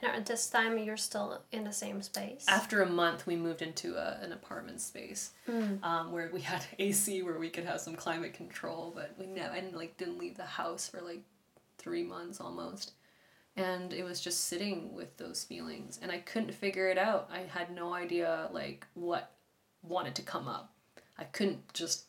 And 0.02 0.12
at 0.16 0.26
this 0.26 0.48
time, 0.50 0.78
you're 0.78 0.96
still 0.96 1.42
in 1.52 1.64
the 1.64 1.72
same 1.72 2.02
space. 2.02 2.44
After 2.48 2.82
a 2.82 2.88
month, 2.88 3.26
we 3.26 3.36
moved 3.36 3.62
into 3.62 3.94
a, 3.96 4.18
an 4.20 4.32
apartment 4.32 4.80
space 4.80 5.30
mm. 5.48 5.82
um, 5.84 6.12
where 6.12 6.28
we 6.32 6.40
had 6.40 6.64
AC, 6.78 7.22
where 7.22 7.38
we 7.38 7.50
could 7.50 7.64
have 7.64 7.80
some 7.80 7.94
climate 7.94 8.34
control. 8.34 8.92
But 8.94 9.14
we 9.18 9.26
never, 9.26 9.52
I 9.52 9.60
didn't, 9.60 9.76
like 9.76 9.96
didn't 9.96 10.18
leave 10.18 10.36
the 10.36 10.44
house 10.44 10.88
for 10.88 11.00
like 11.00 11.22
three 11.78 12.02
months 12.02 12.40
almost 12.40 12.92
and 13.56 13.92
it 13.92 14.04
was 14.04 14.20
just 14.20 14.44
sitting 14.44 14.94
with 14.94 15.16
those 15.16 15.44
feelings 15.44 15.98
and 16.02 16.10
i 16.10 16.18
couldn't 16.18 16.54
figure 16.54 16.88
it 16.88 16.98
out 16.98 17.28
i 17.32 17.40
had 17.40 17.74
no 17.74 17.92
idea 17.92 18.48
like 18.52 18.86
what 18.94 19.32
wanted 19.82 20.14
to 20.14 20.22
come 20.22 20.48
up 20.48 20.72
i 21.18 21.24
couldn't 21.24 21.60
just 21.74 22.06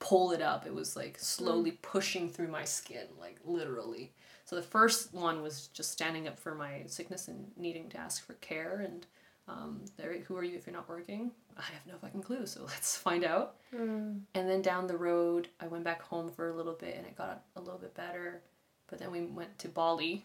pull 0.00 0.32
it 0.32 0.42
up 0.42 0.66
it 0.66 0.74
was 0.74 0.96
like 0.96 1.18
slowly 1.18 1.72
mm. 1.72 1.82
pushing 1.82 2.28
through 2.28 2.48
my 2.48 2.64
skin 2.64 3.06
like 3.20 3.38
literally 3.44 4.12
so 4.54 4.60
the 4.60 4.66
first 4.66 5.12
one 5.12 5.42
was 5.42 5.66
just 5.68 5.90
standing 5.90 6.28
up 6.28 6.38
for 6.38 6.54
my 6.54 6.82
sickness 6.86 7.26
and 7.26 7.50
needing 7.56 7.88
to 7.88 7.98
ask 7.98 8.24
for 8.24 8.34
care 8.34 8.82
and 8.86 9.04
um, 9.48 9.80
there, 9.96 10.16
who 10.26 10.36
are 10.36 10.44
you 10.44 10.56
if 10.56 10.64
you're 10.64 10.74
not 10.74 10.88
working? 10.88 11.32
I 11.58 11.62
have 11.62 11.86
no 11.86 11.94
fucking 12.00 12.22
clue, 12.22 12.46
so 12.46 12.62
let's 12.66 12.96
find 12.96 13.24
out. 13.24 13.56
Mm. 13.74 14.20
And 14.34 14.48
then 14.48 14.62
down 14.62 14.86
the 14.86 14.96
road, 14.96 15.48
I 15.60 15.66
went 15.66 15.82
back 15.82 16.02
home 16.02 16.30
for 16.30 16.50
a 16.50 16.56
little 16.56 16.72
bit 16.74 16.94
and 16.96 17.04
it 17.04 17.16
got 17.16 17.42
a 17.56 17.60
little 17.60 17.78
bit 17.78 17.94
better. 17.94 18.42
But 18.86 19.00
then 19.00 19.10
we 19.10 19.22
went 19.22 19.58
to 19.58 19.68
Bali, 19.68 20.24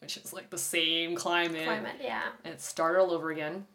which 0.00 0.18
is 0.18 0.34
like 0.34 0.50
the 0.50 0.58
same 0.58 1.14
climate. 1.14 1.64
Climate, 1.64 1.96
yeah. 2.02 2.28
And 2.44 2.52
it 2.52 2.60
started 2.60 3.00
all 3.00 3.12
over 3.12 3.30
again. 3.30 3.66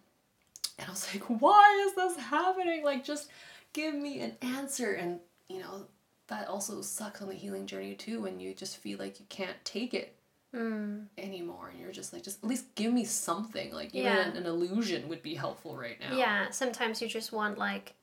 And 0.77 0.87
I 0.87 0.91
was 0.91 1.11
like, 1.11 1.23
why 1.41 1.87
is 1.87 1.95
this 1.95 2.23
happening? 2.23 2.83
Like, 2.83 3.03
just 3.03 3.29
give 3.73 3.95
me 3.95 4.21
an 4.21 4.33
answer. 4.41 4.93
And, 4.93 5.19
you 5.49 5.59
know, 5.59 5.87
that 6.29 6.47
also 6.47 6.81
sucks 6.81 7.21
on 7.21 7.27
the 7.27 7.35
healing 7.35 7.65
journey 7.67 7.95
too 7.95 8.21
when 8.21 8.39
you 8.39 8.53
just 8.53 8.77
feel 8.77 8.97
like 8.97 9.19
you 9.19 9.25
can't 9.29 9.57
take 9.65 9.93
it 9.93 10.15
mm. 10.55 11.05
anymore. 11.17 11.69
And 11.71 11.79
you're 11.79 11.91
just 11.91 12.13
like, 12.13 12.23
just 12.23 12.43
at 12.43 12.49
least 12.49 12.73
give 12.75 12.93
me 12.93 13.03
something. 13.03 13.73
Like, 13.73 13.93
even 13.93 14.11
yeah. 14.11 14.27
an, 14.29 14.37
an 14.37 14.45
illusion 14.45 15.09
would 15.09 15.21
be 15.21 15.35
helpful 15.35 15.75
right 15.75 15.99
now. 15.99 16.15
Yeah, 16.15 16.49
sometimes 16.51 17.01
you 17.01 17.07
just 17.07 17.31
want, 17.31 17.57
like, 17.57 17.95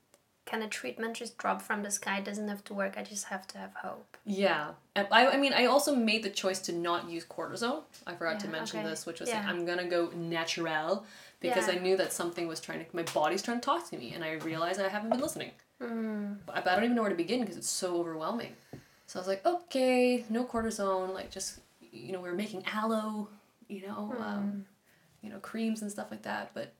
can 0.45 0.61
a 0.61 0.67
treatment 0.67 1.15
just 1.15 1.37
drop 1.37 1.61
from 1.61 1.83
the 1.83 1.91
sky? 1.91 2.19
It 2.19 2.25
doesn't 2.25 2.47
have 2.47 2.63
to 2.65 2.73
work. 2.73 2.93
I 2.97 3.03
just 3.03 3.25
have 3.25 3.47
to 3.47 3.57
have 3.57 3.73
hope. 3.73 4.15
Yeah. 4.25 4.71
I, 4.95 5.27
I 5.27 5.37
mean, 5.37 5.51
I 5.51 5.65
also 5.65 5.93
made 5.93 6.23
the 6.23 6.29
choice 6.29 6.59
to 6.61 6.71
not 6.71 7.09
use 7.09 7.25
cortisone. 7.25 7.81
I 8.05 8.13
forgot 8.13 8.35
yeah, 8.35 8.39
to 8.39 8.47
mention 8.47 8.79
okay. 8.79 8.89
this, 8.89 9.05
which 9.05 9.19
was 9.19 9.27
yeah. 9.27 9.39
like, 9.39 9.47
I'm 9.47 9.65
going 9.65 9.79
to 9.79 9.85
go 9.85 10.09
natural 10.15 11.05
because 11.41 11.67
yeah. 11.67 11.75
I 11.75 11.79
knew 11.79 11.97
that 11.97 12.13
something 12.13 12.47
was 12.47 12.61
trying 12.61 12.79
to, 12.79 12.85
my 12.95 13.03
body's 13.03 13.41
trying 13.41 13.59
to 13.59 13.65
talk 13.65 13.89
to 13.89 13.97
me. 13.97 14.13
And 14.13 14.23
I 14.23 14.33
realized 14.33 14.79
I 14.79 14.87
haven't 14.87 15.09
been 15.09 15.19
listening. 15.19 15.51
Mm. 15.81 16.37
But, 16.45 16.67
I 16.67 16.75
don't 16.75 16.83
even 16.83 16.95
know 16.95 17.01
where 17.01 17.11
to 17.11 17.15
begin 17.15 17.41
because 17.41 17.57
it's 17.57 17.69
so 17.69 17.97
overwhelming. 17.97 18.53
So 19.05 19.19
I 19.19 19.21
was 19.21 19.27
like, 19.27 19.45
okay, 19.45 20.25
no 20.29 20.43
cortisone. 20.43 21.13
Like, 21.13 21.31
just, 21.31 21.59
you 21.79 22.11
know, 22.11 22.19
we 22.19 22.29
were 22.29 22.35
making 22.35 22.65
aloe, 22.65 23.29
you 23.67 23.85
know, 23.87 24.13
mm. 24.17 24.21
um, 24.21 24.65
you 25.21 25.29
know, 25.29 25.39
creams 25.39 25.81
and 25.81 25.91
stuff 25.91 26.07
like 26.11 26.23
that. 26.23 26.51
But 26.53 26.73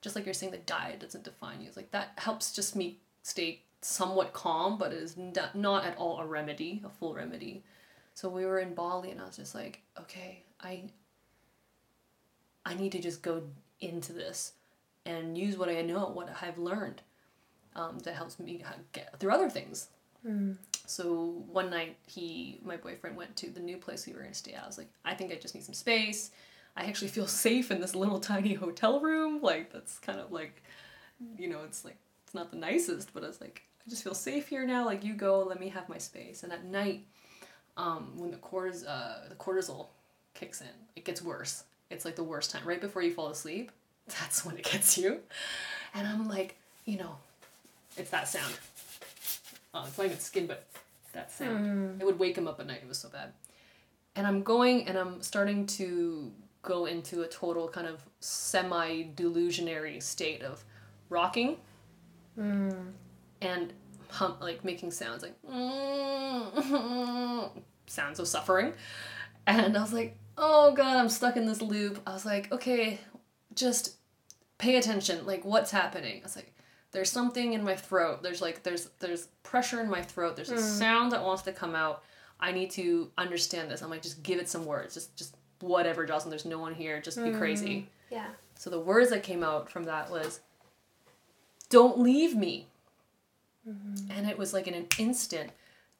just 0.00 0.16
like 0.16 0.24
you're 0.24 0.34
saying, 0.34 0.52
the 0.52 0.58
diet 0.58 1.00
doesn't 1.00 1.24
define 1.24 1.60
you. 1.60 1.68
It's 1.68 1.76
like 1.76 1.90
that 1.90 2.12
helps 2.16 2.52
just 2.52 2.76
me 2.76 2.98
stay 3.22 3.62
somewhat 3.80 4.32
calm, 4.32 4.78
but 4.78 4.92
it 4.92 5.02
is 5.02 5.16
not 5.54 5.84
at 5.84 5.96
all 5.96 6.18
a 6.18 6.26
remedy, 6.26 6.82
a 6.84 6.88
full 6.88 7.14
remedy. 7.14 7.62
So 8.14 8.28
we 8.28 8.44
were 8.44 8.58
in 8.58 8.74
Bali, 8.74 9.10
and 9.10 9.20
I 9.20 9.26
was 9.26 9.36
just 9.36 9.54
like, 9.54 9.82
okay, 10.00 10.42
I, 10.60 10.84
I 12.64 12.74
need 12.74 12.92
to 12.92 12.98
just 12.98 13.22
go 13.22 13.42
into 13.80 14.12
this 14.12 14.54
and 15.06 15.38
use 15.38 15.56
what 15.56 15.68
I 15.68 15.82
know, 15.82 16.08
what 16.08 16.28
I've 16.42 16.58
learned, 16.58 17.02
um, 17.76 17.98
that 18.00 18.14
helps 18.14 18.38
me 18.38 18.62
get 18.92 19.18
through 19.18 19.32
other 19.32 19.50
things. 19.50 19.88
Mm. 20.26 20.56
So 20.86 21.44
one 21.52 21.70
night, 21.70 21.96
he, 22.06 22.60
my 22.64 22.76
boyfriend, 22.76 23.16
went 23.16 23.36
to 23.36 23.50
the 23.50 23.60
new 23.60 23.76
place 23.76 24.06
we 24.06 24.14
were 24.14 24.20
gonna 24.20 24.34
stay 24.34 24.52
at. 24.52 24.64
I 24.64 24.66
was 24.66 24.78
like, 24.78 24.88
I 25.04 25.14
think 25.14 25.32
I 25.32 25.36
just 25.36 25.54
need 25.54 25.64
some 25.64 25.74
space. 25.74 26.30
I 26.76 26.84
actually 26.84 27.08
feel 27.08 27.26
safe 27.46 27.70
in 27.70 27.80
this 27.80 27.94
little 27.94 28.20
tiny 28.20 28.54
hotel 28.54 29.00
room. 29.00 29.40
Like 29.42 29.72
that's 29.72 29.98
kind 29.98 30.18
of 30.18 30.32
like, 30.32 30.62
you 31.36 31.48
know, 31.48 31.60
it's 31.64 31.84
like 31.84 31.96
it's 32.24 32.34
not 32.34 32.50
the 32.50 32.56
nicest, 32.56 33.12
but 33.12 33.22
it's 33.22 33.40
like 33.40 33.62
I 33.86 33.90
just 33.90 34.02
feel 34.02 34.14
safe 34.14 34.48
here 34.48 34.66
now. 34.66 34.84
Like 34.84 35.04
you 35.04 35.14
go, 35.14 35.42
let 35.42 35.60
me 35.60 35.68
have 35.68 35.88
my 35.88 35.98
space. 35.98 36.42
And 36.42 36.52
at 36.52 36.64
night, 36.64 37.04
um, 37.76 38.12
when 38.16 38.30
the 38.30 38.36
cortis 38.36 38.86
uh, 38.86 39.28
the 39.28 39.34
cortisol 39.34 39.86
kicks 40.34 40.60
in, 40.60 40.68
it 40.96 41.04
gets 41.04 41.22
worse. 41.22 41.64
It's 41.90 42.04
like 42.04 42.16
the 42.16 42.24
worst 42.24 42.50
time. 42.50 42.62
Right 42.64 42.80
before 42.80 43.02
you 43.02 43.12
fall 43.12 43.28
asleep, 43.28 43.72
that's 44.06 44.44
when 44.44 44.56
it 44.56 44.64
gets 44.64 44.98
you. 44.98 45.20
And 45.94 46.06
I'm 46.06 46.28
like, 46.28 46.56
you 46.84 46.98
know, 46.98 47.16
it's 47.98 48.10
that 48.10 48.28
sound. 48.28 48.54
Oh, 49.74 49.84
it's 49.86 49.98
not 49.98 50.06
even 50.06 50.18
skin, 50.18 50.46
but 50.46 50.66
that 51.12 51.32
sound. 51.32 51.58
Hmm. 51.58 52.00
It 52.00 52.04
would 52.04 52.18
wake 52.18 52.36
him 52.36 52.48
up 52.48 52.60
at 52.60 52.66
night. 52.66 52.80
It 52.82 52.88
was 52.88 52.98
so 52.98 53.08
bad. 53.08 53.32
And 54.16 54.26
I'm 54.26 54.42
going 54.42 54.88
and 54.88 54.98
I'm 54.98 55.22
starting 55.22 55.66
to 55.66 56.32
go 56.62 56.86
into 56.86 57.22
a 57.22 57.28
total 57.28 57.68
kind 57.68 57.86
of 57.86 58.02
semi 58.20 59.04
delusionary 59.14 60.02
state 60.02 60.42
of 60.42 60.64
rocking 61.08 61.56
hmm. 62.34 62.70
and 63.40 63.72
hum, 64.10 64.34
like 64.40 64.64
making 64.64 64.90
sounds 64.90 65.22
like 65.22 65.34
sounds 67.86 68.18
of 68.18 68.28
suffering. 68.28 68.72
And 69.46 69.76
I 69.76 69.80
was 69.80 69.92
like, 69.92 70.16
oh 70.36 70.74
god, 70.74 70.96
I'm 70.96 71.08
stuck 71.08 71.36
in 71.36 71.46
this 71.46 71.62
loop. 71.62 72.00
I 72.06 72.12
was 72.12 72.26
like, 72.26 72.52
okay, 72.52 72.98
just 73.54 73.96
pay 74.58 74.76
attention. 74.76 75.26
Like, 75.26 75.44
what's 75.44 75.70
happening? 75.70 76.20
I 76.20 76.22
was 76.22 76.36
like, 76.36 76.52
there's 76.92 77.10
something 77.10 77.52
in 77.52 77.62
my 77.62 77.76
throat. 77.76 78.22
There's 78.22 78.40
like, 78.40 78.62
there's 78.62 78.90
there's 78.98 79.28
pressure 79.42 79.80
in 79.80 79.90
my 79.90 80.02
throat. 80.02 80.36
There's 80.36 80.50
a 80.50 80.56
mm. 80.56 80.78
sound 80.78 81.12
that 81.12 81.22
wants 81.22 81.42
to 81.42 81.52
come 81.52 81.74
out. 81.74 82.02
I 82.40 82.52
need 82.52 82.70
to 82.72 83.10
understand 83.18 83.70
this. 83.70 83.82
I'm 83.82 83.90
like, 83.90 84.02
just 84.02 84.22
give 84.22 84.38
it 84.38 84.48
some 84.48 84.64
words. 84.64 84.94
Just 84.94 85.16
just 85.16 85.36
whatever, 85.60 86.06
Jocelyn. 86.06 86.30
There's 86.30 86.44
no 86.44 86.58
one 86.58 86.74
here. 86.74 87.00
Just 87.00 87.22
be 87.22 87.32
crazy. 87.32 87.68
Mm. 87.68 87.86
Yeah. 88.10 88.28
So 88.54 88.70
the 88.70 88.80
words 88.80 89.10
that 89.10 89.22
came 89.22 89.42
out 89.42 89.70
from 89.70 89.84
that 89.84 90.10
was, 90.10 90.40
"Don't 91.68 91.98
leave 91.98 92.36
me." 92.36 92.68
Mm-hmm. 93.68 94.10
And 94.10 94.28
it 94.28 94.38
was 94.38 94.52
like 94.52 94.66
in 94.66 94.74
an 94.74 94.86
instant, 94.98 95.50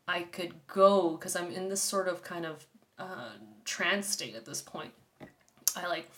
I 0.06 0.22
could 0.22 0.54
go 0.66 1.10
because 1.10 1.36
I'm 1.36 1.50
in 1.50 1.68
this 1.68 1.82
sort 1.82 2.08
of 2.08 2.22
kind 2.22 2.46
of 2.46 2.66
uh, 2.98 3.30
trance 3.64 4.08
state 4.08 4.34
at 4.34 4.46
this 4.46 4.62
point. 4.62 4.92
I 5.76 5.86
like 5.86 6.10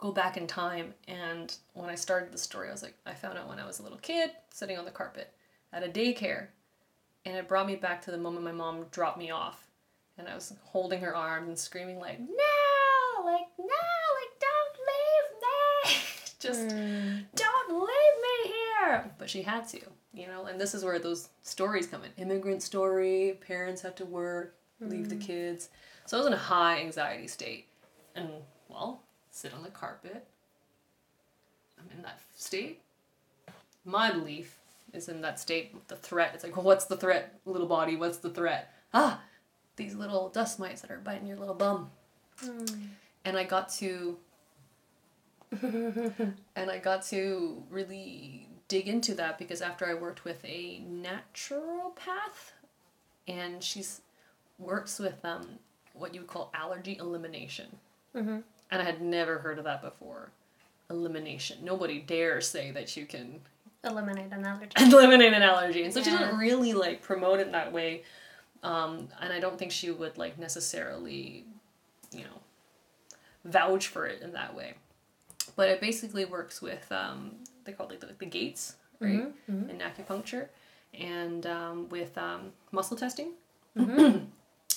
go 0.00 0.10
back 0.10 0.36
in 0.36 0.46
time, 0.46 0.94
and 1.06 1.54
when 1.74 1.90
I 1.90 1.94
started 1.94 2.32
the 2.32 2.38
story, 2.38 2.68
I 2.68 2.72
was 2.72 2.82
like, 2.82 2.96
I 3.06 3.12
found 3.12 3.38
out 3.38 3.48
when 3.48 3.60
I 3.60 3.66
was 3.66 3.78
a 3.78 3.82
little 3.82 3.98
kid 3.98 4.30
sitting 4.50 4.78
on 4.78 4.86
the 4.86 4.90
carpet 4.90 5.32
at 5.72 5.84
a 5.84 5.88
daycare, 5.88 6.46
and 7.26 7.36
it 7.36 7.46
brought 7.46 7.66
me 7.66 7.76
back 7.76 8.02
to 8.02 8.10
the 8.10 8.18
moment 8.18 8.44
my 8.44 8.52
mom 8.52 8.86
dropped 8.90 9.18
me 9.18 9.30
off, 9.30 9.68
and 10.16 10.26
I 10.26 10.34
was 10.34 10.54
holding 10.64 11.00
her 11.02 11.14
arms 11.14 11.48
and 11.48 11.58
screaming 11.58 12.00
like, 12.00 12.18
"No, 12.18 13.24
like 13.24 13.46
no, 13.58 13.64
like 14.16 14.40
don't 14.40 14.76
leave 14.90 15.94
me, 15.94 15.98
just 16.40 16.72
hmm. 16.72 17.18
don't 17.36 17.70
leave 17.70 18.46
me 18.46 18.52
here." 18.52 19.10
But 19.18 19.28
she 19.28 19.42
had 19.42 19.68
to, 19.68 19.80
you 20.14 20.26
know, 20.26 20.46
and 20.46 20.58
this 20.58 20.74
is 20.74 20.82
where 20.82 20.98
those 20.98 21.28
stories 21.42 21.86
come 21.86 22.02
in. 22.04 22.22
Immigrant 22.22 22.62
story, 22.62 23.38
parents 23.46 23.82
have 23.82 23.94
to 23.96 24.06
work, 24.06 24.56
leave 24.80 25.10
the 25.10 25.14
hmm. 25.16 25.20
kids. 25.20 25.68
So 26.06 26.16
I 26.16 26.20
was 26.20 26.26
in 26.26 26.32
a 26.32 26.38
high 26.38 26.80
anxiety 26.80 27.28
state, 27.28 27.66
and 28.16 28.30
well, 28.68 29.02
sit 29.30 29.54
on 29.54 29.62
the 29.62 29.70
carpet. 29.70 30.26
I'm 31.78 31.88
in 31.96 32.02
that 32.02 32.20
state. 32.36 32.80
My 33.84 34.10
belief 34.10 34.58
is 34.92 35.08
in 35.08 35.20
that 35.22 35.40
state. 35.40 35.86
The 35.88 35.96
threat. 35.96 36.32
It's 36.34 36.44
like, 36.44 36.56
well, 36.56 36.64
what's 36.64 36.84
the 36.86 36.96
threat, 36.96 37.38
little 37.46 37.66
body? 37.66 37.96
What's 37.96 38.18
the 38.18 38.30
threat? 38.30 38.72
Ah, 38.92 39.22
these 39.76 39.94
little 39.94 40.28
dust 40.28 40.58
mites 40.58 40.82
that 40.82 40.90
are 40.90 40.98
biting 40.98 41.26
your 41.26 41.38
little 41.38 41.54
bum. 41.54 41.90
And 43.24 43.36
I 43.36 43.44
got 43.44 43.68
to. 43.74 44.16
and 45.62 46.70
I 46.70 46.78
got 46.78 47.02
to 47.06 47.62
really 47.70 48.46
dig 48.68 48.86
into 48.88 49.14
that 49.16 49.36
because 49.38 49.60
after 49.62 49.84
I 49.86 49.94
worked 49.94 50.24
with 50.24 50.44
a 50.44 50.80
naturopath, 50.88 52.52
and 53.26 53.62
she's 53.62 54.00
works 54.58 54.98
with 54.98 55.24
um 55.24 55.58
what 55.94 56.14
you 56.14 56.20
would 56.20 56.28
call 56.28 56.50
allergy 56.54 56.96
elimination. 56.98 57.66
And 58.70 58.80
I 58.80 58.84
had 58.84 59.00
never 59.02 59.38
heard 59.38 59.58
of 59.58 59.64
that 59.64 59.82
before. 59.82 60.30
Elimination. 60.90 61.58
Nobody 61.62 62.00
dares 62.00 62.46
say 62.48 62.70
that 62.72 62.96
you 62.96 63.06
can 63.06 63.40
Eliminate 63.82 64.30
an 64.30 64.44
allergy. 64.44 64.72
eliminate 64.78 65.32
an 65.32 65.42
allergy. 65.42 65.84
And 65.84 65.92
so 65.94 66.02
she 66.02 66.10
Yeah. 66.10 66.18
doesn't 66.18 66.38
really 66.38 66.74
like 66.74 67.00
promote 67.02 67.40
it 67.40 67.50
that 67.52 67.72
way. 67.72 68.02
Um, 68.62 69.08
and 69.20 69.32
I 69.32 69.40
don't 69.40 69.58
think 69.58 69.72
she 69.72 69.90
would 69.90 70.18
like 70.18 70.38
necessarily, 70.38 71.46
you 72.12 72.24
know, 72.24 72.40
vouch 73.46 73.86
for 73.88 74.06
it 74.06 74.20
in 74.20 74.32
that 74.34 74.54
way. 74.54 74.74
But 75.56 75.70
it 75.70 75.80
basically 75.80 76.26
works 76.26 76.60
with 76.60 76.90
um, 76.92 77.32
they 77.64 77.72
call 77.72 77.86
it 77.86 77.90
like 77.90 78.00
the, 78.00 78.08
the 78.18 78.26
gates, 78.26 78.76
right? 79.00 79.28
In 79.48 79.80
acupuncture, 79.80 80.48
and 80.92 81.46
um, 81.46 81.88
with 81.88 82.16
um, 82.18 82.52
muscle 82.72 82.96
testing. 82.98 83.32
and 83.76 84.28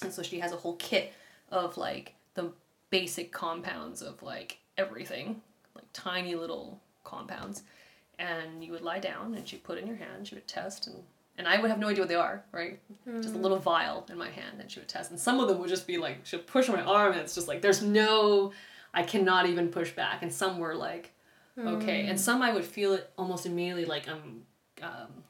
so 0.10 0.24
she 0.24 0.40
has 0.40 0.54
a 0.54 0.58
whole 0.58 0.76
kit 0.78 1.12
of 1.52 1.76
like 1.78 2.14
the 2.36 2.52
basic 2.94 3.32
compounds 3.32 4.04
of 4.04 4.22
like 4.22 4.60
everything, 4.78 5.42
like 5.74 5.86
tiny 5.94 6.36
little 6.36 6.80
compounds. 7.04 7.64
And 8.20 8.64
you 8.64 8.72
would 8.72 8.84
lie 8.84 9.00
down 9.00 9.34
and 9.34 9.48
she'd 9.48 9.64
put 9.64 9.80
in 9.80 9.88
your 9.88 9.96
hand, 9.96 10.28
she 10.28 10.36
would 10.36 10.48
test 10.48 10.86
and 10.86 10.98
and 11.36 11.48
I 11.48 11.60
would 11.60 11.72
have 11.72 11.80
no 11.80 11.88
idea 11.88 12.04
what 12.04 12.10
they 12.10 12.14
are, 12.14 12.44
right? 12.52 12.80
Just 13.20 13.34
a 13.34 13.40
little 13.40 13.58
hmm. 13.58 13.64
vial 13.64 14.06
in 14.12 14.20
my 14.20 14.30
hand 14.30 14.58
and 14.60 14.70
she 14.70 14.80
would 14.80 14.88
test. 14.88 15.10
And 15.10 15.20
some 15.20 15.40
of 15.40 15.48
them 15.48 15.58
would 15.58 15.70
just 15.70 15.88
be 15.88 15.98
like 15.98 16.20
she'll 16.24 16.42
push 16.42 16.70
my 16.70 16.84
arm 16.84 17.14
and 17.14 17.22
it's 17.22 17.34
just 17.34 17.48
like 17.48 17.64
there's 17.64 17.82
no 17.82 18.54
I 18.94 19.02
cannot 19.02 19.48
even 19.48 19.70
push 19.70 19.92
back. 19.92 20.22
And 20.22 20.32
some 20.32 20.60
were 20.60 20.76
like, 20.76 21.12
okay. 21.58 22.02
And 22.02 22.12
hmm. 22.12 22.18
some 22.18 22.44
I 22.44 22.54
would 22.54 22.64
feel 22.64 22.94
it 22.94 23.10
almost 23.18 23.48
immediately 23.48 23.86
like 23.86 24.08
I'm 24.08 24.44
um, 24.84 25.24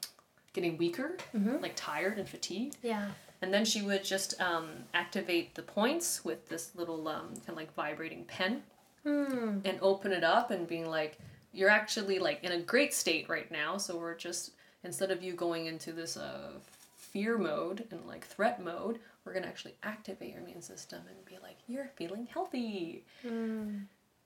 getting 0.52 0.76
weaker, 0.76 1.16
mm-hmm. 1.34 1.62
like 1.62 1.72
tired 1.76 2.18
and 2.18 2.28
fatigued. 2.28 2.76
Yeah. 2.82 3.08
And 3.44 3.52
then 3.52 3.66
she 3.66 3.82
would 3.82 4.02
just 4.02 4.40
um, 4.40 4.68
activate 4.94 5.54
the 5.54 5.60
points 5.60 6.24
with 6.24 6.48
this 6.48 6.70
little 6.74 7.06
um, 7.08 7.28
kind 7.34 7.50
of 7.50 7.56
like 7.56 7.74
vibrating 7.74 8.24
pen 8.24 8.62
Hmm. 9.02 9.58
and 9.66 9.78
open 9.82 10.12
it 10.12 10.24
up 10.24 10.50
and 10.50 10.66
being 10.66 10.88
like, 10.88 11.18
you're 11.52 11.68
actually 11.68 12.18
like 12.18 12.42
in 12.42 12.52
a 12.52 12.58
great 12.60 12.94
state 12.94 13.28
right 13.28 13.50
now. 13.52 13.76
So 13.76 13.98
we're 13.98 14.14
just, 14.16 14.52
instead 14.82 15.10
of 15.10 15.22
you 15.22 15.34
going 15.34 15.66
into 15.66 15.92
this 15.92 16.16
uh, 16.16 16.52
fear 16.96 17.36
mode 17.36 17.84
and 17.90 18.00
like 18.06 18.24
threat 18.26 18.62
mode, 18.64 18.98
we're 19.24 19.34
going 19.34 19.42
to 19.42 19.48
actually 19.50 19.74
activate 19.82 20.32
your 20.32 20.40
immune 20.40 20.62
system 20.62 21.00
and 21.06 21.22
be 21.26 21.36
like, 21.42 21.58
you're 21.68 21.90
feeling 21.96 22.26
healthy. 22.32 23.04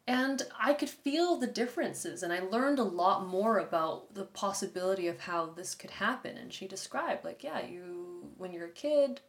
And 0.08 0.42
I 0.58 0.72
could 0.72 0.88
feel 0.88 1.36
the 1.36 1.46
differences, 1.46 2.22
and 2.22 2.32
I 2.32 2.40
learned 2.40 2.78
a 2.78 2.82
lot 2.82 3.26
more 3.26 3.58
about 3.58 4.14
the 4.14 4.24
possibility 4.24 5.06
of 5.06 5.20
how 5.20 5.50
this 5.50 5.74
could 5.74 5.90
happen. 5.90 6.38
And 6.38 6.50
she 6.50 6.66
described, 6.66 7.26
like, 7.26 7.44
yeah, 7.44 7.66
you, 7.66 8.30
when 8.38 8.50
you're 8.50 8.68
a 8.68 8.70
kid, 8.70 9.20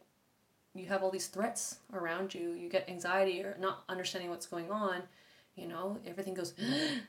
you 0.74 0.86
have 0.86 1.02
all 1.02 1.10
these 1.10 1.26
threats 1.26 1.80
around 1.92 2.32
you, 2.34 2.52
you 2.52 2.70
get 2.70 2.88
anxiety 2.88 3.42
or 3.42 3.58
not 3.60 3.84
understanding 3.90 4.30
what's 4.30 4.46
going 4.46 4.70
on, 4.70 5.02
you 5.54 5.68
know, 5.68 5.98
everything 6.06 6.32
goes, 6.32 6.54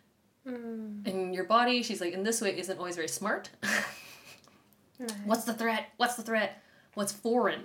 and 0.46 1.34
your 1.34 1.46
body, 1.46 1.82
she's 1.82 2.02
like, 2.02 2.12
in 2.12 2.24
this 2.24 2.42
way, 2.42 2.60
isn't 2.60 2.78
always 2.78 2.98
very 2.98 3.08
smart. 3.08 3.52
What's 5.26 5.46
the 5.46 5.54
threat? 5.54 5.88
What's 5.96 6.16
the 6.16 6.24
threat? 6.24 6.62
What's 6.94 7.14
foreign? 7.14 7.64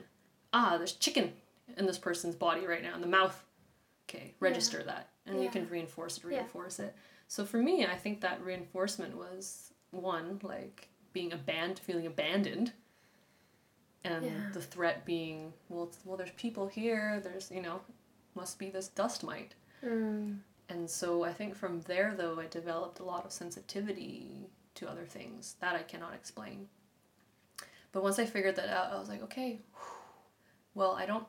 Ah, 0.53 0.77
there's 0.79 0.93
chicken 0.93 1.33
in 1.77 1.85
this 1.85 1.99
person's 1.99 2.37
body 2.37 2.65
right 2.65 2.83
now, 2.83 2.95
in 2.95 3.01
the 3.01 3.07
mouth. 3.09 3.45
Okay, 4.09 4.35
register 4.39 4.85
that. 4.85 5.09
And 5.27 5.43
you 5.43 5.51
can 5.51 5.69
reinforce 5.69 6.19
it, 6.19 6.25
Yeah. 6.25 6.39
reinforce 6.39 6.79
it. 6.79 6.95
So 7.29 7.45
for 7.45 7.59
me, 7.59 7.85
I 7.85 7.97
think 7.97 8.21
that 8.21 8.41
reinforcement 8.43 9.17
was 9.17 9.73
one, 9.91 10.39
like 10.43 10.89
being 11.13 11.33
abandoned, 11.33 11.81
feeling 11.81 12.07
abandoned. 12.07 12.73
And 14.05 14.25
Yeah. 14.25 14.51
the 14.53 14.63
threat 14.63 15.05
being, 15.05 15.53
well, 15.69 15.91
well, 16.05 16.17
there's 16.17 16.31
people 16.33 16.69
here, 16.69 17.19
there's, 17.21 17.51
you 17.51 17.61
know, 17.61 17.81
must 18.35 18.59
be 18.59 18.71
this 18.71 18.89
dust 18.89 19.25
mite. 19.25 19.55
Mm. 19.83 20.41
And 20.69 20.89
so 20.91 21.25
I 21.25 21.33
think 21.33 21.57
from 21.57 21.81
there, 21.83 22.15
though, 22.15 22.39
I 22.39 22.47
developed 22.47 23.01
a 23.01 23.05
lot 23.05 23.25
of 23.25 23.33
sensitivity 23.33 24.51
to 24.75 24.89
other 24.89 25.07
things 25.07 25.57
that 25.61 25.75
I 25.75 25.83
cannot 25.83 26.15
explain. 26.15 26.69
But 27.93 28.03
once 28.03 28.19
I 28.19 28.27
figured 28.27 28.57
that 28.57 28.69
out, 28.69 28.93
I 28.93 28.99
was 28.99 29.09
like, 29.09 29.23
okay, 29.23 29.61
well, 30.75 30.93
I 30.93 31.07
don't, 31.07 31.27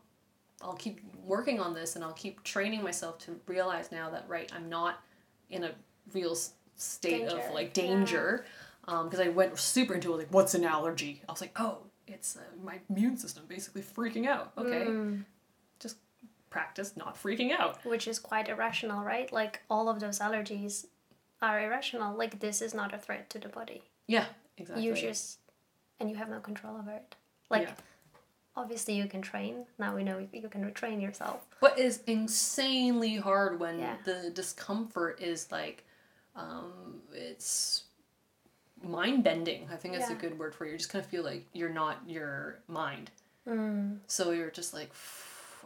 I'll 0.62 0.76
keep 0.76 1.00
working 1.24 1.60
on 1.60 1.74
this 1.74 1.96
and 1.96 2.04
I'll 2.04 2.14
keep 2.14 2.44
training 2.44 2.84
myself 2.84 3.20
to 3.20 3.40
realize 3.48 3.92
now 3.92 4.10
that, 4.10 4.26
right, 4.28 4.52
I'm 4.56 4.70
not 4.70 5.04
in 5.50 5.64
a 5.64 5.72
real 6.14 6.36
state 6.76 7.28
Danger, 7.28 7.38
of 7.40 7.54
like 7.54 7.74
danger. 7.74 8.46
Because 8.86 9.20
I 9.20 9.28
went 9.28 9.60
super 9.60 9.94
into 9.94 10.14
it, 10.14 10.18
like, 10.18 10.28
what's 10.34 10.54
an 10.56 10.64
allergy? 10.64 11.22
I 11.28 11.32
was 11.32 11.42
like, 11.42 11.60
oh, 11.60 11.80
it's 12.08 12.38
uh, 12.38 12.40
my 12.64 12.80
immune 12.90 13.18
system 13.18 13.44
basically 13.48 13.82
freaking 13.82 14.26
out. 14.28 14.54
Okay, 14.58 14.86
Mm. 14.86 15.26
just 15.80 15.98
practice 16.50 16.96
not 16.96 17.22
freaking 17.22 17.52
out. 17.52 17.86
Which 17.86 18.08
is 18.08 18.18
quite 18.18 18.48
irrational, 18.48 19.04
right? 19.04 19.32
Like 19.32 19.62
all 19.70 19.90
of 19.90 20.00
those 20.00 20.20
allergies 20.20 20.86
are 21.42 21.60
irrational. 21.60 22.16
Like 22.18 22.40
this 22.40 22.62
is 22.62 22.74
not 22.74 22.94
a 22.94 22.98
threat 22.98 23.30
to 23.32 23.40
the 23.40 23.50
body. 23.50 23.84
Yeah, 24.08 24.26
exactly. 24.58 24.86
You 24.86 24.94
just 24.94 25.40
and 26.00 26.10
you 26.10 26.16
have 26.16 26.30
no 26.30 26.40
control 26.40 26.78
over 26.78 26.92
it. 26.92 27.16
Like 27.50 27.64
Yeah. 27.64 27.74
Obviously 28.58 28.96
you 28.96 29.06
can 29.08 29.22
train. 29.22 29.66
Now 29.78 29.96
we 29.96 30.04
know 30.04 30.18
you 30.34 30.50
can 30.50 30.64
retrain 30.70 31.02
yourself. 31.02 31.46
But 31.62 31.78
it's 31.80 32.00
insanely 32.08 33.16
hard 33.16 33.60
when 33.60 33.80
Yeah. 33.80 33.98
the 34.04 34.32
discomfort 34.32 35.22
is 35.22 35.52
like, 35.52 35.86
um, 36.36 37.02
it's 37.14 37.84
mind 38.84 39.24
bending. 39.24 39.70
I 39.72 39.76
think 39.78 39.94
that's 39.94 40.10
a 40.10 40.16
good 40.16 40.38
word 40.38 40.54
for 40.54 40.66
it. 40.66 40.72
You 40.72 40.78
just 40.78 40.90
kind 40.90 41.04
of 41.04 41.10
feel 41.10 41.24
like 41.24 41.46
you're 41.54 41.70
not 41.70 42.02
your 42.08 42.60
mind. 42.68 43.12
Mm. 43.48 44.00
So 44.08 44.32
you're 44.32 44.52
just 44.52 44.74
like, 44.74 44.92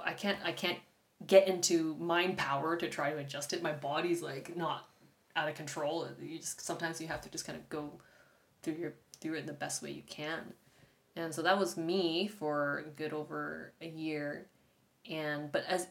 I 0.03 0.13
can't, 0.13 0.37
I 0.43 0.51
can't 0.51 0.79
get 1.27 1.47
into 1.47 1.95
mind 1.95 2.37
power 2.37 2.75
to 2.75 2.89
try 2.89 3.11
to 3.11 3.17
adjust 3.17 3.53
it. 3.53 3.61
My 3.61 3.71
body's 3.73 4.21
like 4.21 4.55
not 4.55 4.87
out 5.35 5.47
of 5.47 5.55
control. 5.55 6.07
You 6.21 6.39
just 6.39 6.61
sometimes 6.61 6.99
you 6.99 7.07
have 7.07 7.21
to 7.21 7.29
just 7.29 7.45
kind 7.45 7.57
of 7.57 7.67
go 7.69 7.89
through 8.63 8.75
your 8.75 8.93
through 9.19 9.35
it 9.35 9.39
in 9.41 9.45
the 9.45 9.53
best 9.53 9.81
way 9.83 9.91
you 9.91 10.01
can. 10.07 10.53
And 11.15 11.33
so 11.33 11.41
that 11.41 11.57
was 11.59 11.77
me 11.77 12.27
for 12.27 12.85
good 12.95 13.13
over 13.13 13.73
a 13.81 13.87
year. 13.87 14.47
And 15.09 15.51
but 15.51 15.63
as 15.67 15.87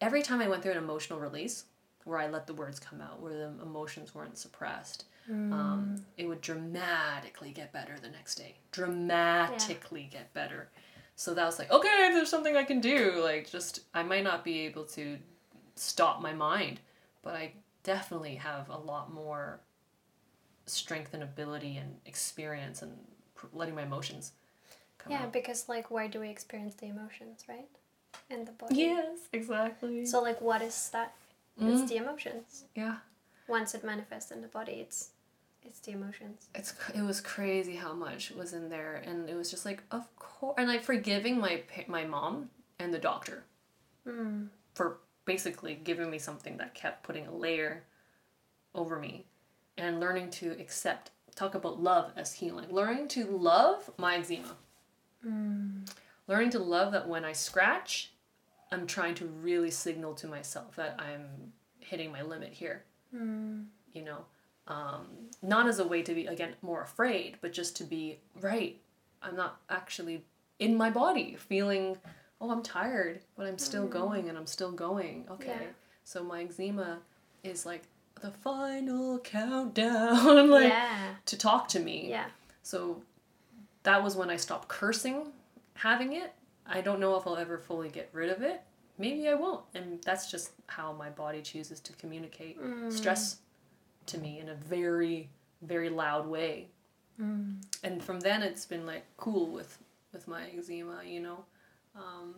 every 0.00 0.22
time 0.22 0.40
I 0.40 0.48
went 0.48 0.62
through 0.62 0.72
an 0.72 0.78
emotional 0.78 1.18
release 1.18 1.64
where 2.04 2.18
I 2.18 2.28
let 2.28 2.46
the 2.46 2.54
words 2.54 2.80
come 2.80 3.00
out, 3.00 3.20
where 3.20 3.32
the 3.32 3.52
emotions 3.62 4.14
weren't 4.14 4.38
suppressed, 4.38 5.04
um, 5.28 6.04
it 6.16 6.26
would 6.26 6.40
dramatically 6.40 7.52
get 7.52 7.72
better 7.72 7.94
the 8.00 8.08
next 8.08 8.34
day. 8.34 8.56
Dramatically 8.72 10.08
get 10.10 10.32
better. 10.34 10.68
So 11.14 11.32
that 11.34 11.44
was 11.44 11.58
like, 11.58 11.70
okay, 11.70 12.10
there's 12.12 12.28
something 12.30 12.56
I 12.56 12.64
can 12.64 12.80
do. 12.80 13.20
Like, 13.22 13.48
just, 13.48 13.80
I 13.94 14.02
might 14.02 14.24
not 14.24 14.42
be 14.42 14.60
able 14.60 14.84
to 14.86 15.18
stop 15.76 16.20
my 16.20 16.32
mind, 16.32 16.80
but 17.22 17.34
I 17.34 17.52
definitely 17.84 18.34
have 18.36 18.68
a 18.68 18.78
lot 18.78 19.12
more 19.12 19.60
strength 20.66 21.14
and 21.14 21.22
ability 21.22 21.76
and 21.76 21.96
experience 22.06 22.82
and 22.82 22.92
pr- 23.34 23.46
letting 23.52 23.74
my 23.74 23.82
emotions 23.82 24.32
come 25.02 25.12
Yeah, 25.12 25.22
out. 25.24 25.32
because 25.32 25.68
like 25.68 25.90
why 25.90 26.06
do 26.06 26.20
we 26.20 26.28
experience 26.28 26.74
the 26.76 26.86
emotions, 26.86 27.44
right? 27.48 27.68
In 28.30 28.44
the 28.44 28.52
body. 28.52 28.76
Yes, 28.76 29.18
exactly. 29.32 30.06
So 30.06 30.22
like 30.22 30.40
what 30.40 30.62
is 30.62 30.90
that? 30.92 31.14
Mm. 31.60 31.72
It's 31.80 31.90
the 31.90 31.96
emotions. 31.96 32.64
yeah. 32.74 32.96
Once 33.48 33.74
it 33.74 33.84
manifests 33.84 34.30
in 34.30 34.40
the 34.40 34.48
body, 34.48 34.72
it's 34.72 35.10
it's 35.64 35.80
the 35.80 35.92
emotions. 35.92 36.48
it's 36.54 36.74
it 36.94 37.02
was 37.02 37.20
crazy 37.20 37.76
how 37.76 37.92
much 37.92 38.30
was 38.32 38.52
in 38.52 38.68
there 38.68 38.96
and 39.06 39.28
it 39.28 39.36
was 39.36 39.50
just 39.50 39.64
like 39.64 39.82
of 39.92 40.04
course 40.16 40.54
and 40.58 40.68
like 40.68 40.82
forgiving 40.82 41.38
my 41.38 41.62
my 41.88 42.04
mom 42.04 42.50
and 42.78 42.92
the 42.92 42.98
doctor 42.98 43.44
Mm. 44.06 44.48
for 44.74 44.98
basically 45.24 45.74
giving 45.76 46.10
me 46.10 46.18
something 46.18 46.56
that 46.56 46.74
kept 46.74 47.04
putting 47.04 47.24
a 47.28 47.32
layer 47.32 47.84
over 48.74 48.98
me 48.98 49.24
and 49.78 50.00
learning 50.00 50.30
to 50.30 50.50
accept 50.58 51.12
talk 51.36 51.54
about 51.54 51.80
love 51.80 52.10
as 52.16 52.32
healing 52.32 52.66
learning 52.70 53.06
to 53.06 53.24
love 53.26 53.90
my 53.96 54.16
eczema 54.16 54.56
Mm. 55.26 55.88
learning 56.26 56.50
to 56.50 56.58
love 56.58 56.92
that 56.92 57.08
when 57.08 57.24
i 57.24 57.32
scratch 57.32 58.12
i'm 58.72 58.86
trying 58.86 59.14
to 59.16 59.26
really 59.26 59.70
signal 59.70 60.14
to 60.14 60.26
myself 60.26 60.74
that 60.76 60.96
i'm 60.98 61.52
hitting 61.80 62.10
my 62.10 62.22
limit 62.22 62.52
here. 62.52 62.84
Mm. 63.14 63.66
You 63.92 64.02
know 64.02 64.24
um, 64.68 65.06
not 65.42 65.66
as 65.66 65.80
a 65.80 65.86
way 65.86 66.02
to 66.02 66.14
be 66.14 66.26
again 66.26 66.54
more 66.62 66.82
afraid 66.82 67.36
but 67.40 67.52
just 67.52 67.76
to 67.76 67.84
be 67.84 68.18
right 68.40 68.80
i'm 69.22 69.36
not 69.36 69.60
actually 69.68 70.24
in 70.58 70.76
my 70.76 70.88
body 70.88 71.36
feeling 71.36 71.96
oh 72.40 72.50
i'm 72.50 72.62
tired 72.62 73.20
but 73.36 73.46
i'm 73.46 73.58
still 73.58 73.86
mm. 73.86 73.90
going 73.90 74.28
and 74.28 74.38
i'm 74.38 74.46
still 74.46 74.72
going. 74.72 75.26
Okay 75.30 75.56
Yeah. 75.60 75.66
so 76.04 76.22
my 76.24 76.44
eczema 76.44 76.98
is 77.42 77.66
like 77.66 77.82
the 78.20 78.30
final 78.30 79.18
countdown. 79.18 80.48
Like 80.50 80.68
yeah. 80.70 81.14
to 81.26 81.36
talk 81.36 81.68
to 81.68 81.80
me. 81.80 82.08
Yeah. 82.08 82.26
so 82.62 83.02
that 83.84 84.02
was 84.02 84.16
when 84.16 84.30
I 84.30 84.36
stopped 84.36 84.68
cursing 84.68 85.32
having 85.74 86.12
it. 86.14 86.32
I 86.66 86.80
don't 86.80 87.00
know 87.00 87.16
if 87.16 87.26
I'll 87.26 87.36
ever 87.36 87.58
fully 87.58 87.88
get 87.88 88.08
rid 88.12 88.30
of 88.30 88.42
it. 88.42 88.62
Maybe 88.98 89.28
I 89.28 89.34
won't. 89.34 89.64
And 89.74 90.00
that's 90.04 90.30
just 90.30 90.52
how 90.66 90.92
my 90.92 91.08
body 91.10 91.40
chooses 91.42 91.80
to 91.80 91.92
communicate 91.94 92.58
stress 92.92 93.38
to 94.06 94.18
me 94.18 94.38
in 94.38 94.48
a 94.50 94.54
very, 94.54 95.28
very 95.62 95.88
loud 95.88 96.26
way. 96.26 96.68
And 97.82 98.02
from 98.02 98.20
then 98.20 98.42
it's 98.42 98.64
been 98.66 98.86
like 98.86 99.04
cool 99.16 99.48
with 99.50 99.78
with 100.12 100.28
my 100.28 100.44
eczema, 100.56 101.00
you 101.06 101.20
know. 101.20 101.44
Um, 101.96 102.34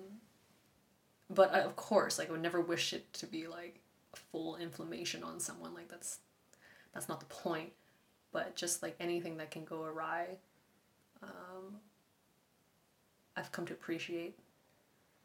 but 1.31 1.53
I, 1.55 1.61
of 1.61 1.77
course, 1.77 2.19
like 2.19 2.29
I 2.29 2.33
would 2.33 2.43
never 2.43 2.61
wish 2.61 2.93
it 2.93 3.13
to 3.15 3.27
be 3.27 3.47
like 3.47 3.81
full 4.15 4.57
inflammation 4.57 5.23
on 5.25 5.41
someone. 5.41 5.75
Like 5.75 5.89
that's 5.89 6.19
that's 6.93 7.09
not 7.09 7.21
the 7.21 7.27
point. 7.27 7.73
But 8.33 8.57
just 8.57 8.83
like 8.83 8.97
anything 9.01 9.37
that 9.39 9.51
can 9.51 9.65
go 9.65 9.83
awry, 9.85 10.39
um, 11.23 11.77
I've 13.37 13.53
come 13.53 13.67
to 13.67 13.73
appreciate. 13.73 14.39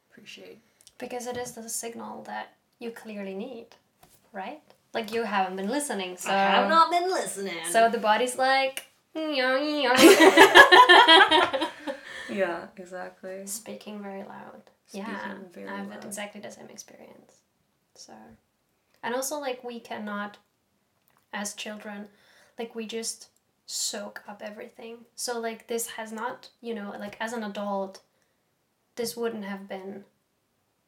Appreciate. 0.10 0.62
Because 0.98 1.28
it 1.28 1.38
is 1.38 1.54
the 1.54 1.68
signal 1.70 2.24
that 2.24 2.54
you 2.80 2.92
clearly 2.92 3.34
need, 3.36 3.68
right? 4.34 4.62
Like 4.94 5.14
you 5.14 5.24
haven't 5.24 5.56
been 5.56 5.70
listening, 5.70 6.18
so 6.18 6.32
I 6.32 6.34
have 6.34 6.70
not 6.70 6.90
been 6.92 7.10
listening. 7.10 7.64
so 7.72 7.90
the 7.90 8.00
body's 8.00 8.38
like 8.38 8.88
yeah, 12.30 12.68
exactly. 12.78 13.46
speaking 13.46 14.02
very 14.02 14.24
loud. 14.24 14.62
Speaking 14.88 15.08
yeah, 15.08 15.36
very 15.54 15.68
I've 15.68 15.92
had 15.92 16.06
exactly 16.06 16.42
the 16.42 16.52
same 16.52 16.70
experience. 16.70 17.42
So, 17.96 18.14
and 19.04 19.14
also 19.14 19.40
like 19.40 19.64
we 19.64 19.80
cannot, 19.80 20.38
as 21.34 21.54
children, 21.54 22.08
like 22.58 22.76
we 22.76 22.86
just 22.88 23.30
soak 23.72 24.24
up 24.28 24.42
everything. 24.44 24.98
So 25.16 25.40
like 25.40 25.68
this 25.68 25.92
has 25.92 26.12
not, 26.12 26.50
you 26.60 26.74
know, 26.74 26.92
like 27.00 27.16
as 27.20 27.34
an 27.34 27.44
adult, 27.44 28.02
this 28.96 29.16
wouldn't 29.16 29.46
have 29.46 29.70
been 29.70 30.06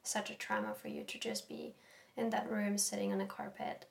such 0.01 0.31
a 0.31 0.35
trauma 0.35 0.73
for 0.73 0.87
you 0.87 1.03
to 1.03 1.19
just 1.19 1.47
be 1.47 1.75
in 2.17 2.31
that 2.31 2.49
room 2.49 2.79
sitting 2.79 3.13
on 3.13 3.21
a 3.21 3.25
carpet 3.27 3.85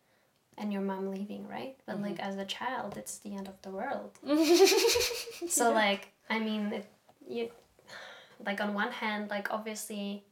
and 0.59 0.73
your 0.73 0.83
mom 0.83 1.13
leaving, 1.13 1.47
right? 1.47 1.77
But 1.87 2.03
like 2.03 2.17
mm-hmm. 2.17 2.31
as 2.31 2.37
a 2.37 2.45
child, 2.45 2.97
it's 2.97 3.19
the 3.19 3.37
end 3.37 3.47
of 3.47 3.63
the 3.63 3.71
world. 3.71 4.19
so 5.49 5.73
like, 5.73 6.09
I 6.29 6.41
mean, 6.41 6.73
it, 6.73 6.87
you 7.29 7.51
like 8.45 8.61
on 8.61 8.75
one 8.75 8.91
hand, 8.91 9.31
like 9.31 9.53
obviously 9.53 10.25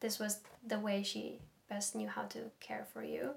this 0.00 0.18
was 0.18 0.40
the 0.66 0.80
way 0.80 1.04
she 1.04 1.38
best 1.68 1.94
knew 1.94 2.08
how 2.08 2.22
to 2.24 2.50
care 2.58 2.84
for 2.92 3.04
you. 3.04 3.30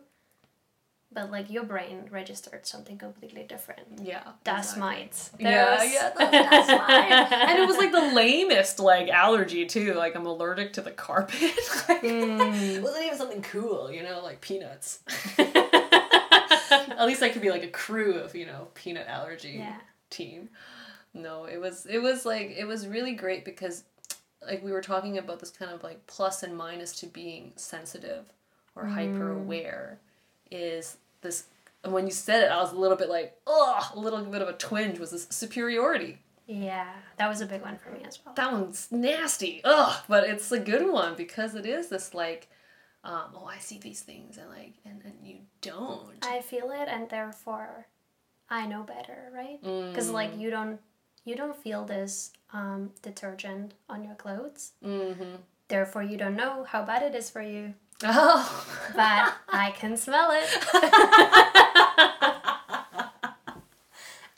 But 1.12 1.32
like 1.32 1.50
your 1.50 1.64
brain 1.64 2.10
registered 2.12 2.66
something 2.66 2.98
completely 2.98 3.44
different. 3.44 3.82
Yeah. 4.04 4.24
Das 4.44 4.74
exactly. 4.74 4.82
might. 4.82 5.30
Yeah, 5.40 5.84
yeah, 5.84 6.12
that, 6.18 6.32
that's 6.32 6.70
fine. 6.70 7.40
and 7.50 7.60
it 7.60 7.68
was 7.68 7.78
like 7.78 7.94
the 7.94 8.14
lamest 8.14 8.80
like 8.80 9.08
allergy 9.08 9.66
too. 9.66 9.94
Like 9.94 10.16
I'm 10.16 10.26
allergic 10.26 10.74
to 10.74 10.82
the 10.82 10.92
carpet. 10.92 11.40
like, 11.90 12.04
It 12.04 12.84
wasn't 12.84 13.06
even 13.06 13.18
something 13.18 13.42
cool, 13.42 13.90
you 13.90 14.04
know, 14.04 14.22
like 14.22 14.42
peanuts. 14.42 15.00
At 15.40 17.06
least 17.08 17.24
I 17.24 17.30
could 17.30 17.42
be 17.42 17.52
like 17.52 17.64
a 17.64 17.70
crew 17.70 18.16
of 18.16 18.36
you 18.36 18.46
know 18.46 18.68
peanut 18.74 19.08
allergy 19.08 19.56
Yeah. 19.60 19.78
team. 20.10 20.50
No, 21.14 21.46
it 21.46 21.60
was 21.60 21.86
it 21.86 22.00
was 22.00 22.26
like 22.26 22.54
it 22.58 22.66
was 22.66 22.86
really 22.86 23.14
great 23.14 23.46
because 23.46 23.86
like 24.46 24.64
we 24.64 24.72
were 24.72 24.82
talking 24.82 25.18
about 25.18 25.40
this 25.40 25.52
kind 25.52 25.72
of 25.72 25.84
like 25.84 26.06
plus 26.08 26.44
and 26.44 26.56
minus 26.56 27.00
to 27.00 27.08
being 27.08 27.54
sensitive 27.56 28.26
or 28.76 28.86
hyper 28.86 29.34
mm. 29.34 29.38
aware 29.38 30.00
is 30.52 30.98
this 31.22 31.46
and 31.84 31.94
when 31.94 32.06
you 32.06 32.12
said 32.12 32.44
it 32.44 32.52
I 32.52 32.58
was 32.62 32.72
a 32.74 32.78
little 32.80 32.98
bit 32.98 33.10
like 33.10 33.36
oh 33.48 33.92
a 33.96 34.00
little 34.00 34.24
bit 34.24 34.42
of 34.42 34.48
a 34.50 34.54
twinge 34.54 35.00
was 35.00 35.12
this 35.12 35.28
superiority 35.30 36.20
Yeah, 36.48 36.88
that 37.18 37.28
was 37.28 37.42
a 37.42 37.46
big 37.46 37.62
one 37.62 37.78
for 37.78 37.90
me 37.92 38.02
as 38.08 38.20
well. 38.26 38.34
that 38.36 38.52
one's 38.52 38.88
nasty 38.92 39.62
ugh 39.64 40.04
but 40.08 40.24
it's 40.28 40.52
a 40.52 40.60
good 40.60 40.92
one 40.92 41.16
because 41.16 41.56
it 41.56 41.66
is 41.66 41.90
this 41.90 42.14
like 42.14 42.50
um, 43.04 43.32
oh 43.36 43.46
I 43.46 43.60
see 43.60 43.78
these 43.80 44.02
things 44.02 44.38
and 44.38 44.50
like 44.50 44.74
and, 44.84 45.02
and 45.06 45.16
you 45.24 45.38
don't 45.62 46.18
I 46.24 46.42
feel 46.42 46.72
it, 46.72 46.90
and 46.90 47.08
therefore, 47.10 47.88
I 48.50 48.66
know 48.66 48.84
better, 48.84 49.30
right? 49.34 49.62
Because 49.62 50.10
like 50.10 50.38
you 50.38 50.50
don't, 50.50 50.80
you 51.24 51.36
don't 51.36 51.56
feel 51.56 51.86
this 51.86 52.32
um, 52.52 52.92
detergent 53.02 53.76
on 53.88 54.04
your 54.04 54.16
clothes. 54.16 54.74
mm-hmm 54.84 55.36
Therefore, 55.70 56.02
you 56.04 56.18
don't 56.18 56.36
know 56.36 56.64
how 56.64 56.84
bad 56.84 57.02
it 57.04 57.14
is 57.16 57.30
for 57.30 57.42
you. 57.42 57.74
Oh 58.04 58.66
But 58.96 59.34
I 59.50 59.72
can 59.78 59.98
smell 59.98 60.30
it, 60.32 60.50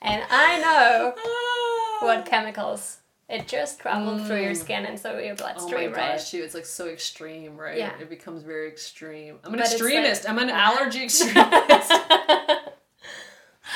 and 0.01 0.23
I 0.29 0.59
know 0.59 1.13
ah. 1.17 2.05
what 2.05 2.25
chemicals 2.25 2.97
it 3.29 3.47
just 3.47 3.79
traveled 3.79 4.25
through 4.25 4.41
your 4.41 4.53
mm. 4.53 4.57
skin 4.57 4.85
and 4.87 4.99
so 4.99 5.19
your 5.19 5.35
bloodstream, 5.35 5.89
Oh 5.89 5.91
my 5.91 5.97
right? 5.97 6.17
gosh, 6.17 6.31
too. 6.31 6.41
It's 6.43 6.55
like 6.55 6.65
so 6.65 6.87
extreme, 6.87 7.55
right? 7.57 7.77
Yeah. 7.77 7.91
It 8.01 8.09
becomes 8.09 8.41
very 8.41 8.67
extreme. 8.67 9.35
I'm 9.43 9.53
an 9.53 9.59
But 9.59 9.67
extremist. 9.71 10.23
like- 10.23 10.33
I'm 10.33 10.39
an 10.39 10.49
allergy 10.51 11.03
extremist. 11.03 11.91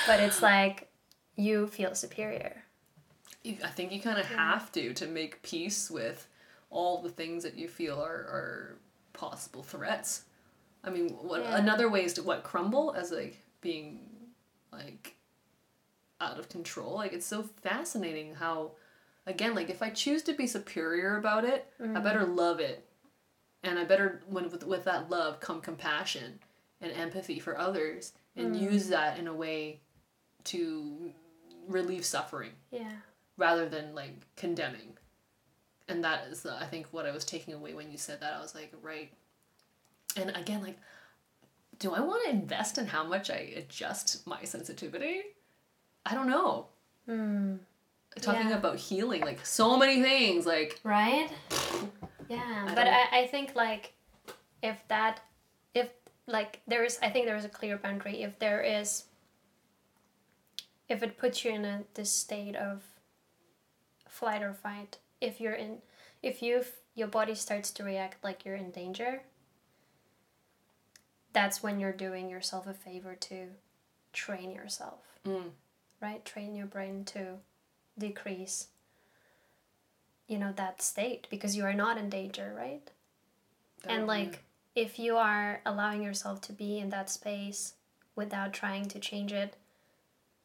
But 0.07 0.19
it's 0.19 0.41
like 0.41 0.89
you 1.35 1.67
feel 1.67 1.93
superior. 1.93 2.63
You- 3.43 3.57
I 3.63 3.67
think 3.69 3.91
you 3.91 4.01
kind 4.01 4.19
of 4.19 4.25
have 4.25 4.71
to 4.73 4.93
to 4.95 5.05
make 5.07 5.43
peace 5.43 5.91
with 5.91 6.27
all 6.71 7.03
the 7.03 7.09
things 7.09 7.43
that 7.43 7.55
you 7.55 7.67
feel 7.67 8.01
are, 8.01 8.09
are 8.11 8.77
possible 9.13 9.63
threats. 9.63 10.23
I 10.83 10.89
mean, 10.89 11.09
what 11.11 11.41
Yeah. 11.41 11.57
another 11.57 11.89
way 11.89 12.03
is 12.03 12.13
to 12.15 12.23
what 12.23 12.43
crumble 12.43 12.93
as 12.93 13.11
like 13.11 13.37
being 13.61 14.33
like 14.71 15.15
out 16.19 16.39
of 16.39 16.49
control. 16.49 16.95
Like 16.95 17.13
it's 17.13 17.25
so 17.25 17.43
fascinating 17.43 18.35
how 18.35 18.73
again 19.25 19.55
like 19.55 19.69
if 19.69 19.81
I 19.81 19.89
choose 19.89 20.23
to 20.23 20.33
be 20.33 20.47
superior 20.47 21.17
about 21.17 21.45
it, 21.45 21.71
I 21.79 21.83
mm-hmm. 21.83 22.03
better 22.03 22.25
love 22.25 22.59
it. 22.59 22.85
And 23.63 23.79
I 23.79 23.85
better 23.85 24.21
when 24.27 24.49
with, 24.49 24.63
with 24.65 24.83
that 24.85 25.09
love 25.09 25.39
come 25.39 25.61
compassion 25.61 26.39
and 26.81 26.91
empathy 26.91 27.39
for 27.39 27.57
others 27.57 28.13
and 28.35 28.55
mm. 28.55 28.61
use 28.61 28.89
that 28.89 29.17
in 29.17 29.27
a 29.27 29.33
way 29.33 29.79
to 30.45 31.11
relieve 31.67 32.03
suffering 32.05 32.51
Yeah. 32.71 32.91
rather 33.37 33.69
than 33.69 33.95
like 33.95 34.15
condemning. 34.35 34.97
And 35.87 36.03
that 36.03 36.27
is, 36.29 36.45
I 36.45 36.65
think, 36.65 36.87
what 36.91 37.05
I 37.05 37.11
was 37.11 37.25
taking 37.25 37.53
away 37.53 37.73
when 37.73 37.91
you 37.91 37.97
said 37.97 38.21
that. 38.21 38.33
I 38.33 38.41
was 38.41 38.55
like, 38.55 38.73
right. 38.81 39.11
And 40.15 40.29
again, 40.35 40.61
like, 40.61 40.77
do 41.79 41.93
I 41.93 41.99
want 41.99 42.23
to 42.25 42.29
invest 42.29 42.77
in 42.77 42.87
how 42.87 43.03
much 43.03 43.29
I 43.29 43.53
adjust 43.57 44.25
my 44.25 44.43
sensitivity? 44.43 45.21
I 46.05 46.13
don't 46.13 46.27
know. 46.29 46.67
Hmm. 47.05 47.55
talking 48.21 48.49
Yeah. 48.49 48.57
about 48.57 48.77
healing, 48.77 49.21
like 49.21 49.45
so 49.45 49.75
many 49.75 50.01
things, 50.01 50.45
like 50.45 50.79
right 50.83 51.29
yeah 52.29 52.67
I 52.69 52.75
but 52.75 52.87
I, 52.87 53.21
I 53.23 53.27
think 53.27 53.55
like 53.55 53.93
if 54.61 54.77
that 54.87 55.19
if 55.73 55.89
like 56.27 56.61
there 56.67 56.85
is 56.85 56.97
i 57.01 57.09
think 57.09 57.25
there 57.25 57.35
is 57.35 57.43
a 57.43 57.49
clear 57.49 57.75
boundary 57.77 58.21
if 58.21 58.39
there 58.39 58.61
is 58.61 59.03
if 60.87 61.03
it 61.03 61.17
puts 61.17 61.43
you 61.43 61.51
in 61.51 61.65
a 61.65 61.83
this 61.95 62.11
state 62.11 62.55
of 62.55 62.83
flight 64.07 64.41
or 64.41 64.53
fight 64.53 64.99
if 65.23 65.41
you're 65.41 65.53
in 65.53 65.77
if 66.21 66.41
you 66.43 66.63
your 66.95 67.07
body 67.07 67.33
starts 67.33 67.71
to 67.71 67.83
react 67.83 68.23
like 68.23 68.45
you're 68.45 68.55
in 68.55 68.69
danger 68.71 69.23
that's 71.33 71.63
when 71.63 71.79
you're 71.79 71.91
doing 71.91 72.29
yourself 72.29 72.67
a 72.67 72.73
favor 72.73 73.15
to 73.15 73.47
train 74.13 74.51
yourself. 74.51 75.17
Mm, 75.27 75.49
right? 75.99 76.23
Train 76.23 76.55
your 76.55 76.67
brain 76.67 77.03
to 77.05 77.37
decrease 77.97 78.67
you 80.27 80.37
know 80.39 80.53
that 80.55 80.81
state 80.81 81.27
because 81.29 81.55
you 81.55 81.63
are 81.63 81.73
not 81.73 81.97
in 81.97 82.09
danger 82.09 82.53
right? 82.57 82.89
That 83.83 83.91
and 83.91 84.07
like 84.07 84.43
if 84.75 84.97
you 84.97 85.17
are 85.17 85.61
allowing 85.65 86.01
yourself 86.01 86.41
to 86.41 86.53
be 86.53 86.79
in 86.79 86.89
that 86.89 87.09
space 87.09 87.73
without 88.15 88.53
trying 88.53 88.85
to 88.85 88.99
change 88.99 89.31
it 89.31 89.55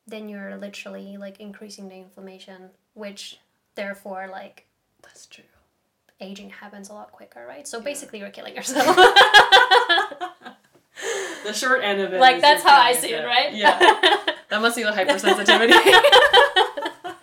then 0.07 0.29
you're 0.29 0.57
literally 0.57 1.17
like 1.17 1.41
increasing 1.41 1.89
the 1.89 1.97
inflammation 1.97 2.71
which 2.95 3.39
therefore 3.77 4.29
like 4.31 4.67
that's 5.03 5.27
true. 5.27 5.45
aging 6.21 6.51
happens 6.51 6.89
a 6.91 6.93
lot 6.93 7.13
quicker 7.13 7.45
right 7.47 7.67
so 7.69 7.79
Yeah. 7.79 7.85
basically 7.85 8.19
you're 8.21 8.31
killing 8.31 8.55
yourself 8.61 8.97
The 11.45 11.53
short 11.55 11.83
end 11.83 12.01
of 12.01 12.13
it. 12.13 12.21
like 12.21 12.41
that's 12.41 12.63
how 12.63 12.79
i 12.79 12.93
see 12.93 13.09
it 13.09 13.23
yourself. 13.23 13.27
right 13.27 13.55
Yeah, 13.55 13.79
that 14.51 14.61
must 14.61 14.77
be 14.77 14.83
the 14.83 14.91
hypersensitivity. 14.91 15.73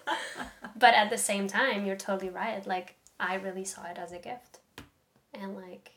but 0.78 0.93
at 0.93 1.09
the 1.09 1.17
same 1.17 1.47
time 1.47 1.86
you're 1.86 1.95
totally 1.95 2.30
right 2.30 2.65
like 2.65 2.95
i 3.19 3.36
really 3.36 3.63
saw 3.65 3.84
it 3.86 3.97
as 3.97 4.11
a 4.11 4.17
gift 4.19 4.59
and 5.34 5.55
like 5.55 5.91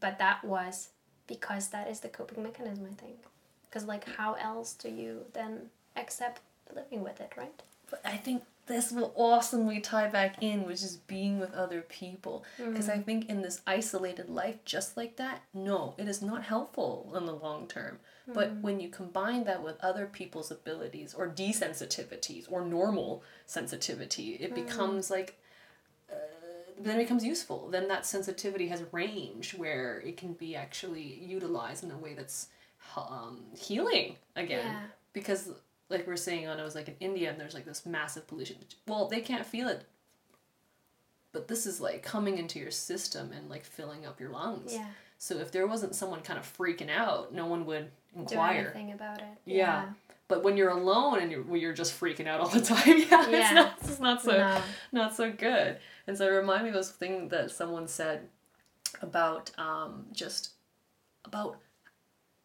but 0.00 0.18
that 0.18 0.44
was 0.44 0.88
because 1.26 1.68
that 1.68 1.88
is 1.88 2.00
the 2.00 2.08
coping 2.08 2.42
mechanism 2.42 2.86
i 2.90 2.94
think 3.00 3.16
because 3.68 3.84
like 3.86 4.04
how 4.16 4.34
else 4.34 4.74
do 4.74 4.88
you 4.88 5.20
then 5.32 5.70
accept 5.96 6.40
living 6.74 7.02
with 7.02 7.20
it 7.20 7.32
right 7.36 7.62
But 7.90 8.00
I 8.04 8.16
think 8.18 8.42
this 8.68 8.92
will 8.92 9.12
awesomely 9.16 9.80
tie 9.80 10.08
back 10.08 10.42
in, 10.42 10.64
which 10.66 10.82
is 10.82 10.96
being 10.96 11.40
with 11.40 11.52
other 11.54 11.80
people. 11.82 12.44
Because 12.58 12.88
I 12.88 12.98
think 12.98 13.28
in 13.28 13.42
this 13.42 13.60
isolated 13.66 14.28
life, 14.28 14.64
just 14.64 14.96
like 14.96 15.16
that, 15.16 15.42
no, 15.54 15.94
it 15.98 16.06
is 16.06 16.20
not 16.22 16.44
helpful 16.44 17.12
in 17.16 17.26
the 17.26 17.34
long 17.34 17.66
term. 17.66 17.98
But 18.32 18.56
when 18.60 18.78
you 18.78 18.90
combine 18.90 19.44
that 19.44 19.62
with 19.64 19.82
other 19.82 20.04
people's 20.06 20.50
abilities 20.50 21.14
or 21.14 21.28
desensitivities 21.28 22.44
or 22.50 22.62
normal 22.62 23.22
sensitivity, 23.46 24.34
it 24.34 24.54
becomes 24.54 25.10
like. 25.10 25.38
Uh, 26.12 26.16
then 26.78 26.96
it 26.96 27.04
becomes 27.04 27.24
useful. 27.24 27.68
Then 27.70 27.88
that 27.88 28.06
sensitivity 28.06 28.68
has 28.68 28.84
range 28.92 29.54
where 29.54 30.00
it 30.04 30.16
can 30.16 30.34
be 30.34 30.54
actually 30.54 31.02
utilized 31.22 31.82
in 31.84 31.90
a 31.90 31.96
way 31.96 32.14
that's 32.14 32.48
um, 32.96 33.40
healing 33.56 34.16
again 34.36 34.64
Yeah. 34.64 34.80
because 35.12 35.50
like 35.90 36.06
we 36.06 36.12
are 36.12 36.16
saying 36.16 36.46
when 36.48 36.58
I 36.60 36.64
was 36.64 36.74
like 36.74 36.88
in 36.88 36.96
India 37.00 37.30
and 37.30 37.40
there's 37.40 37.54
like 37.54 37.64
this 37.64 37.86
massive 37.86 38.26
pollution. 38.26 38.56
Well, 38.86 39.08
they 39.08 39.20
can't 39.20 39.46
feel 39.46 39.68
it. 39.68 39.84
But 41.32 41.48
this 41.48 41.66
is 41.66 41.80
like 41.80 42.02
coming 42.02 42.38
into 42.38 42.58
your 42.58 42.70
system 42.70 43.32
and 43.32 43.48
like 43.48 43.64
filling 43.64 44.06
up 44.06 44.18
your 44.20 44.30
lungs. 44.30 44.72
yeah 44.72 44.86
So 45.18 45.38
if 45.38 45.52
there 45.52 45.66
wasn't 45.66 45.94
someone 45.94 46.20
kind 46.20 46.38
of 46.38 46.56
freaking 46.58 46.90
out, 46.90 47.32
no 47.34 47.46
one 47.46 47.66
would 47.66 47.90
do 48.14 48.20
inquire. 48.20 48.72
anything 48.74 48.92
about 48.92 49.18
it 49.18 49.24
Yeah. 49.44 49.90
But 50.26 50.42
when 50.44 50.56
you're 50.58 50.68
alone 50.70 51.20
and 51.20 51.30
you're 51.32 51.56
you're 51.56 51.72
just 51.72 51.98
freaking 51.98 52.26
out 52.26 52.40
all 52.40 52.48
the 52.48 52.60
time, 52.74 52.98
yeah, 52.98 53.28
Yeah. 53.30 53.40
it's 53.40 53.52
not 53.54 53.78
it's 53.82 54.00
not 54.00 54.22
so 54.22 54.32
no. 54.32 54.62
not 54.92 55.14
so 55.14 55.32
good. 55.32 55.78
And 56.06 56.16
so 56.18 56.26
it 56.26 56.30
reminded 56.30 56.64
me 56.64 56.68
of 56.70 56.74
this 56.76 56.90
thing 56.90 57.28
that 57.28 57.50
someone 57.50 57.86
said 57.88 58.28
about 59.00 59.50
um, 59.58 60.06
just 60.12 60.50
about 61.24 61.58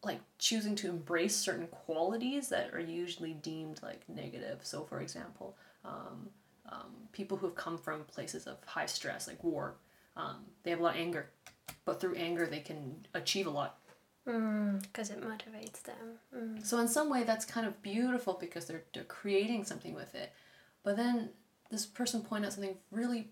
like 0.04 0.20
choosing 0.38 0.74
to 0.76 0.88
embrace 0.88 1.34
certain 1.34 1.66
qualities 1.68 2.48
that 2.48 2.72
are 2.72 2.80
usually 2.80 3.34
deemed 3.34 3.80
like 3.82 4.02
negative. 4.08 4.60
So, 4.62 4.84
for 4.84 5.00
example, 5.00 5.56
um, 5.84 6.28
um, 6.70 6.92
people 7.12 7.36
who 7.36 7.46
have 7.46 7.56
come 7.56 7.78
from 7.78 8.04
places 8.04 8.46
of 8.46 8.56
high 8.66 8.86
stress, 8.86 9.28
like 9.28 9.42
war, 9.42 9.74
um, 10.16 10.36
they 10.62 10.70
have 10.70 10.80
a 10.80 10.82
lot 10.82 10.94
of 10.94 11.00
anger, 11.00 11.30
but 11.84 12.00
through 12.00 12.14
anger 12.14 12.46
they 12.46 12.60
can 12.60 13.06
achieve 13.14 13.46
a 13.46 13.50
lot. 13.50 13.78
because 14.24 15.10
it 15.10 15.20
motivates 15.20 15.82
them 15.82 16.18
mm. 16.34 16.64
So 16.64 16.78
in 16.78 16.88
some 16.88 17.10
way 17.10 17.24
that's 17.24 17.44
kind 17.44 17.66
of 17.66 17.82
beautiful 17.82 18.38
because 18.40 18.64
they're 18.64 18.84
they're 18.94 19.04
creating 19.04 19.64
something 19.64 19.94
with 19.94 20.14
it. 20.14 20.32
But 20.82 20.96
then 20.96 21.30
this 21.70 21.84
person 21.84 22.22
pointed 22.22 22.46
out 22.46 22.52
something 22.54 22.76
really 22.90 23.28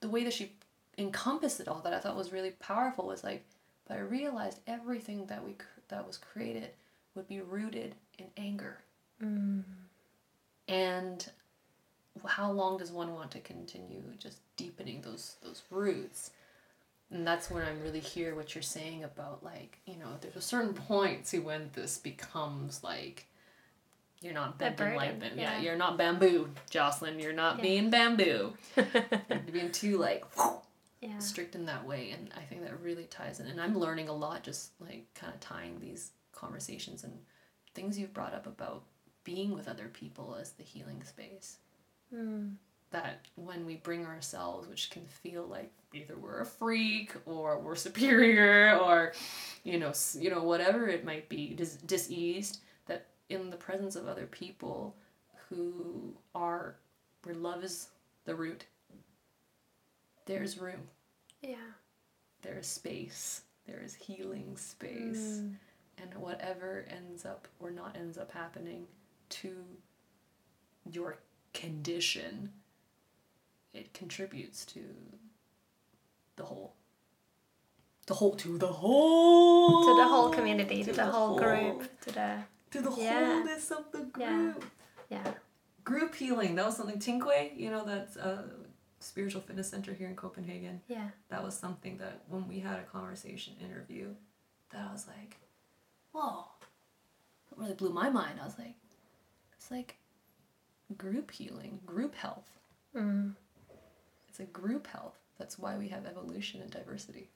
the 0.00 0.08
way 0.08 0.24
that 0.24 0.34
she 0.34 0.52
encompassed 0.98 1.60
it 1.60 1.68
all 1.68 1.80
that 1.80 1.94
I 1.94 1.98
thought 1.98 2.16
was 2.16 2.32
really 2.32 2.50
powerful 2.50 3.06
was 3.06 3.24
like 3.24 3.44
but 3.86 3.96
I 3.96 4.00
realized 4.00 4.60
everything 4.66 5.26
that 5.26 5.44
we 5.44 5.56
that 5.94 6.06
was 6.06 6.18
created 6.18 6.70
would 7.14 7.28
be 7.28 7.40
rooted 7.40 7.94
in 8.18 8.26
anger. 8.36 8.78
Mm. 9.22 9.62
And 10.68 11.30
how 12.26 12.50
long 12.50 12.78
does 12.78 12.90
one 12.90 13.12
want 13.14 13.30
to 13.32 13.40
continue 13.40 14.02
just 14.18 14.38
deepening 14.56 15.02
those 15.02 15.36
those 15.42 15.62
roots? 15.70 16.30
And 17.10 17.26
that's 17.26 17.50
when 17.50 17.62
I'm 17.62 17.80
really 17.82 18.00
hear 18.00 18.34
what 18.34 18.54
you're 18.54 18.62
saying 18.62 19.04
about 19.04 19.44
like, 19.44 19.78
you 19.86 19.96
know, 19.96 20.08
there's 20.20 20.36
a 20.36 20.40
certain 20.40 20.74
point 20.74 21.26
to 21.26 21.38
when 21.38 21.70
this 21.74 21.98
becomes 21.98 22.82
like 22.82 23.26
you're 24.20 24.32
not 24.32 24.58
bending 24.58 24.96
like 24.96 25.20
bam- 25.20 25.38
yeah. 25.38 25.56
yeah. 25.56 25.60
you're 25.60 25.76
not 25.76 25.98
bamboo, 25.98 26.48
Jocelyn. 26.70 27.20
You're 27.20 27.32
not 27.34 27.58
Yeah. 27.58 27.62
being 27.62 27.90
bamboo. 27.90 28.54
you're 28.76 29.38
being 29.52 29.70
too 29.70 29.98
like 29.98 30.24
yeah 31.04 31.18
strict 31.18 31.54
in 31.54 31.66
that 31.66 31.86
way 31.86 32.10
and 32.10 32.30
i 32.36 32.40
think 32.40 32.62
that 32.62 32.80
really 32.80 33.04
ties 33.04 33.38
in 33.38 33.46
and 33.46 33.60
i'm 33.60 33.78
learning 33.78 34.08
a 34.08 34.12
lot 34.12 34.42
just 34.42 34.70
like 34.80 35.06
kind 35.14 35.32
of 35.32 35.40
tying 35.40 35.78
these 35.78 36.12
conversations 36.32 37.04
and 37.04 37.12
things 37.74 37.98
you've 37.98 38.14
brought 38.14 38.34
up 38.34 38.46
about 38.46 38.82
being 39.22 39.52
with 39.54 39.68
other 39.68 39.88
people 39.88 40.36
as 40.40 40.52
the 40.52 40.62
healing 40.62 41.02
space 41.02 41.58
mm. 42.14 42.52
that 42.90 43.20
when 43.36 43.66
we 43.66 43.76
bring 43.76 44.06
ourselves 44.06 44.66
which 44.68 44.90
can 44.90 45.04
feel 45.06 45.46
like 45.46 45.70
either 45.92 46.16
we're 46.16 46.40
a 46.40 46.46
freak 46.46 47.12
or 47.26 47.58
we're 47.60 47.74
superior 47.74 48.78
or 48.78 49.12
you 49.62 49.78
know 49.78 49.92
you 50.18 50.30
know 50.30 50.42
whatever 50.42 50.88
it 50.88 51.04
might 51.04 51.28
be 51.28 51.54
dis- 51.54 51.76
diseased 51.86 52.60
that 52.86 53.06
in 53.28 53.50
the 53.50 53.56
presence 53.56 53.94
of 53.94 54.08
other 54.08 54.26
people 54.26 54.96
who 55.48 56.14
are 56.34 56.76
where 57.24 57.34
love 57.34 57.62
is 57.62 57.88
the 58.24 58.34
root 58.34 58.64
there's 60.26 60.58
room. 60.58 60.88
Yeah. 61.42 61.56
There 62.42 62.58
is 62.58 62.66
space. 62.66 63.42
There 63.66 63.80
is 63.82 63.94
healing 63.94 64.56
space. 64.56 65.40
Mm. 65.42 65.54
and 66.02 66.14
whatever 66.16 66.84
ends 66.90 67.24
up 67.24 67.46
or 67.60 67.70
not 67.70 67.96
ends 67.96 68.18
up 68.18 68.32
happening 68.32 68.86
to 69.28 69.54
your 70.90 71.18
condition 71.52 72.50
it 73.72 73.92
contributes 73.92 74.64
to 74.66 74.80
the 76.36 76.44
whole. 76.44 76.74
The 78.06 78.14
whole 78.14 78.34
to 78.36 78.56
the 78.58 78.66
whole. 78.68 79.84
To 79.84 80.00
the 80.02 80.08
whole 80.08 80.30
community 80.30 80.78
to, 80.84 80.90
To 80.90 80.96
the, 80.96 81.04
the 81.04 81.10
whole 81.10 81.36
group 81.38 82.00
to 82.02 82.12
the 82.12 82.38
to 82.70 82.80
the 82.80 82.90
Yeah. 82.96 83.26
wholeness 83.26 83.70
of 83.70 83.90
the 83.92 84.00
group. 84.00 84.64
Yeah. 85.10 85.22
yeah 85.24 85.32
group 85.84 86.14
healing. 86.14 86.54
That 86.54 86.66
was 86.66 86.76
something 86.76 86.98
Tinkwe 86.98 87.56
you 87.56 87.70
know 87.70 87.84
that's 87.84 88.16
uh, 88.16 88.42
spiritual 89.04 89.40
fitness 89.40 89.68
center 89.70 89.92
here 89.92 90.08
in 90.08 90.16
Copenhagen 90.16 90.80
yeah 90.88 91.08
that 91.28 91.42
was 91.44 91.54
something 91.56 91.98
that 91.98 92.20
when 92.28 92.48
we 92.48 92.60
had 92.60 92.78
a 92.78 92.82
conversation 92.84 93.54
interview 93.62 94.08
that 94.74 94.86
I 94.88 94.92
was 94.92 95.06
like, 95.06 95.36
whoa, 96.12 96.44
it 97.50 97.58
really 97.58 97.74
blew 97.74 97.90
my 97.90 98.10
mind. 98.10 98.38
I 98.40 98.44
was 98.44 98.58
like, 98.58 98.74
it's 99.56 99.70
like 99.70 99.96
group 100.96 101.30
healing, 101.30 101.80
group 101.86 102.14
health. 102.14 102.50
mm. 102.94 103.34
It's 104.28 104.40
a 104.40 104.44
group 104.44 104.88
health. 104.88 105.16
That's 105.38 105.58
why 105.58 105.76
we 105.76 105.88
have 105.88 106.06
evolution 106.06 106.60
and 106.60 106.70
diversity. 106.70 107.30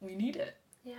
We 0.00 0.14
need 0.14 0.36
it. 0.36 0.56
yeah 0.84 0.94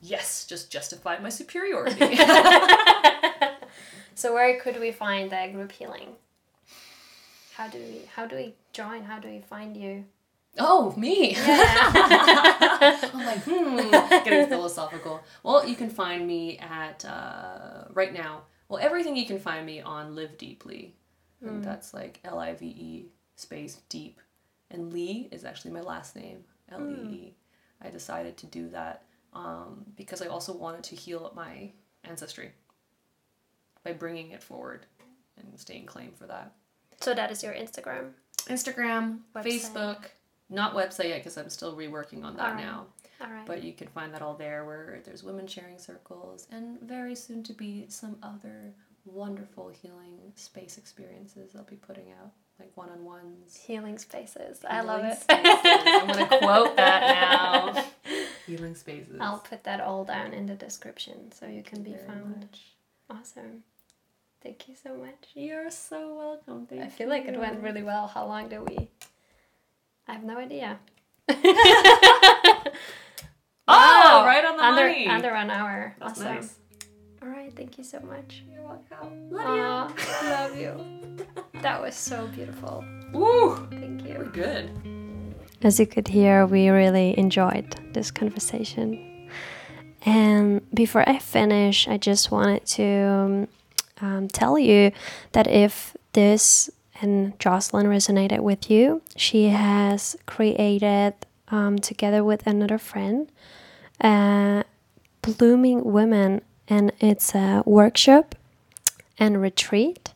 Yes, 0.00 0.46
just 0.46 0.70
justified 0.70 1.22
my 1.22 1.28
superiority. 1.40 2.16
so 4.14 4.32
where 4.32 4.58
could 4.60 4.80
we 4.80 4.90
find 4.90 5.30
that 5.30 5.52
group 5.52 5.72
healing 5.72 6.14
how 7.56 7.68
do 7.68 7.78
we 7.78 8.02
how 8.14 8.26
do 8.26 8.36
we 8.36 8.54
join 8.72 9.02
how 9.02 9.18
do 9.18 9.28
we 9.28 9.40
find 9.40 9.76
you 9.76 10.04
oh, 10.58 10.94
me. 10.96 11.32
yeah 11.32 13.00
I'm 13.14 13.26
like, 13.26 13.42
hmm, 13.44 13.90
getting 14.24 14.48
philosophical. 14.48 15.22
Well, 15.42 15.66
you 15.66 15.74
can 15.74 15.90
find 15.90 16.26
me 16.26 16.58
at 16.58 17.04
uh, 17.04 17.84
right 17.92 18.12
now. 18.12 18.42
Well, 18.68 18.80
everything 18.82 19.16
you 19.16 19.26
can 19.26 19.38
find 19.38 19.64
me 19.64 19.80
on 19.80 20.16
Live 20.16 20.36
Deep 20.38 20.64
Lee, 20.64 20.94
and 21.40 21.62
that's 21.62 21.94
like 21.94 22.20
L 22.24 22.38
I 22.38 22.54
V 22.54 22.66
E 22.66 23.06
space 23.36 23.80
deep, 23.88 24.20
and 24.70 24.92
Lee 24.92 25.28
is 25.30 25.44
actually 25.44 25.70
my 25.70 25.82
last 25.82 26.16
name, 26.16 26.44
L 26.70 26.88
E 26.88 27.14
E. 27.14 27.34
I 27.80 27.90
decided 27.90 28.36
to 28.38 28.46
do 28.46 28.68
that 28.70 29.02
um, 29.32 29.84
because 29.96 30.22
I 30.22 30.26
also 30.26 30.56
wanted 30.56 30.82
to 30.84 30.96
heal 30.96 31.30
my 31.36 31.70
ancestry 32.04 32.52
by 33.84 33.92
bringing 33.92 34.30
it 34.30 34.42
forward 34.42 34.86
and 35.38 35.60
staying 35.60 35.86
claim 35.86 36.12
for 36.12 36.26
that. 36.26 36.52
So 37.00 37.14
that 37.14 37.30
is 37.30 37.42
your 37.42 37.52
Instagram. 37.54 38.10
Instagram, 38.46 39.18
Website. 39.34 39.44
Facebook, 39.44 39.98
not 40.48 40.74
website 40.74 41.08
yet 41.08 41.18
because 41.18 41.36
I'm 41.36 41.50
still 41.50 41.76
reworking 41.76 42.24
on 42.24 42.36
that 42.36 42.56
now. 42.56 42.86
All 43.20 43.30
right. 43.30 43.46
But 43.46 43.62
you 43.64 43.72
can 43.72 43.88
find 43.88 44.12
that 44.14 44.22
all 44.22 44.34
there 44.34 44.64
where 44.64 45.00
there's 45.04 45.22
women 45.24 45.46
sharing 45.46 45.78
circles 45.78 46.46
and 46.50 46.80
very 46.80 47.14
soon 47.14 47.42
to 47.44 47.52
be 47.52 47.86
some 47.88 48.16
other 48.22 48.72
wonderful 49.04 49.68
healing 49.70 50.18
space 50.34 50.78
experiences 50.78 51.52
I'll 51.56 51.64
be 51.64 51.76
putting 51.76 52.12
out, 52.20 52.32
like 52.58 52.76
one 52.76 52.90
on 52.90 53.04
ones. 53.04 53.56
Healing 53.56 53.98
spaces. 53.98 54.60
I 54.68 54.80
love 54.82 55.04
it. 55.04 55.18
I'm 55.28 56.06
going 56.08 56.28
to 56.28 56.38
quote 56.38 56.76
that 56.76 57.00
now. 57.74 57.84
Healing 58.46 58.74
spaces. 58.74 59.16
I'll 59.20 59.38
put 59.38 59.64
that 59.64 59.80
all 59.80 60.04
down 60.04 60.32
in 60.32 60.46
the 60.46 60.54
description 60.54 61.32
so 61.32 61.46
you 61.46 61.62
can 61.62 61.82
be 61.82 61.94
found. 62.06 62.40
much. 62.40 62.60
Awesome. 63.10 63.62
Thank 64.46 64.68
you 64.68 64.76
so 64.80 64.94
much. 64.94 65.30
You're 65.34 65.72
so 65.72 66.14
welcome. 66.14 66.66
Thank 66.66 66.80
I 66.80 66.88
feel 66.88 67.08
like 67.08 67.26
it 67.26 67.36
went 67.36 67.60
really 67.64 67.82
well. 67.82 68.06
How 68.06 68.28
long 68.28 68.48
do 68.48 68.62
we? 68.62 68.88
I 70.06 70.12
have 70.12 70.22
no 70.22 70.38
idea. 70.38 70.78
Oh, 73.68 74.22
right 74.24 74.44
on 74.44 74.56
the 74.56 74.64
under, 74.64 74.86
money. 74.86 75.08
Under 75.08 75.30
an 75.30 75.50
hour. 75.50 75.96
That's 75.98 76.20
awesome. 76.20 76.34
nice. 76.36 76.54
All 77.20 77.28
right. 77.28 77.52
Thank 77.56 77.78
you 77.78 77.82
so 77.82 77.98
much. 77.98 78.44
You're 78.48 78.62
welcome. 78.62 79.28
Love 79.30 79.92
Aw, 79.98 80.22
love 80.30 80.56
you. 80.56 80.80
That 81.62 81.82
was 81.82 81.96
so 81.96 82.28
beautiful. 82.28 82.84
you. 83.12 83.18
Woo! 83.18 83.66
Thank 83.72 84.06
you. 84.06 84.14
We're 84.18 84.24
you. 84.26 84.30
good. 84.30 84.70
As 85.62 85.80
you 85.80 85.86
could 85.88 86.06
hear, 86.06 86.46
we 86.46 86.68
really 86.68 87.18
enjoyed 87.18 87.74
this 87.92 88.12
conversation. 88.12 89.28
And 90.02 90.60
before 90.72 91.02
I 91.08 91.18
finish, 91.18 91.88
I 91.88 91.96
just 91.96 92.30
wanted 92.30 92.64
to 92.66 92.84
um, 92.84 93.48
um, 94.00 94.28
tell 94.28 94.58
you 94.58 94.92
that 95.32 95.46
if 95.46 95.96
this 96.12 96.70
and 97.00 97.38
Jocelyn 97.38 97.86
resonated 97.86 98.40
with 98.40 98.70
you, 98.70 99.02
she 99.16 99.48
has 99.48 100.16
created, 100.26 101.14
um, 101.48 101.78
together 101.78 102.24
with 102.24 102.46
another 102.46 102.78
friend, 102.78 103.30
Blooming 105.22 105.84
Women, 105.84 106.40
and 106.68 106.92
it's 107.00 107.34
a 107.34 107.62
workshop 107.66 108.34
and 109.18 109.40
retreat. 109.40 110.12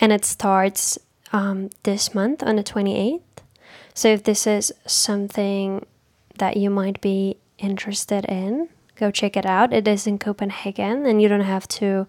And 0.00 0.12
it 0.12 0.24
starts 0.24 0.98
um, 1.32 1.70
this 1.84 2.14
month 2.14 2.42
on 2.42 2.56
the 2.56 2.64
28th. 2.64 3.20
So 3.94 4.08
if 4.08 4.24
this 4.24 4.46
is 4.46 4.72
something 4.86 5.86
that 6.38 6.56
you 6.56 6.70
might 6.70 7.00
be 7.00 7.36
interested 7.58 8.24
in, 8.24 8.68
go 8.96 9.10
check 9.10 9.36
it 9.36 9.46
out. 9.46 9.72
It 9.72 9.86
is 9.86 10.06
in 10.06 10.18
Copenhagen 10.18 11.06
and 11.06 11.20
you 11.20 11.28
don't 11.28 11.40
have 11.40 11.68
to 11.68 12.06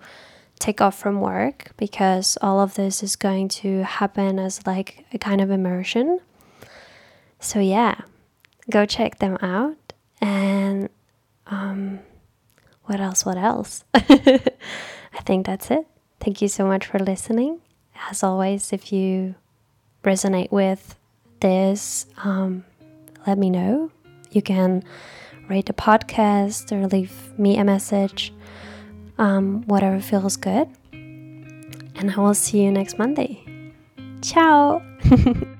take 0.64 0.80
off 0.80 0.98
from 0.98 1.20
work 1.20 1.72
because 1.76 2.38
all 2.42 2.62
of 2.62 2.76
this 2.76 3.04
is 3.04 3.18
going 3.18 3.50
to 3.50 3.84
happen 3.84 4.40
as 4.40 4.66
like 4.66 5.06
a 5.12 5.18
kind 5.18 5.42
of 5.42 5.52
immersion. 5.52 6.20
So 7.42 7.60
yeah, 7.60 7.96
go 8.70 8.86
check 8.86 9.20
them 9.20 9.38
out 9.42 9.92
and 10.22 10.88
um 11.48 12.00
what 12.86 13.02
else? 13.02 13.26
What 13.26 13.38
else? 13.38 13.84
I 13.94 15.22
think 15.26 15.46
that's 15.46 15.70
it. 15.70 15.86
Thank 16.20 16.42
you 16.42 16.48
so 16.48 16.66
much 16.66 16.86
for 16.86 17.00
listening. 17.00 17.60
As 18.10 18.24
always, 18.24 18.72
if 18.72 18.92
you 18.92 19.36
resonate 20.04 20.52
with 20.52 20.96
this, 21.40 22.06
um, 22.24 22.66
let 23.26 23.38
me 23.38 23.50
know. 23.50 23.92
You 24.32 24.42
can 24.42 24.84
rate 25.50 25.68
the 25.68 25.74
podcast 25.74 26.72
or 26.72 26.88
leave 26.88 27.38
me 27.38 27.58
a 27.58 27.64
message, 27.64 28.34
um, 29.18 29.64
whatever 29.68 30.00
feels 30.00 30.38
good. 30.38 30.68
And 30.92 32.12
I 32.12 32.20
will 32.20 32.34
see 32.34 32.64
you 32.64 32.72
next 32.72 32.98
Monday. 32.98 33.44
Ciao! 34.22 34.82